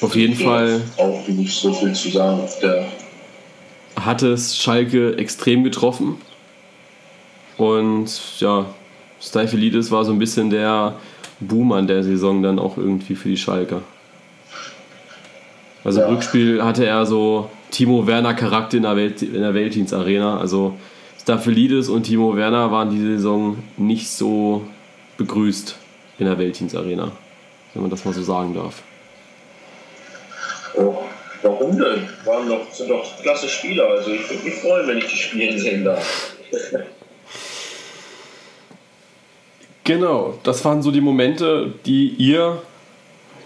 [0.00, 0.80] auf jeden Fall.
[0.96, 2.42] Auch nicht so viel zu sagen.
[3.96, 6.16] Hat es Schalke extrem getroffen.
[7.56, 8.66] Und ja,
[9.20, 10.94] Steifelidis war so ein bisschen der
[11.40, 13.82] Boom an der Saison dann auch irgendwie für die Schalker.
[15.82, 16.06] Also ja.
[16.06, 20.38] im Rückspiel hatte er so Timo Werner Charakter in der, Welt, in der Weltdienst Arena.
[20.38, 20.76] Also
[21.20, 24.62] Staphelidis und Timo Werner waren die Saison nicht so
[25.16, 25.76] begrüßt
[26.18, 27.12] in der Weltdienst Arena,
[27.74, 28.82] wenn man das mal so sagen darf.
[30.74, 31.04] Oh,
[31.42, 32.08] warum denn?
[32.24, 33.88] Waren doch, sind doch klasse Spieler.
[33.88, 36.34] Also ich würde mich freuen, wenn ich die spielen sehen darf.
[39.84, 42.62] genau, das waren so die Momente, die ihr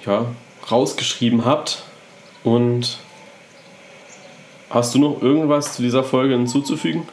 [0.06, 0.26] ja,
[0.70, 1.82] rausgeschrieben habt.
[2.44, 2.98] Und
[4.70, 7.08] hast du noch irgendwas zu dieser Folge hinzuzufügen?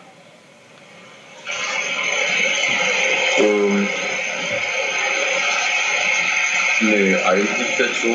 [3.38, 3.79] Ähm,
[6.82, 8.08] nee, eigentlich jetzt so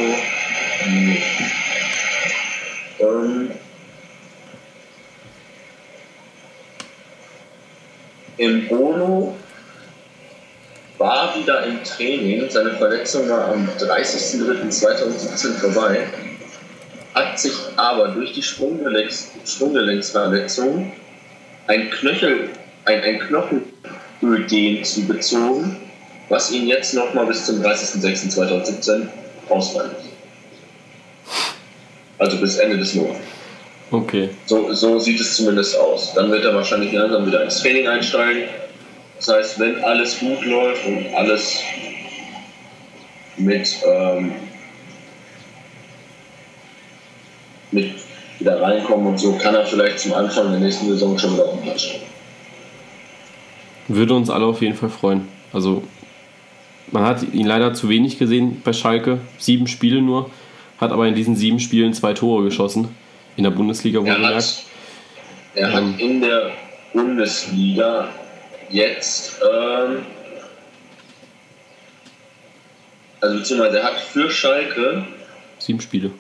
[0.89, 1.23] nicht.
[3.01, 3.51] Ähm,
[8.37, 9.37] Im Bono
[10.99, 12.51] war wieder im Training.
[12.51, 16.07] Seine Verletzung war am 30.03.2017 vorbei
[17.15, 20.93] hat sich aber durch die Sprunggelenks, Sprunggelenksverletzung
[21.69, 22.51] ein Knöchel,
[22.85, 25.77] ein, ein Knochenödem zugezogen,
[26.29, 29.07] was ihn jetzt nochmal bis zum 30.06.2017
[29.49, 30.05] ausfallen muss.
[32.19, 33.21] Also bis Ende des Monats.
[33.91, 34.31] Okay.
[34.47, 36.15] So, so sieht es zumindest aus.
[36.15, 38.45] Dann wird er wahrscheinlich langsam wieder ins Training einsteigen.
[39.17, 41.61] Das heißt, wenn alles gut läuft und alles
[43.37, 44.33] mit ähm,
[47.71, 47.91] mit
[48.39, 51.53] wieder reinkommen und so kann er vielleicht zum Anfang der nächsten Saison schon wieder auf
[51.53, 52.03] den Platz stehen.
[53.89, 55.29] Würde uns alle auf jeden Fall freuen.
[55.53, 55.83] Also
[56.95, 60.31] man hat ihn leider zu wenig gesehen bei Schalke, sieben Spiele nur,
[60.79, 62.89] hat aber in diesen sieben Spielen zwei Tore geschossen
[63.37, 64.65] in der Bundesliga wohlgemerkt.
[65.57, 66.51] Er, hat, er ähm, hat in der
[66.93, 68.09] Bundesliga
[68.71, 70.07] jetzt ähm,
[73.21, 75.05] also beziehungsweise er hat für Schalke
[75.59, 76.13] sieben Spiele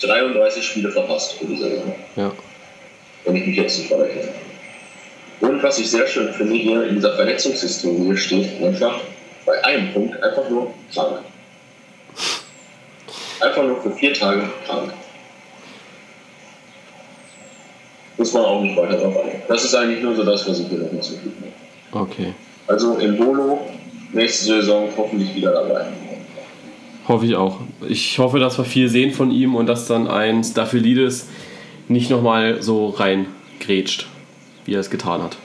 [0.00, 1.94] 33 Spiele verpasst für diese Saison.
[2.14, 2.30] Ja.
[3.24, 4.28] Wenn ich mich jetzt nicht verrechne.
[5.40, 9.00] Und was ich sehr schön finde, hier in dieser Verletzungshistorie steht einfach
[9.46, 11.20] bei einem Punkt einfach nur krank.
[13.40, 14.92] Einfach nur für vier Tage krank.
[18.16, 19.42] Muss man auch nicht weiter drauf eingehen.
[19.48, 21.52] Das ist eigentlich nur so das, was ich hier noch hinzufügen
[21.92, 22.32] Okay.
[22.66, 23.60] Also im Bolo
[24.12, 25.86] nächste Saison hoffentlich wieder dabei.
[27.06, 27.60] Hoffe ich auch.
[27.86, 31.28] Ich hoffe, dass wir viel sehen von ihm und dass dann ein Staphylidis
[31.88, 34.06] nicht nochmal so reingrätscht,
[34.64, 35.36] wie er es getan hat.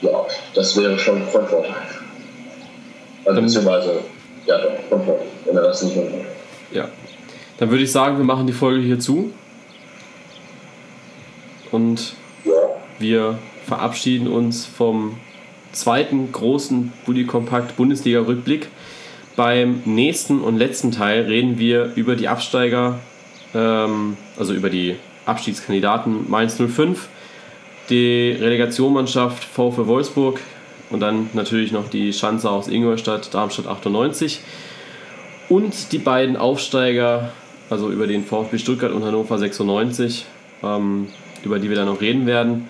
[0.00, 1.74] Ja, das wäre schon von Vorteil.
[3.24, 4.00] Also, beziehungsweise,
[4.46, 6.26] ja, doch, Vorteil, wenn er das nicht mehr macht.
[6.72, 6.88] Ja.
[7.58, 9.32] Dann würde ich sagen, wir machen die Folge hier zu.
[11.70, 12.14] Und
[12.44, 12.52] ja.
[12.98, 15.16] wir verabschieden uns vom
[15.72, 18.68] zweiten großen Bully Kompakt Bundesliga-Rückblick.
[19.36, 22.98] Beim nächsten und letzten Teil reden wir über die Absteiger,
[23.54, 27.08] ähm, also über die Abstiegskandidaten Mainz 05,
[27.88, 30.40] die Relegationsmannschaft VfL Wolfsburg
[30.90, 34.40] und dann natürlich noch die Schanze aus Ingolstadt, Darmstadt 98
[35.48, 37.32] und die beiden Aufsteiger,
[37.70, 40.26] also über den VfB Stuttgart und Hannover 96,
[40.62, 41.08] ähm,
[41.42, 42.68] über die wir dann noch reden werden.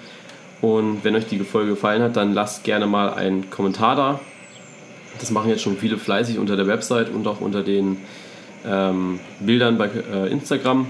[0.61, 4.21] Und wenn euch die Folge gefallen hat, dann lasst gerne mal einen Kommentar da.
[5.19, 7.99] Das machen jetzt schon viele fleißig unter der Website und auch unter den
[8.67, 10.87] ähm, Bildern bei äh, Instagram.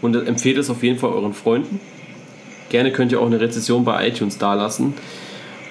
[0.00, 1.80] Und empfehlt es auf jeden Fall euren Freunden.
[2.68, 4.94] Gerne könnt ihr auch eine Rezession bei iTunes dalassen.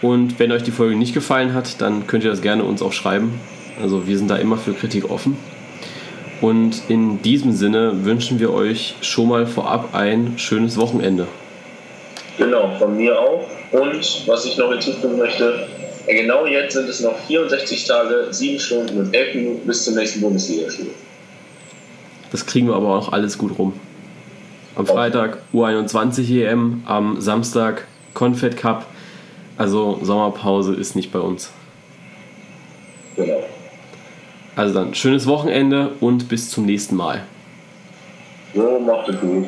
[0.02, 2.94] Und wenn euch die Folge nicht gefallen hat, dann könnt ihr das gerne uns auch
[2.94, 3.40] schreiben.
[3.82, 5.38] Also wir sind da immer für Kritik offen.
[6.42, 11.28] Und in diesem Sinne wünschen wir euch schon mal vorab ein schönes Wochenende.
[12.38, 13.48] Genau, von mir auch.
[13.72, 15.68] Und was ich noch hinzufügen möchte,
[16.06, 20.22] genau jetzt sind es noch 64 Tage, 7 Stunden und 11 Minuten bis zum nächsten
[20.22, 20.92] Bundesligaspiel.
[22.32, 23.74] Das kriegen wir aber auch alles gut rum.
[24.76, 28.86] Am Freitag U21 EM, am Samstag Confed Cup.
[29.58, 31.52] Also Sommerpause ist nicht bei uns.
[33.16, 33.44] Genau.
[34.56, 37.24] Also dann schönes Wochenende und bis zum nächsten Mal.
[38.56, 39.46] So, macht es gut.